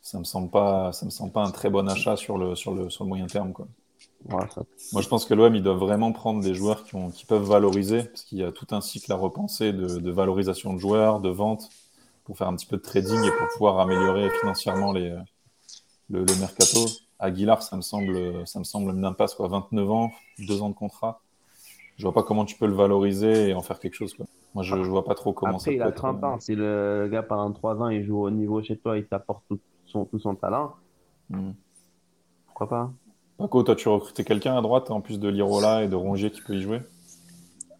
[0.00, 2.74] Ça me semble pas, ça me semble pas un très bon achat sur le, sur
[2.74, 3.52] le, sur le moyen terme.
[3.52, 3.66] Quoi.
[4.28, 7.42] Moi, je pense que l'OM, ils doivent vraiment prendre des joueurs qui, ont, qui peuvent
[7.42, 11.28] valoriser, parce qu'il y a tout un cycle à repenser de, valorisation de joueurs, de
[11.28, 11.68] vente,
[12.24, 15.14] pour faire un petit peu de trading et pour pouvoir améliorer financièrement les,
[16.10, 16.86] le, le mercato.
[17.18, 19.48] Aguilar, ça me semble, ça me semble une impasse, quoi.
[19.48, 21.20] 29 ans, 2 ans de contrat.
[21.96, 24.14] Je vois pas comment tu peux le valoriser et en faire quelque chose.
[24.14, 24.26] Quoi.
[24.54, 26.40] Moi, je, je vois pas trop comment Après, ça il a 30 euh, ans.
[26.40, 29.60] Si le gars, pendant 3 ans, il joue au niveau chez toi, il t'apporte tout
[29.86, 30.74] son, tout son talent.
[31.30, 31.52] Hmm.
[32.46, 32.92] Pourquoi pas?
[33.38, 36.40] Paco, toi, tu recruté quelqu'un à droite, en plus de Lirola et de Rongier qui
[36.40, 36.82] peut y jouer?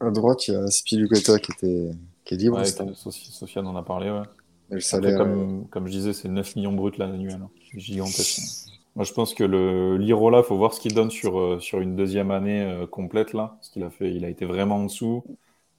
[0.00, 1.90] À droite, il y a Spilucota qui, était...
[2.24, 2.58] qui est libre.
[2.58, 4.22] Ouais, Sofiane en a parlé, ouais.
[4.70, 7.40] le salaire, comme, euh, comme, je disais, c'est 9 millions bruts l'annuel.
[7.42, 7.50] Hein.
[7.74, 8.70] Gigantesque.
[8.96, 12.30] Moi, je pense que le Lirola, faut voir ce qu'il donne sur, euh, une deuxième
[12.30, 13.56] année complète, là.
[13.60, 15.24] Ce qu'il a fait, il a été vraiment en dessous.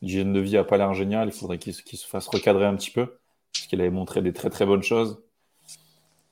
[0.01, 1.29] L'hygiène de vie n'a pas l'air génial.
[1.29, 3.05] Il faudrait qu'il se fasse recadrer un petit peu,
[3.53, 5.17] parce qu'il avait montré des très très bonnes choses.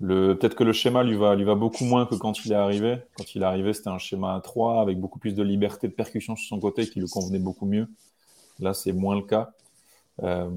[0.05, 2.97] Peut-être que le schéma lui va, lui va beaucoup moins que quand il est arrivé.
[3.15, 5.93] Quand il est arrivé, c'était un schéma à 3 avec beaucoup plus de liberté de
[5.93, 7.87] percussion sur son côté qui lui convenait beaucoup mieux.
[8.59, 9.51] Là, c'est moins le cas.
[10.21, 10.49] Euh,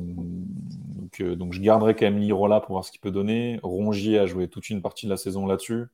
[1.20, 3.58] euh, donc, je garderai quand même Lirola pour voir ce qu'il peut donner.
[3.62, 5.86] Rongier a joué toute une partie de la saison là-dessus.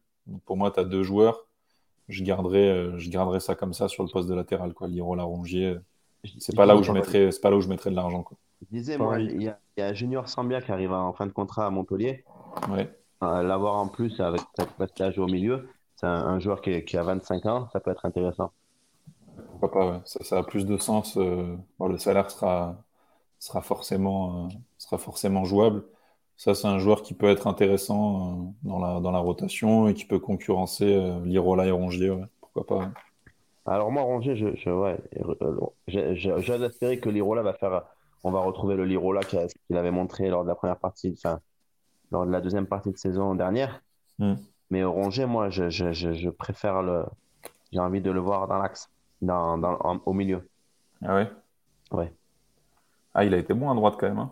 [0.44, 1.46] Pour moi, tu as deux joueurs.
[2.08, 4.74] Je garderai, euh, je garderai ça comme ça sur le poste de latéral.
[4.74, 4.88] Quoi.
[4.88, 5.76] Lirola, Rongier,
[6.38, 8.24] c'est pas là où je mettrais, c'est pas là où je mettrais de l'argent.
[8.62, 11.32] Je disais, moi, il y, a, y a Junior Sambia qui arrive en fin de
[11.32, 12.24] contrat à Montpellier.
[12.70, 12.88] Ouais.
[13.22, 17.04] Euh, l'avoir en plus avec cette passage au milieu, c'est un, joueur qui, qui, a
[17.04, 18.50] 25 ans, ça peut être intéressant.
[19.60, 20.00] Pourquoi pas, ouais.
[20.04, 21.16] ça, ça, a plus de sens.
[21.16, 22.76] Euh, bon, le salaire sera,
[23.42, 25.84] sera, forcément, euh, sera forcément jouable.
[26.36, 30.04] Ça, c'est un joueur qui peut être intéressant dans, la, dans la rotation et qui
[30.04, 30.86] peut concurrencer
[31.24, 32.10] Lirola et Rongier.
[32.10, 32.24] Ouais.
[32.40, 32.90] Pourquoi pas.
[33.66, 34.98] Alors moi, Rongier, je, je, ouais,
[35.86, 37.82] j'ose espérer que Lirola va faire.
[38.24, 41.40] On va retrouver le Lirola qu'il avait montré lors de la première partie, enfin,
[42.10, 43.82] lors de la deuxième partie de saison dernière.
[44.18, 44.34] Hmm.
[44.70, 47.04] Mais Rongier, moi, je, je, je, préfère le.
[47.72, 48.90] J'ai envie de le voir dans l'axe,
[49.20, 50.48] dans, dans, au milieu.
[51.02, 51.30] Ah ouais?
[51.90, 52.12] Ouais.
[53.14, 54.18] Ah, il a été bon à droite quand même.
[54.18, 54.30] Hein.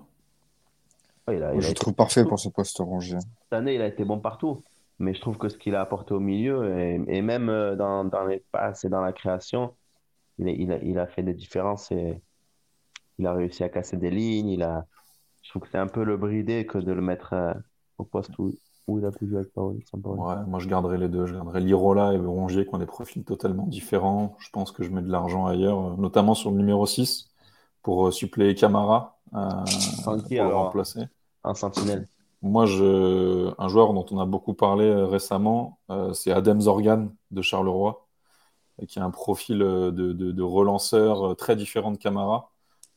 [1.28, 3.18] il a, je trouve parfait pour ce poste Rongier.
[3.42, 4.62] Cette année, il a été bon partout
[5.00, 8.24] mais je trouve que ce qu'il a apporté au milieu, et, même euh, dans, dans,
[8.24, 9.74] les passes et dans la création,
[10.38, 12.20] il, il, a, il, a, fait des différences et
[13.18, 14.50] il a réussi à casser des lignes.
[14.50, 14.86] Il a...
[15.42, 17.54] Je trouve que c'est un peu le bridé que de le mettre euh,
[17.96, 18.54] au poste où,
[18.86, 19.78] où, il a pu jouer avec Paul.
[19.94, 21.24] Ouais, moi je garderai les deux.
[21.26, 24.36] Je garderai Lirola et Rongier qui ont des profils totalement différents.
[24.38, 27.29] Je pense que je mets de l'argent ailleurs, notamment sur le numéro 6
[27.82, 29.18] pour euh, suppléer Camara.
[29.32, 31.04] pour le remplacer.
[31.44, 32.06] Un sentinelle.
[32.42, 33.52] Moi, je...
[33.58, 38.06] un joueur dont on a beaucoup parlé euh, récemment, euh, c'est Adem Zorgan de Charleroi,
[38.88, 42.50] qui a un profil euh, de, de, relanceur très différent de Camara,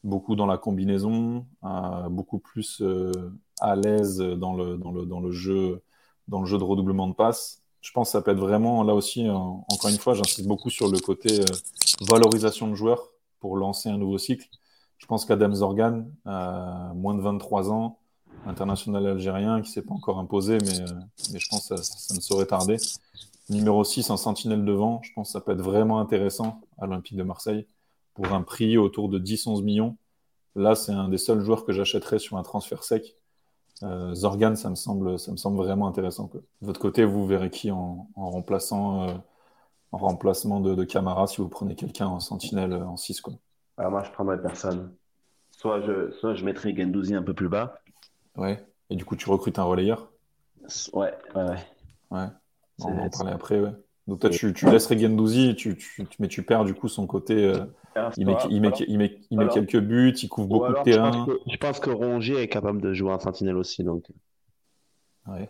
[0.03, 1.45] beaucoup dans la combinaison,
[2.10, 2.84] beaucoup plus
[3.60, 5.81] à l'aise dans le, dans, le, dans, le jeu,
[6.27, 7.61] dans le jeu de redoublement de passes.
[7.81, 10.89] Je pense que ça peut être vraiment, là aussi, encore une fois, j'insiste beaucoup sur
[10.89, 11.41] le côté
[12.01, 14.47] valorisation de joueurs pour lancer un nouveau cycle.
[15.03, 17.99] Je pense qu'Adem Zorgan, moins de 23 ans,
[18.45, 22.21] international algérien qui ne s'est pas encore imposé, mais, euh, je pense que ça, ne
[22.21, 22.77] saurait tarder.
[23.49, 27.17] Numéro 6, un sentinelle devant, je pense que ça peut être vraiment intéressant à l'Olympique
[27.17, 27.67] de Marseille
[28.13, 29.97] pour un prix autour de 10-11 millions.
[30.55, 33.17] Là, c'est un des seuls joueurs que j'achèterais sur un transfert sec.
[33.81, 36.30] Euh, Zorgan, ça me, semble, vraiment intéressant.
[36.34, 39.13] De votre côté, vous verrez qui en, remplaçant, euh,
[39.91, 43.34] en remplacement de, Camara si vous prenez quelqu'un en sentinelle en 6 quoi.
[43.77, 44.95] Alors moi, je prendrais personne.
[45.51, 47.79] soit je, soit je mettrais Gendouzi un peu plus bas.
[48.35, 48.63] Ouais.
[48.89, 50.11] Et du coup, tu recrutes un relayeur?
[50.93, 51.57] Ouais, ouais, ouais.
[52.11, 52.27] Ouais.
[52.79, 53.71] On va en parler après, ouais.
[54.07, 57.45] Donc toi, tu, tu laisserais Gendouzi, tu, tu, mais tu perds du coup son côté.
[57.45, 57.65] euh,
[58.17, 60.85] il, met, il, met, il, met, il met quelques buts, il couvre Ou beaucoup alors,
[60.85, 61.11] de je terrain.
[61.11, 63.83] pense, que, je pense que Rongier est capable de jouer en sentinelle aussi.
[63.83, 64.05] Donc,
[65.25, 65.49] Ouais,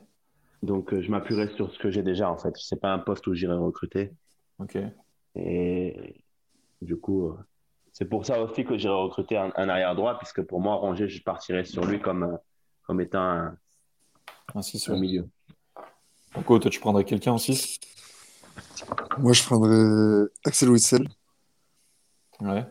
[0.62, 2.54] donc euh, je m'appuierai sur ce que j'ai déjà en fait.
[2.58, 4.14] C'est pas un poste où j'irai recruter.
[4.60, 4.78] ok.
[5.36, 6.24] Et
[6.82, 7.38] du coup, euh,
[7.94, 11.08] c'est pour ça aussi que j'irai recruter un, un arrière droit, puisque pour moi, Rongier,
[11.08, 12.38] je partirais sur lui comme, euh,
[12.86, 13.58] comme étant un,
[14.56, 15.00] un ouais.
[15.00, 15.28] milieu.
[16.34, 17.80] Paco, toi, tu prendrais quelqu'un en 6
[19.20, 21.08] Moi, je prendrais Axel Witsel,
[22.42, 22.66] Ouais.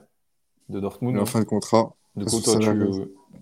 [0.69, 1.19] De Dortmund.
[1.19, 1.95] en fin de contrat.
[2.17, 2.71] Du coup, toi, tu...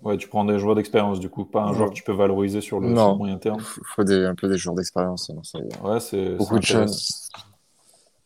[0.03, 1.75] Ouais, tu prends des joueurs d'expérience, du coup, pas un Ouais.
[1.77, 2.95] joueur que tu peux valoriser sur le, Non.
[2.95, 3.59] sur le moyen terme.
[3.59, 5.29] Il faut des, un peu des joueurs d'expérience.
[5.83, 6.65] Ouais, c'est Beaucoup de.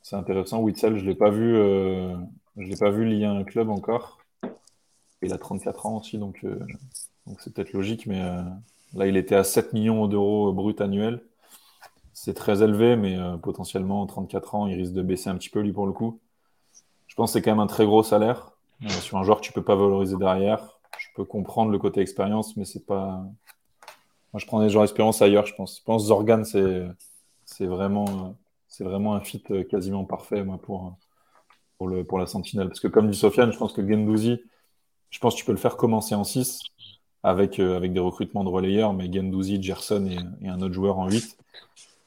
[0.01, 0.59] C'est intéressant.
[0.59, 2.15] Witzel, je l'ai pas vu, euh,
[2.57, 4.19] je l'ai pas vu lié à un club encore.
[5.21, 6.59] Il a 34 ans aussi, donc euh,
[7.25, 8.41] donc c'est peut-être logique, mais euh,
[8.93, 11.21] là, il était à 7 millions d'euros brut annuel.
[12.13, 15.61] C'est très élevé, mais euh, potentiellement, 34 ans, il risque de baisser un petit peu,
[15.61, 16.19] lui, pour le coup.
[17.07, 18.55] Je pense que c'est quand même un très gros salaire.
[18.83, 20.79] Euh, sur un joueur que tu peux pas valoriser derrière.
[20.97, 23.23] Je peux comprendre le côté expérience, mais c'est pas.
[24.33, 25.77] Moi, je prends des joueurs d'expérience ailleurs, je pense.
[25.79, 28.29] Je pense que Zorgan, c'est vraiment, euh,
[28.67, 30.97] c'est vraiment un fit euh, quasiment parfait moi, pour,
[31.77, 32.67] pour, le, pour la Sentinelle.
[32.67, 34.39] Parce que comme dit Sofiane, je pense que Gendouzi,
[35.09, 36.61] je pense que tu peux le faire commencer en 6
[37.23, 40.07] avec, euh, avec des recrutements de relayeurs, mais Gendouzi, Gerson
[40.41, 41.37] et, un autre joueur en 8.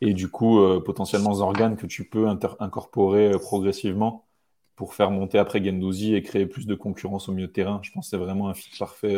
[0.01, 4.27] Et du coup, euh, potentiellement Zorgan que tu peux incorporer euh, progressivement
[4.77, 7.81] pour faire monter après Gendouzi et créer plus de concurrence au milieu de terrain.
[7.83, 9.17] Je pense que c'est vraiment un fit parfait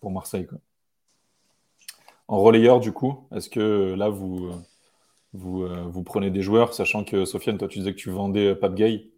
[0.00, 0.48] pour Marseille.
[2.28, 4.52] En relayeur, du coup, est-ce que là, vous,
[5.34, 8.74] vous, vous prenez des joueurs, sachant que Sofiane, toi, tu disais que tu vendais Pape
[8.74, 9.10] Gay.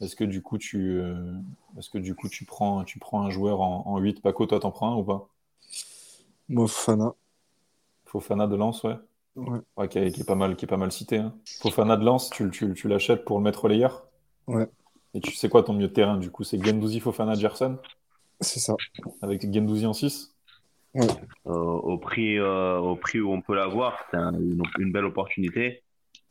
[0.00, 1.34] Est-ce que du coup, tu, euh,
[1.78, 4.58] est-ce que du coup, tu prends, tu prends un joueur en, en 8 Paco, toi,
[4.60, 5.28] t'en prends un ou pas?
[6.48, 7.12] Moi, Fofana.
[8.06, 8.96] Fofana de Lens, ouais.
[9.36, 9.60] Ouais.
[9.76, 11.18] Ouais, qui, est, qui est pas mal, qui est pas mal cité.
[11.18, 11.34] hein.
[11.60, 14.06] Fofana de Lens, tu, tu, tu l'achètes pour le mettre relayeur
[14.46, 14.66] Ouais.
[15.14, 17.78] Et tu sais quoi ton milieu de terrain, du coup C'est Gendouzi, Fofana, Gerson?
[18.40, 18.74] C'est ça.
[19.22, 20.34] Avec Gendouzi en 6
[20.96, 25.04] Euh, au, prix, euh, au prix où on peut l'avoir, c'est un- une, une belle
[25.04, 25.82] opportunité.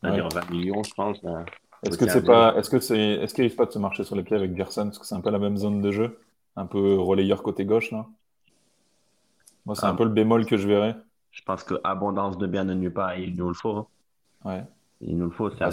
[0.02, 1.18] C'est-à-dire 20 millions, je pense.
[1.24, 1.44] euh,
[1.84, 4.15] Est-ce que c'est pas, est-ce que c'est, est-ce qu'il arrive pas de se marcher sur
[4.15, 4.85] les pieds avec Gerson?
[4.85, 6.19] Parce que c'est un peu la même zone de jeu,
[6.56, 8.06] un peu relayeur côté gauche là.
[9.65, 9.89] Moi, c'est Ah.
[9.89, 10.95] un peu le bémol que je verrais.
[11.31, 13.76] Je pense que abondance de bien ne nuit pas, il nous le faut.
[13.77, 13.88] hein.
[14.45, 14.64] Ouais.
[15.01, 15.72] Il nous le faut, c'est Ah,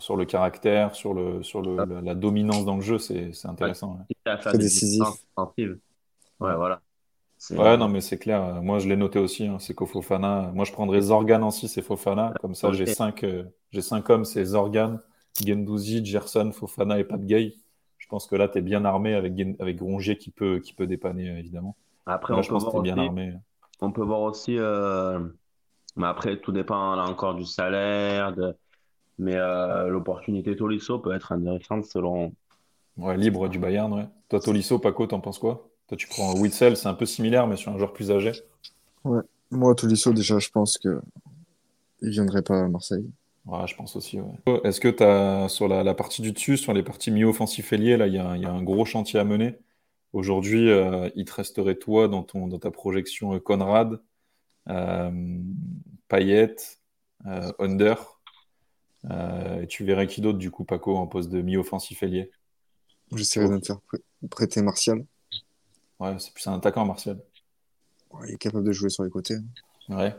[0.00, 1.86] sur le caractère, sur le, sur le, Ah.
[1.86, 3.98] la, la dominance dans le jeu, c'est, c'est intéressant.
[4.26, 4.36] ouais.
[4.40, 5.04] Très des décisif.
[6.40, 6.80] Ouais, voilà.
[7.56, 8.42] Ouais, non, mais c'est clair.
[8.44, 9.46] Euh, Moi, je l'ai noté aussi.
[9.46, 10.50] hein, c'est qu'au Fofana.
[10.54, 12.34] Moi, je prendrais Zorgan en 6 et Fofana.
[12.40, 12.88] Comme ça, j'ai Ok.
[12.88, 13.24] 5
[13.70, 14.24] j'ai cinq hommes.
[14.24, 14.98] C'est Zorgan,
[15.44, 17.54] Gendouzi, Gerson, Fofana et Pat Gay.
[17.98, 20.86] Je pense que là, tu es bien armé avec, avec Rongier qui peut, qui peut
[20.86, 21.76] dépanner, euh, évidemment.
[22.06, 23.34] Après, Là, on je peut, pense que es bien aussi, armé.
[23.80, 25.20] on peut voir aussi, euh,
[25.96, 28.56] mais après, tout dépend là encore du salaire, de...
[29.18, 32.34] mais euh, l'opportunité Tolisso peut être intéressante selon.
[32.98, 34.06] Ouais, libre du Bayern, ouais.
[34.28, 35.70] Toi, Tolisso, Paco, t'en penses quoi?
[35.88, 38.32] Toi, tu prends Witzel, c'est un peu similaire, mais sur un joueur plus âgé.
[39.50, 41.00] Moi, Tolisso, déjà, je pense que
[42.02, 43.10] il viendrait pas à Marseille.
[43.46, 44.60] Ouais, je pense aussi, ouais.
[44.64, 47.72] Est-ce que tu as, sur la, la partie du dessus, sur les parties milieu offensif
[47.72, 49.58] ailier, là, il y a, il y a un gros chantier à mener.
[50.12, 54.00] Aujourd'hui, euh, il te resterait toi dans, ton, dans ta projection euh, Conrad,
[54.68, 55.40] euh,
[56.08, 56.56] Payet,
[57.26, 57.96] euh, Under.
[59.62, 62.30] Et tu verrais qui d'autre, du coup, Paco, en poste de milieu offensif ailier?
[63.14, 65.06] J'essaierai d'interpréter Martial.
[66.00, 67.18] Ouais, c'est plus un attaquant, Martial.
[68.12, 69.36] Ouais, il est capable de jouer sur les côtés.
[69.88, 70.14] Ouais.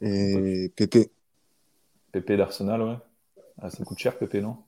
[0.00, 1.10] Et Pépé,
[2.12, 2.96] Pépé d'Arsenal, ouais.
[3.60, 4.58] Ah, ça coûte cher, Pépé, non?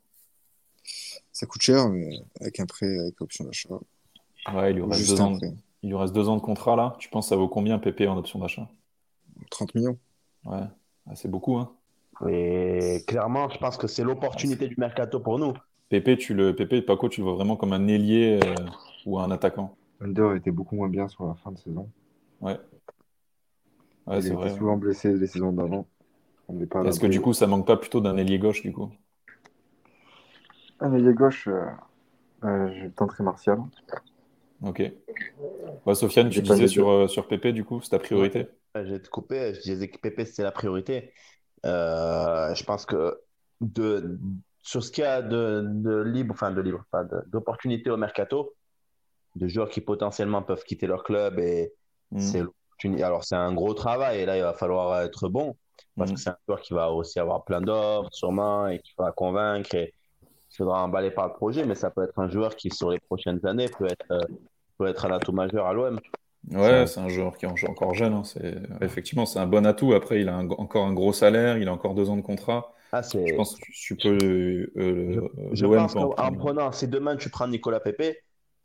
[1.32, 3.68] ça coûte cher, mais avec un prêt, avec option d'achat.
[4.52, 5.46] Ouais, il lui reste deux ans, de-
[5.82, 6.96] il lui reste deux ans de contrat, là.
[6.98, 8.68] Tu penses que ça vaut combien, Pépé, en option d'achat?
[9.50, 9.98] 30 millions.
[10.44, 10.62] Ouais.
[11.06, 11.72] Ah, c'est beaucoup, hein.
[12.28, 15.52] Et clairement, je pense que c'est l'opportunité du mercato pour nous.
[15.90, 18.54] Pépé, tu le, Pépé, Paco, tu le vois vraiment comme un ailier euh,
[19.06, 19.76] ou un attaquant.
[20.00, 21.88] Under était beaucoup moins bien sur la fin de saison.
[22.40, 22.58] Ouais.
[24.06, 24.56] Ouais, il c'est était vrai.
[24.56, 25.88] souvent blessé les saisons d'avant.
[26.84, 28.90] Est-ce que du coup, ça manque pas plutôt d'un ailier gauche, du coup?
[30.80, 31.64] Un ailier gauche, euh,
[32.44, 33.58] euh, je tenterai Martial.
[34.62, 34.82] Ok.
[35.86, 38.46] Ouais, Sofiane, tu disais sur, euh, sur Pépé, du coup, c'est ta priorité?
[38.74, 41.12] Ouais, Je vais te couper, je disais que Pépé, c'est la priorité.
[41.66, 43.20] Euh, je pense que
[43.60, 44.18] de,
[44.70, 48.54] sur ce qu'il y a de, de libre, enfin de libre, enfin d'opportunités au mercato,
[49.40, 51.72] de joueurs qui potentiellement peuvent quitter leur club et
[52.10, 52.20] Hmm.
[52.20, 53.02] c'est l'opportunité.
[53.02, 55.56] Alors c'est un gros travail et là il va falloir être bon
[55.96, 56.14] parce Hmm.
[56.14, 59.74] que c'est un joueur qui va aussi avoir plein d'offres sûrement et qu'il faudra convaincre
[59.74, 59.92] et
[60.56, 63.40] faudra emballer par le projet, mais ça peut être un joueur qui, sur les prochaines
[63.46, 64.20] années, peut être, euh,
[64.78, 65.98] peut être un atout majeur à l'OM.
[66.50, 68.14] Ouais, c'est un joueur qui est encore jeune.
[68.14, 68.24] Hein.
[68.24, 68.56] C'est...
[68.80, 69.92] Effectivement, c'est un bon atout.
[69.92, 72.72] Après, il a encore un gros salaire, il a encore deux ans de contrat.
[72.92, 74.70] Ah, Je pense que tu peux.
[74.76, 78.18] euh, Je l'OM pense en qu'en prenant, si demain tu prends Nicolas Pepe,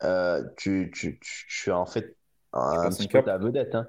[0.04, 2.16] euh, tu, tu, tu, tu es en fait
[2.54, 3.76] un petit peu ta vedette.
[3.76, 3.88] Hein.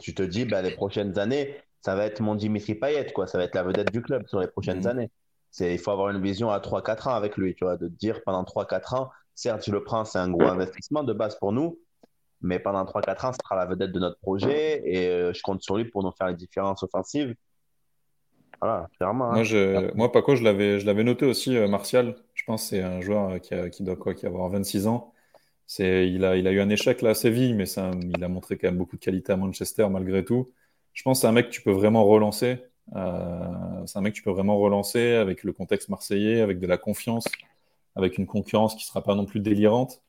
[0.00, 3.26] Tu te dis, bah, les prochaines années, ça va être mon Dimitri Payet, quoi.
[3.26, 4.86] Ça va être la vedette du club sur les prochaines Mhm.
[4.86, 5.10] années.
[5.60, 8.22] Il faut avoir une vision à 3-4 ans avec lui, tu vois, de te dire
[8.24, 11.78] pendant 3-4 ans, certes, tu le prends, c'est un gros investissement de base pour nous,
[12.40, 15.62] mais pendant 3-4 ans, ce sera la vedette de notre projet et euh, je compte
[15.62, 17.34] sur lui pour nous faire les différences offensives.
[18.60, 19.34] Voilà, clairement.
[19.34, 19.40] hein.
[19.40, 22.16] Moi, je, moi, Paco, je l'avais, je l'avais noté aussi, euh, Martial.
[22.34, 24.86] Je pense que c'est un joueur euh, qui, a- qui doit quoi, qui avoir 26
[24.86, 25.12] ans.
[25.66, 28.58] C'est, il a, il a eu un échec là à Séville, mais il a montré
[28.58, 30.48] quand même beaucoup de qualité à Manchester malgré tout.
[30.94, 32.58] Je pense que c'est un mec que tu peux vraiment relancer.
[32.96, 36.66] Euh, c'est un mec que tu peux vraiment relancer avec le contexte marseillais, avec de
[36.68, 37.24] la confiance,
[37.96, 40.02] avec une concurrence qui sera pas non plus délirante.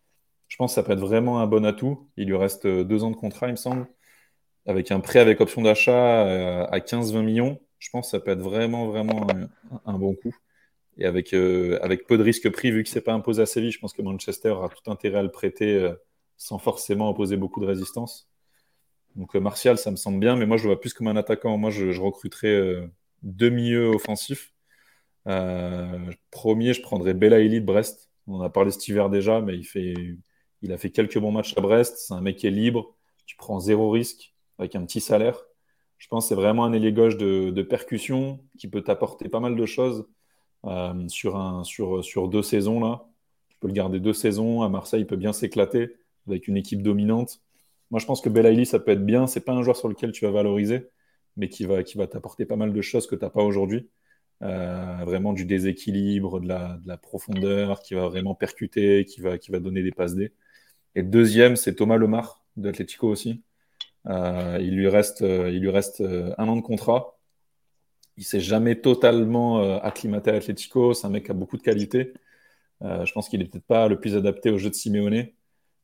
[0.49, 2.09] Je pense que ça peut être vraiment un bon atout.
[2.17, 3.87] Il lui reste deux ans de contrat, il me semble,
[4.67, 7.59] avec un prêt avec option d'achat à 15-20 millions.
[7.81, 9.25] Je pense que ça peut être vraiment, vraiment
[9.85, 10.35] un, bon coup.
[10.97, 13.71] Et avec, euh, avec peu de risques pris, vu que c'est pas imposé à Séville,
[13.71, 15.93] je pense que Manchester a tout intérêt à le prêter euh,
[16.37, 18.29] sans forcément opposer beaucoup de résistance.
[19.15, 21.15] Donc euh, Martial, ça me semble bien, mais moi je le vois plus comme un
[21.15, 21.57] attaquant.
[21.57, 21.85] Moi je,
[22.45, 22.87] euh,
[23.23, 24.53] deux milieux offensifs.
[25.25, 28.11] Premier, je prendrais Belaïli de Brest.
[28.27, 30.17] On en a parlé cet hiver déjà, mais il
[30.61, 31.97] il a fait quelques bons matchs à Brest.
[31.97, 32.95] C'est un mec qui est libre.
[33.25, 35.43] Tu prends zéro risque avec un petit salaire.
[36.01, 39.55] Je pense que c'est vraiment un ailier gauche de, percussion qui peut t'apporter pas mal
[39.55, 40.07] de choses
[40.65, 43.05] euh, sur, deux saisons là.
[43.49, 44.63] Tu peux le garder deux saisons.
[44.63, 45.95] À Marseille, il peut bien s'éclater
[46.27, 47.39] avec une équipe dominante.
[47.91, 49.27] Moi, je pense que Belaïli, ça peut être bien.
[49.27, 50.89] C'est pas un joueur sur lequel tu vas valoriser,
[51.37, 53.87] mais qui va, t'apporter pas mal de choses que tu n'as pas aujourd'hui.
[54.41, 59.37] Euh, vraiment du déséquilibre, de la, de la profondeur, qui va vraiment percuter, qui va,
[59.59, 60.33] donner des passes D.
[60.95, 63.43] Et deuxième, c'est Thomas Lemar de Atlético aussi.
[64.07, 67.17] Euh, il lui reste, euh, il lui reste euh, un an de contrat.
[68.17, 70.93] Il s'est jamais totalement acclimaté à Atlético.
[70.93, 72.13] C'est un mec qui a beaucoup de qualité.
[72.83, 75.27] Euh, je pense qu'il est peut-être pas le plus adapté au jeu de Simeone.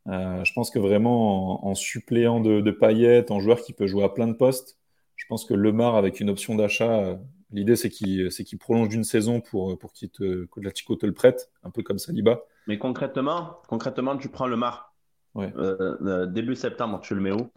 [0.06, 4.03] Je pense que vraiment en, en suppléant de, de Payet, en joueur qui peut jouer
[4.03, 4.77] à plein de postes,
[5.15, 7.18] je pense que Lemar avec une option d'achat,
[7.52, 11.49] l'idée c'est qu'il prolonge d'une saison pour, pour qu'il te, que l'Atlético te le prête,
[11.64, 12.41] un peu comme Saliba.
[12.68, 14.94] Mais concrètement, concrètement, tu prends le Mar.
[15.34, 15.52] Ouais.
[15.57, 17.49] Euh, euh, début septembre, tu le mets où?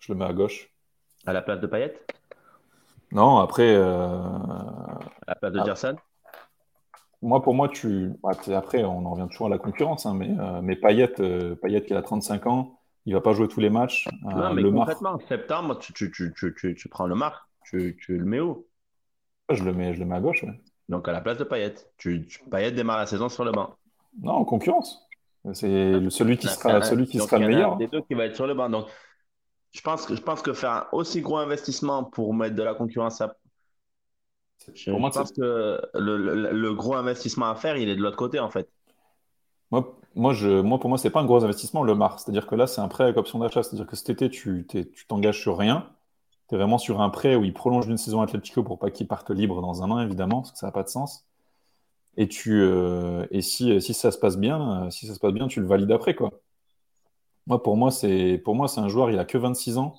[0.00, 0.70] Je le mets à gauche.
[1.26, 1.94] À la place de Payet?
[3.12, 5.64] Non, après, euh, À la place de Ah.
[5.64, 5.96] Gerson?
[7.20, 8.12] Moi, pour moi, tu.
[8.22, 11.56] bah, après, on en revient toujours à la concurrence, hein, mais, euh, mais Payet, euh,
[11.56, 14.06] Payet qui a 35 ans, il va pas jouer tous les matchs.
[14.26, 17.48] Euh, Non, mais Lemar, concrètement, septembre, tu, tu, prends le Mar.
[17.64, 18.66] Tu, le mets où?
[19.50, 20.44] je le mets, je le mets à gauche.
[20.44, 20.60] ouais.
[20.88, 21.74] Donc à la place de Payet.
[21.96, 23.74] Tu, Payet démarre la saison sur le banc.
[24.22, 25.08] Non, en concurrence.
[25.54, 27.76] C'est le- celui qui en sera, celui qui sera il y le en a meilleur.
[27.76, 28.68] des deux qui va être sur le banc.
[28.68, 28.86] Donc
[29.72, 32.74] je pense que, je pense que faire un aussi gros investissement pour mettre de la
[32.74, 33.34] concurrence à.
[34.74, 37.96] Je, Pour moi, je pense que le, le, le gros investissement à faire, il est
[37.96, 38.68] de l'autre côté en fait.
[39.70, 42.18] Moi, moi, je, moi, pour moi, c'est pas un gros investissement, le Mar.
[42.18, 43.62] C'est-à-dire que là, c'est un prêt avec option d'achat.
[43.62, 44.66] C'est-à-dire que cet été, tu
[45.08, 45.90] t'engages sur rien.
[46.48, 49.06] Tu es vraiment sur un prêt où il prolonge d'une saison Atlético pour pas qu'il
[49.08, 51.26] parte libre dans un an, évidemment, parce que ça n'a pas de sens.
[52.16, 55.48] Et, tu, euh, et si, si ça se passe bien, si ça se passe bien,
[55.48, 56.32] tu le valides après, quoi.
[57.48, 59.94] Moi, pour moi, c'est, pour moi, c'est un joueur, il a que 26 ans.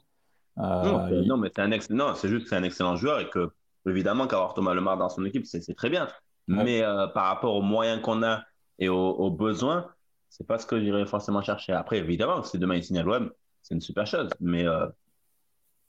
[0.59, 1.89] Euh, Non, c'est- il- non, mais c'est un ex...
[1.89, 3.51] non, c'est juste que c'est un excellent joueur et que,
[3.85, 6.07] évidemment, qu'avoir Thomas Lemar dans son équipe, c'est c'est très bien.
[6.47, 6.55] Ouais.
[6.63, 8.43] Mais euh, par rapport aux moyens qu'on a
[8.79, 9.93] et aux, aux besoins,
[10.29, 11.73] c'est pas ce que j'irais forcément chercher.
[11.73, 13.31] Après, évidemment, si demain il signe à l'OM,
[13.61, 14.29] c'est une super chose.
[14.39, 14.87] Mais euh,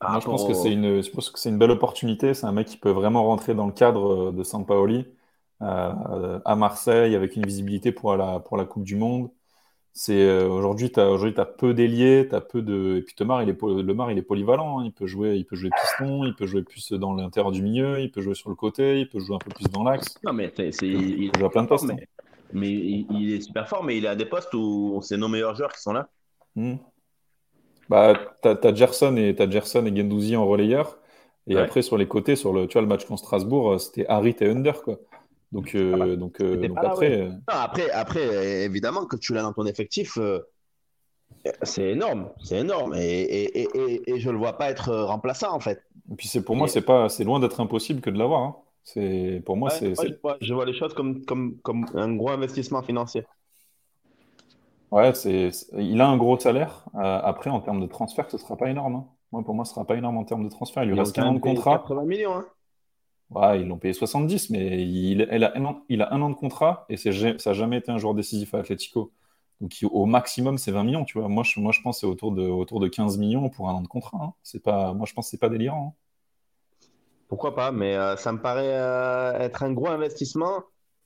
[0.06, 2.34] Moi, je pense que c'est une, je pense que c'est une belle opportunité.
[2.34, 5.06] C'est un mec qui peut vraiment rentrer dans le cadre de Sampaoli
[5.62, 9.30] euh, à Marseille avec une visibilité pour la, pour la Coupe du Monde.
[9.92, 12.98] C'est euh, aujourd'hui, tu as, aujourd'hui, t'as peu d'ailiers, tu peu de.
[12.98, 14.78] Et puis Lemar, il est, poly- Lemar, il est polyvalent.
[14.80, 14.84] hein.
[14.84, 18.00] Il peut jouer, il peut jouer piston, il peut jouer plus dans l'intérieur du milieu,
[18.00, 20.14] il peut jouer sur le côté, il peut jouer un peu plus dans l'axe.
[20.24, 21.90] Non, mais c'est, Il il, jouer à plein de postes.
[21.90, 21.96] hein.
[21.98, 22.08] mais,
[22.52, 25.28] mais il, il est super fort, mais il est à des postes où c'est nos
[25.28, 26.08] meilleurs joueurs qui sont là.
[26.54, 26.76] Hmm.
[27.88, 30.98] Bah, t'as, t'as Gerson et t'as Gerson et Guendouzi en relayeur.
[31.48, 31.62] Et Ouais.
[31.62, 34.36] après, sur les côtés, sur le, tu vois, le match contre Strasbourg, euh, c'était Harit
[34.40, 34.98] et Under, quoi.
[35.52, 37.20] Donc, euh, Ah bah, donc, euh, c'était donc pas là, après, ouais.
[37.22, 40.40] euh, Non, après, après, évidemment, que tu l'as dans ton effectif, euh,
[41.62, 42.28] c'est énorme.
[42.42, 42.94] C'est énorme.
[42.94, 45.82] Et, et, et, et, et je le vois pas être remplaçant, en fait.
[46.12, 48.42] et puis c'est pour moi, c'est pas, c'est loin d'être impossible que de l'avoir.
[48.42, 48.56] hein.
[48.82, 52.14] C'est, pour moi, Ouais, c'est, je, vois, je vois les choses comme, comme, comme un
[52.14, 53.24] gros investissement financier.
[54.90, 56.84] ouais, c'est, il a un gros salaire.
[56.94, 58.94] Euh, après, en termes de transfert, ce sera pas énorme.
[58.96, 59.06] hein.
[59.32, 60.82] Moi, pour moi, ce sera pas énorme en termes de transfert.
[60.82, 61.78] Il lui reste qu'un an de contrat.
[61.78, 62.34] 80 millions.
[62.36, 62.46] Hein.
[63.30, 66.34] Ouais, ils l'ont payé 70, mais il, a, un an, il a un an de
[66.34, 69.12] contrat et ça n'a jamais été un joueur décisif à Atletico.
[69.60, 71.28] Donc au maximum, c'est 20 millions, tu vois.
[71.28, 73.74] Moi, je, moi, je pense que c'est autour de, autour de 15 millions pour un
[73.74, 74.18] an de contrat.
[74.20, 74.32] Hein.
[74.42, 75.94] C'est pas, moi, je pense que c'est pas délirant.
[75.94, 76.86] Hein.
[77.28, 80.64] Pourquoi pas, mais euh, ça me paraît euh, être un gros investissement.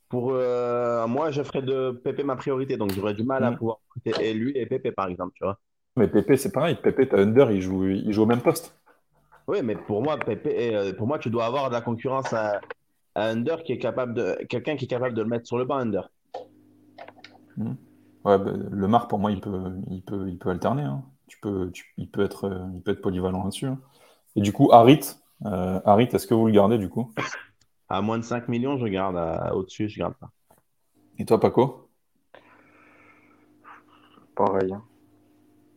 [0.08, 3.56] Pour euh, moi, je ferais de Pépé ma priorité, donc j'aurais du mal à mm.
[3.58, 5.58] pouvoir recruter lui et Pépé, par exemple, tu vois.
[5.96, 6.76] Mais Pépé, c'est pareil.
[6.76, 8.74] Pépé, t'as Under, il joue, il joue au même poste.
[9.46, 12.60] Oui, mais pour moi, Pépé, pour moi, tu dois avoir de la concurrence à,
[13.16, 15.76] Under qui est capable de, quelqu'un qui est capable de le mettre sur le banc,
[15.76, 16.10] Under.
[17.56, 17.74] Mm.
[18.24, 20.82] Ouais, bah, le Mar, pour moi, il peut, il peut, il peut alterner.
[20.82, 21.04] Hein.
[21.28, 23.66] Tu peux, il, peut être, il peut être polyvalent là-dessus.
[23.66, 23.78] Hein.
[24.34, 25.00] Et du coup, Harit,
[25.44, 27.12] euh, Harit est-ce que vous le gardez du coup?
[27.88, 29.16] À moins de 5 millions, je garde.
[29.54, 30.30] Au-dessus, je garde pas.
[31.18, 31.88] Et toi, Paco?
[34.34, 34.72] Pareil.
[34.72, 34.82] Hein.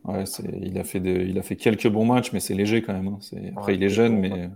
[0.08, 0.24] Ouais,
[0.62, 3.08] il, a fait il a fait quelques bons matchs, mais c'est léger quand même.
[3.08, 3.18] Hein.
[3.56, 4.50] Après, il est jeune, mais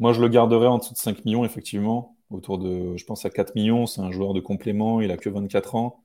[0.00, 2.16] moi, je le garderais en dessous de 5 millions, effectivement.
[2.30, 3.86] Autour de, je pense, à 4 millions.
[3.86, 5.00] C'est un joueur de complément.
[5.00, 6.00] Il a que 24 ans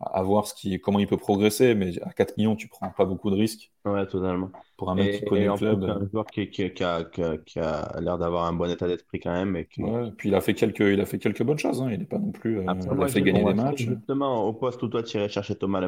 [0.00, 3.04] à voir ce qui, comment il peut progresser, mais à 4 millions, tu prends pas
[3.04, 3.72] beaucoup de risques.
[3.84, 4.50] Ouais, totalement.
[4.76, 5.82] Pour un mec qui connaît le club.
[5.84, 9.32] un joueur qui, qui, qui a, qui a l'air d'avoir un bon état d'esprit quand
[9.32, 9.56] même.
[9.56, 11.82] Et puis il a fait quelques, il a fait quelques bonnes choses.
[11.82, 11.88] Hein.
[11.90, 12.58] Il n'est pas non plus.
[12.58, 13.86] Euh, il a fait gagner des matchs.
[13.86, 15.80] Justement, au poste où toi tu irais chercher Thomas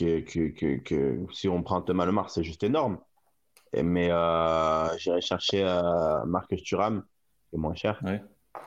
[0.00, 0.96] Lemar, qui, qui, qui,
[1.32, 2.98] si on prend Thomas Lemar, c'est juste énorme.
[3.72, 7.04] Et, mais euh, j'irais chercher euh, Marcus Thuram,
[7.50, 8.00] qui est moins cher.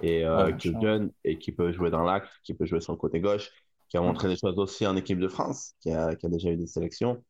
[0.02, 2.92] Et euh, qui est jeune et qui peut jouer dans l'axe, qui peut jouer sur
[2.94, 3.52] le côté gauche
[3.90, 6.50] qui a montré des choses aussi en équipe de France, qui a, qui a déjà
[6.50, 7.24] eu des sélections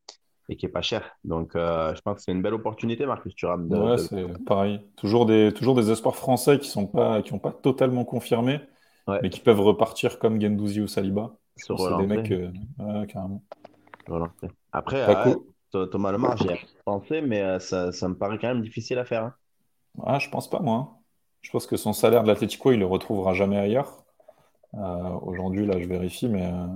[0.48, 1.18] et qui est pas cher.
[1.24, 3.68] Donc, euh, je pense que c'est une belle opportunité, Marcus Thuram.
[3.72, 4.82] ouais, c'est pareil.
[4.96, 8.62] Toujours des, toujours des espoirs français qui sont pas, qui ont pas totalement confirmé,
[9.08, 11.36] mais qui peuvent repartir comme Gendouzi ou Saliba.
[11.56, 13.44] C'est des mecs, euh, carrément.
[14.72, 15.02] Après,
[15.76, 19.06] euh, Thomas Lemar, j'y ai pensé, mais ça, ça, me paraît quand même difficile à
[19.06, 19.24] faire.
[19.24, 19.34] Hein.
[20.04, 21.00] Ah, je pense pas, moi.
[21.42, 24.04] Je pense que son salaire de l'Atletico, il le retrouvera jamais ailleurs.
[24.74, 26.68] Euh, aujourd'hui, là, je vérifie, mais euh,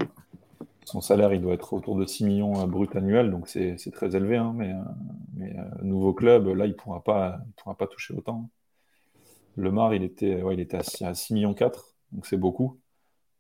[0.86, 4.16] son salaire, il doit être autour de 6 millions euh, brut annuels, donc c'est très
[4.16, 4.38] élevé.
[4.38, 4.74] Hein, mais,
[5.36, 8.50] mais nouveau club, là, il ne pourra, pas, pourra pas toucher autant.
[9.56, 12.80] Le Mar, il était, ouais, il était à 6, millions 4, donc c'est beaucoup.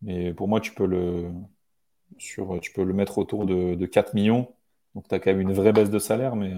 [0.01, 1.31] Mais pour moi, tu peux le,
[2.17, 4.53] sur, tu peux le mettre autour de, de 4 millions.
[4.95, 6.53] Donc tu as quand même une vraie baisse de salaire, mais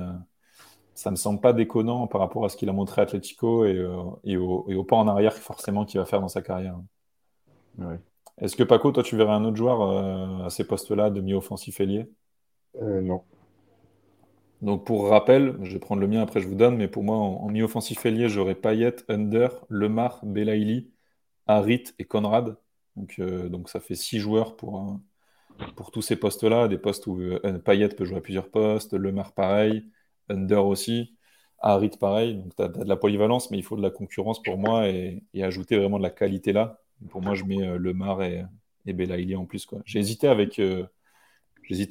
[0.94, 3.66] ça ne me semble pas déconnant par rapport à ce qu'il a montré à Atletico
[3.66, 3.72] et,
[4.24, 6.78] et, au, et, au, pas en arrière forcément qu'il va faire dans sa carrière.
[8.40, 11.80] Est-ce que Paco, toi, tu verrais un autre joueur euh, à ces postes-là de mi-offensif
[11.80, 12.08] ailier?
[12.82, 13.24] Euh, Non.
[14.62, 17.16] Donc pour rappel, je vais prendre le mien après je vous donne, mais pour moi
[17.18, 20.92] en, mi-offensif ailier, j'aurais Payet, Under, Lemar, Belaïli,
[21.48, 22.58] Harit et Conrad.
[22.96, 25.00] Donc, euh, donc ça fait six joueurs pour,
[25.76, 27.20] pour tous ces postes-là, des postes où
[27.66, 29.86] Payet peut jouer à plusieurs postes, Lemar pareil,
[30.30, 31.16] Under aussi,
[31.60, 32.36] Harit pareil.
[32.36, 35.24] Donc tu as, de la polyvalence, mais il faut de la concurrence pour moi et,
[35.34, 36.82] et ajouter vraiment de la qualité là.
[37.10, 38.46] Pour moi, je mets euh, Lemar et,
[38.86, 39.68] et Belaïli en plus.
[39.86, 40.86] J'ai hésité avec, euh,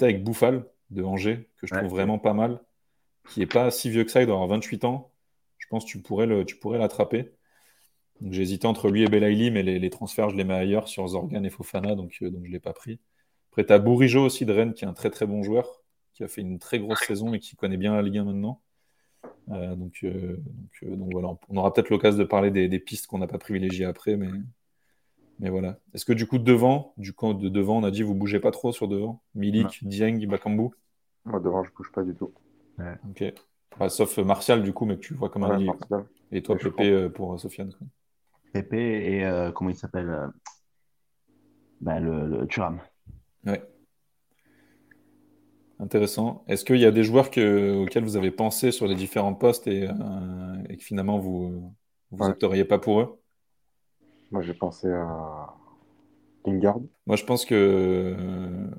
[0.00, 2.60] avec Bouffal de Angers, que je trouve vraiment pas mal,
[3.28, 5.12] qui est pas si vieux que ça, il doit avoir 28 ans.
[5.58, 6.26] Je pense que tu pourrais,
[6.78, 7.32] l'attraper.
[8.22, 11.44] j'ai hésité entre lui et Belaïli, mais les, transferts, je les mets ailleurs sur Zorgan
[11.44, 12.98] et Fofana, donc, euh, donc je ne l'ai pas pris.
[13.50, 15.82] Après, tu as Bourigeau aussi de Rennes, qui est un très très bon joueur,
[16.14, 18.60] qui a fait une très grosse saison et qui connaît bien la Ligue 1 maintenant.
[19.48, 23.38] donc, donc, voilà, on aura peut-être l'occasion de parler des, des pistes qu'on n'a pas
[23.38, 24.30] privilégiées après, mais,
[25.40, 25.78] mais voilà.
[25.94, 28.50] Est-ce que du coup, devant, du coup, de devant, on a dit vous bougez pas
[28.50, 29.22] trop sur devant?
[29.34, 30.68] Milik, Dieng, Bakambu?
[31.24, 32.32] Moi, devant, je bouge pas du tout.
[33.08, 33.24] Ok.
[33.88, 35.74] sauf Martial, du coup, mais que tu vois comme un ouais,
[36.30, 37.72] Et toi, Pépé, euh, pour euh, Sofiane
[38.52, 40.30] Pépé et euh, comment il s'appelle
[41.80, 42.80] bah, le, le Thuram.
[43.46, 43.62] Ouais.
[45.78, 46.44] Intéressant.
[46.46, 49.66] Est-ce qu'il y a des joueurs que, auxquels vous avez pensé sur les différents postes
[49.66, 49.88] et,
[50.68, 51.74] et que finalement vous
[52.12, 53.18] n'opteriez pas pour eux?
[54.30, 55.54] Moi, j'ai pensé à
[56.44, 56.80] Lingard.
[57.06, 57.54] Moi, je pense que
[58.16, 58.70] euh,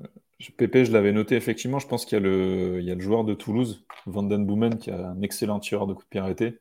[0.56, 1.78] Pépé, je l'avais noté effectivement.
[1.78, 4.78] Je pense qu'il y, a le, il y a le joueur de Toulouse, Vanden Boomen,
[4.78, 6.58] qui a un excellent tireur de coup de pied arrêté.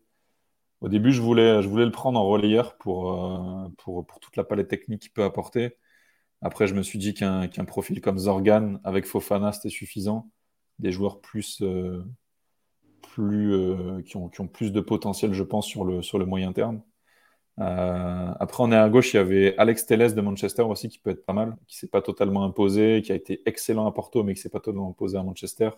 [0.82, 4.36] Au début, je voulais, je voulais le prendre en relayeur pour, euh, pour, pour toute
[4.36, 5.78] la palette technique qu'il peut apporter.
[6.42, 10.30] Après, je me suis dit qu'un profil comme Zorgan avec Fofana, c'était suffisant.
[10.80, 12.04] Des joueurs plus, euh,
[13.02, 13.56] plus,
[14.06, 16.82] qui, ont, qui ont plus de potentiel, je pense, sur le, sur le moyen terme.
[17.60, 21.00] Euh, après, on est à gauche, il y avait Alex Telles de Manchester aussi qui
[21.00, 24.24] peut être pas mal, qui s'est pas totalement imposé, qui a été excellent à Porto,
[24.24, 25.70] mais qui s'est pas totalement imposé à Manchester,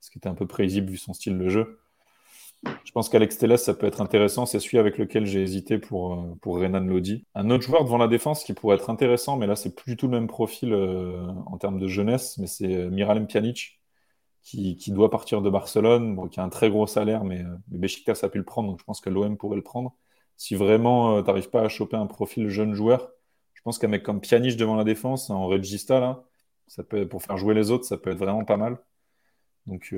[0.00, 1.80] ce qui était un peu prévisible vu son style de jeu.
[2.84, 4.46] Je pense qu'Alex Telles, ça peut être intéressant.
[4.46, 7.24] C'est celui avec lequel j'ai hésité pour, euh, pour Renan Lodi.
[7.34, 9.96] Un autre joueur devant la défense qui pourrait être intéressant, mais là, c'est plus du
[9.96, 13.80] tout le même profil euh, en termes de jeunesse, mais c'est Miralem Pjanic,
[14.42, 18.20] qui, qui, doit partir de Barcelone, qui a un très gros salaire, mais, mais Besiktas
[18.22, 19.94] a pu le prendre, donc je pense que l'OM pourrait le prendre.
[20.36, 23.10] si vraiment tu n'arrives pas à choper un profil jeune joueur,
[23.54, 26.24] je pense qu'un mec comme Pjanic devant la défense, en regista, là,
[26.66, 28.78] ça peut, pour faire jouer les autres, ça peut être vraiment pas mal.
[29.66, 29.94] Donc,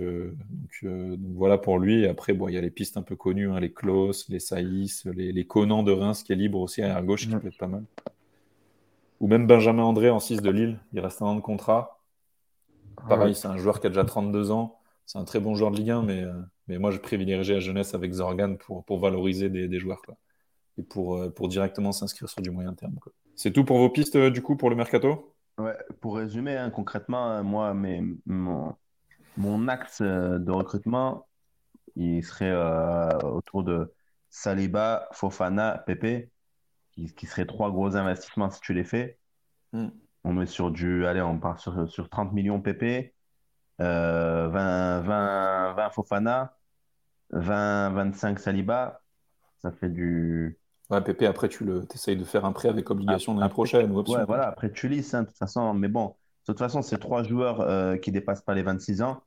[0.82, 2.02] donc, voilà pour lui.
[2.04, 4.40] Et après, bon, il y a les pistes un peu connues, hein, les Klaus, les
[4.40, 7.58] Saïs, les, les Conan de Reims qui est libre aussi à gauche, qui peut être
[7.58, 7.84] pas mal.
[9.20, 12.00] Ou même Benjamin André en 6 de Lille, il reste un an de contrat.
[13.08, 14.78] Pareil, c'est un joueur qui a déjà 32 ans.
[15.06, 16.32] C'est un très bon joueur de Ligue 1, mais, euh,
[16.68, 20.00] mais moi, je privilégie la jeunesse avec Zorgan pour, pour valoriser des, des joueurs.
[20.02, 20.16] Quoi.
[20.78, 22.94] Et pour, euh, pour directement s'inscrire sur du moyen terme.
[23.36, 25.34] C'est tout pour vos pistes, euh, du coup, pour le mercato?
[25.58, 28.74] Ouais, Pour résumer, hein, concrètement, moi, mes, mon,
[29.36, 31.26] mon axe de recrutement,
[31.96, 32.54] il serait
[33.22, 33.92] autour de
[34.30, 36.30] Saliba, Fofana, Pepe,
[36.92, 39.18] qui, qui seraient trois gros investissements si tu les fais.
[39.72, 39.88] Hmm.
[40.24, 41.06] On est sur du.
[41.06, 43.14] Allez, on part sur, sur 30 millions PP,
[43.78, 44.48] 20,
[45.00, 46.56] 20, 20 Fofana,
[47.30, 49.00] 20, 25 Saliba.
[49.58, 50.58] Ça fait du.
[50.90, 53.90] Ouais, PP, après, tu le, essayes de faire un prêt avec obligation l'année prochaine.
[53.90, 55.72] Ou ouais, voilà, après, tu lis, hein, de toute façon.
[55.74, 56.14] Mais bon,
[56.46, 59.22] de toute façon, c'est trois joueurs euh, qui dépassent pas les 26 ans.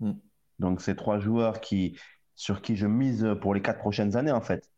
[0.00, 0.14] Hmm.
[0.58, 1.98] Donc, c'est trois joueurs qui,
[2.34, 4.70] sur qui je mise pour les quatre prochaines années, en fait.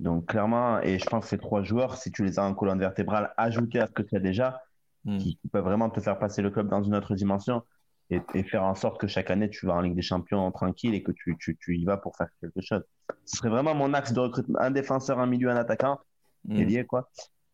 [0.00, 2.78] Donc, clairement, et je pense que ces trois joueurs, si tu les as en colonne
[2.78, 4.62] vertébrale, ajoutés à ce que tu as déjà,
[5.06, 5.18] Hmm.
[5.18, 7.62] qui, peuvent vraiment te faire passer le club dans une autre dimension
[8.10, 11.02] et, faire en sorte que chaque année tu vas en Ligue des Champions tranquille et
[11.04, 12.82] que tu, tu, tu y vas pour faire quelque chose.
[13.24, 16.00] Ce serait vraiment mon axe de recrutement un défenseur, un milieu, un attaquant,
[16.44, 16.60] mm.
[16.60, 17.08] lié quoi.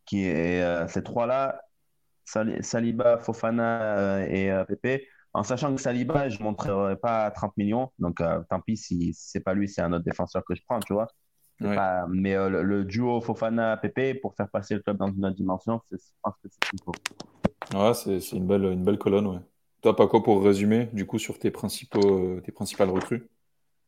[0.05, 1.61] Qui est euh, ces trois-là,
[2.25, 5.03] Saliba, Fofana euh, et euh, Pepe.
[5.33, 9.39] En sachant que Saliba, je ne montrerai pas 30 millions, donc tant pis si, c'est
[9.39, 11.07] pas lui, c'est un autre défenseur que je prends, tu vois.
[11.59, 16.35] mais le, duo Fofana-Pepe, pour faire passer le club dans une autre dimension, je pense
[16.35, 16.93] que c'est ce qu'il faut.
[17.75, 19.39] Ouais, c'est une belle, une belle colonne, ouais.
[19.83, 23.27] Toi, Paco, pour résumer, du coup, sur tes, principaux, euh, tes principales recrues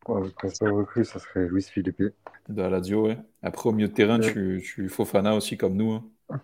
[0.09, 2.01] ouais, Le principal recrue, ça serait Luis Philippe.
[2.49, 3.17] De la Lazio, ouais.
[3.41, 5.93] Après, au milieu de terrain, tu, tu Fofana aussi, comme nous.
[5.93, 6.03] Hein.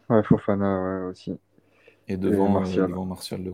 [0.10, 1.38] Ouais, Fofana, ouais, aussi.
[2.12, 2.90] Et devant Et Martial.
[2.90, 3.54] devant Martial de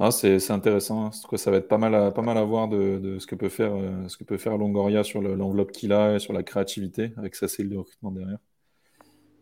[0.00, 1.06] ah, c'est intéressant.
[1.06, 1.10] Hein.
[1.36, 3.48] Ça va être pas mal à, pas mal à voir de, de ce, que peut
[3.48, 7.12] faire, euh, ce que peut faire Longoria sur l'enveloppe qu'il a et sur la créativité
[7.16, 8.38] avec sa cellule de recrutement derrière.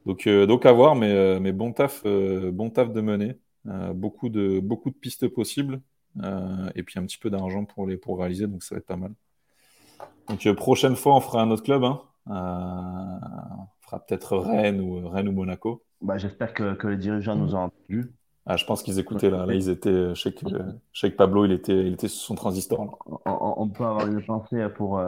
[0.06, 3.38] Donc, euh, donc à voir, mais, euh, mais bon, taf, euh, bon taf de mener.
[3.94, 5.80] beaucoup, de, beaucoup de pistes possibles.
[6.74, 8.96] et puis un petit peu d'argent pour, les, pour réaliser, donc ça va être pas
[8.96, 9.14] mal.
[10.28, 11.84] Donc prochaine fois, on fera un autre club.
[11.84, 12.02] Hein.
[12.26, 15.84] on fera peut-être Rennes ou, Rennes ou Monaco.
[16.02, 18.12] Bah, J'espère que, que, les dirigeants nous ont entendus.
[18.44, 19.46] Ah, je pense qu'ils écoutaient là.
[19.46, 20.14] Là, ils étaient.
[20.14, 22.98] Je sais que, Pablo, il était, il était sur son transistor.
[23.24, 25.00] On, peut avoir une pensée pour,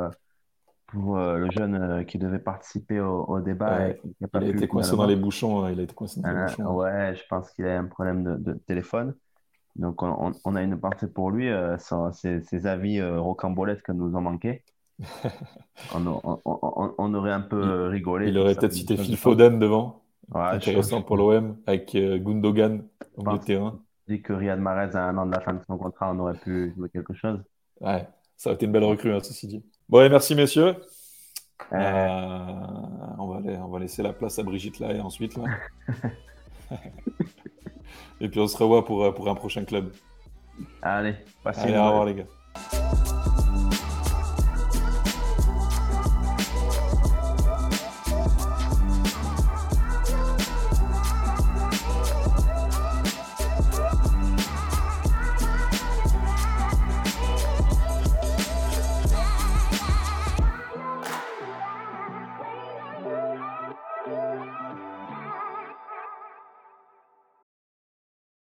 [0.95, 3.89] pour euh, le jeune euh, qui devait participer au, débat.
[3.89, 5.65] il a, été coincé dans les bouchons.
[5.65, 6.75] Hein, il a été coincé dans les euh, bouchons.
[6.75, 9.15] Ouais, je pense qu'il a un problème de, téléphone.
[9.77, 11.51] Donc, on, a une pensée pour lui.
[11.79, 14.63] ses, avis rocambolesques nous ont manqué.
[15.95, 18.29] on, aurait un peu rigolé.
[18.29, 20.04] Il aurait peut-être cité Phil Foden devant.
[20.33, 22.83] Intéressant pour l'OM avec Gundogan
[23.17, 23.81] au milieu de terrain.
[24.09, 26.39] Dit que Riyad Mahrez, à un an de la fin de son contrat, on aurait
[26.39, 27.41] pu jouer quelque chose.
[27.81, 28.07] Ouais,
[28.37, 29.65] ça aurait été une belle recrue, hein, ceci dit.
[29.89, 30.77] Bon, merci messieurs.
[31.73, 32.47] Euh,
[33.19, 35.45] on, va on va laisser la place à Brigitte là et ensuite là.
[38.21, 39.93] et puis on se revoit pour, pour un prochain club.
[40.83, 43.14] Allez, passez Allez, au revoir les gars.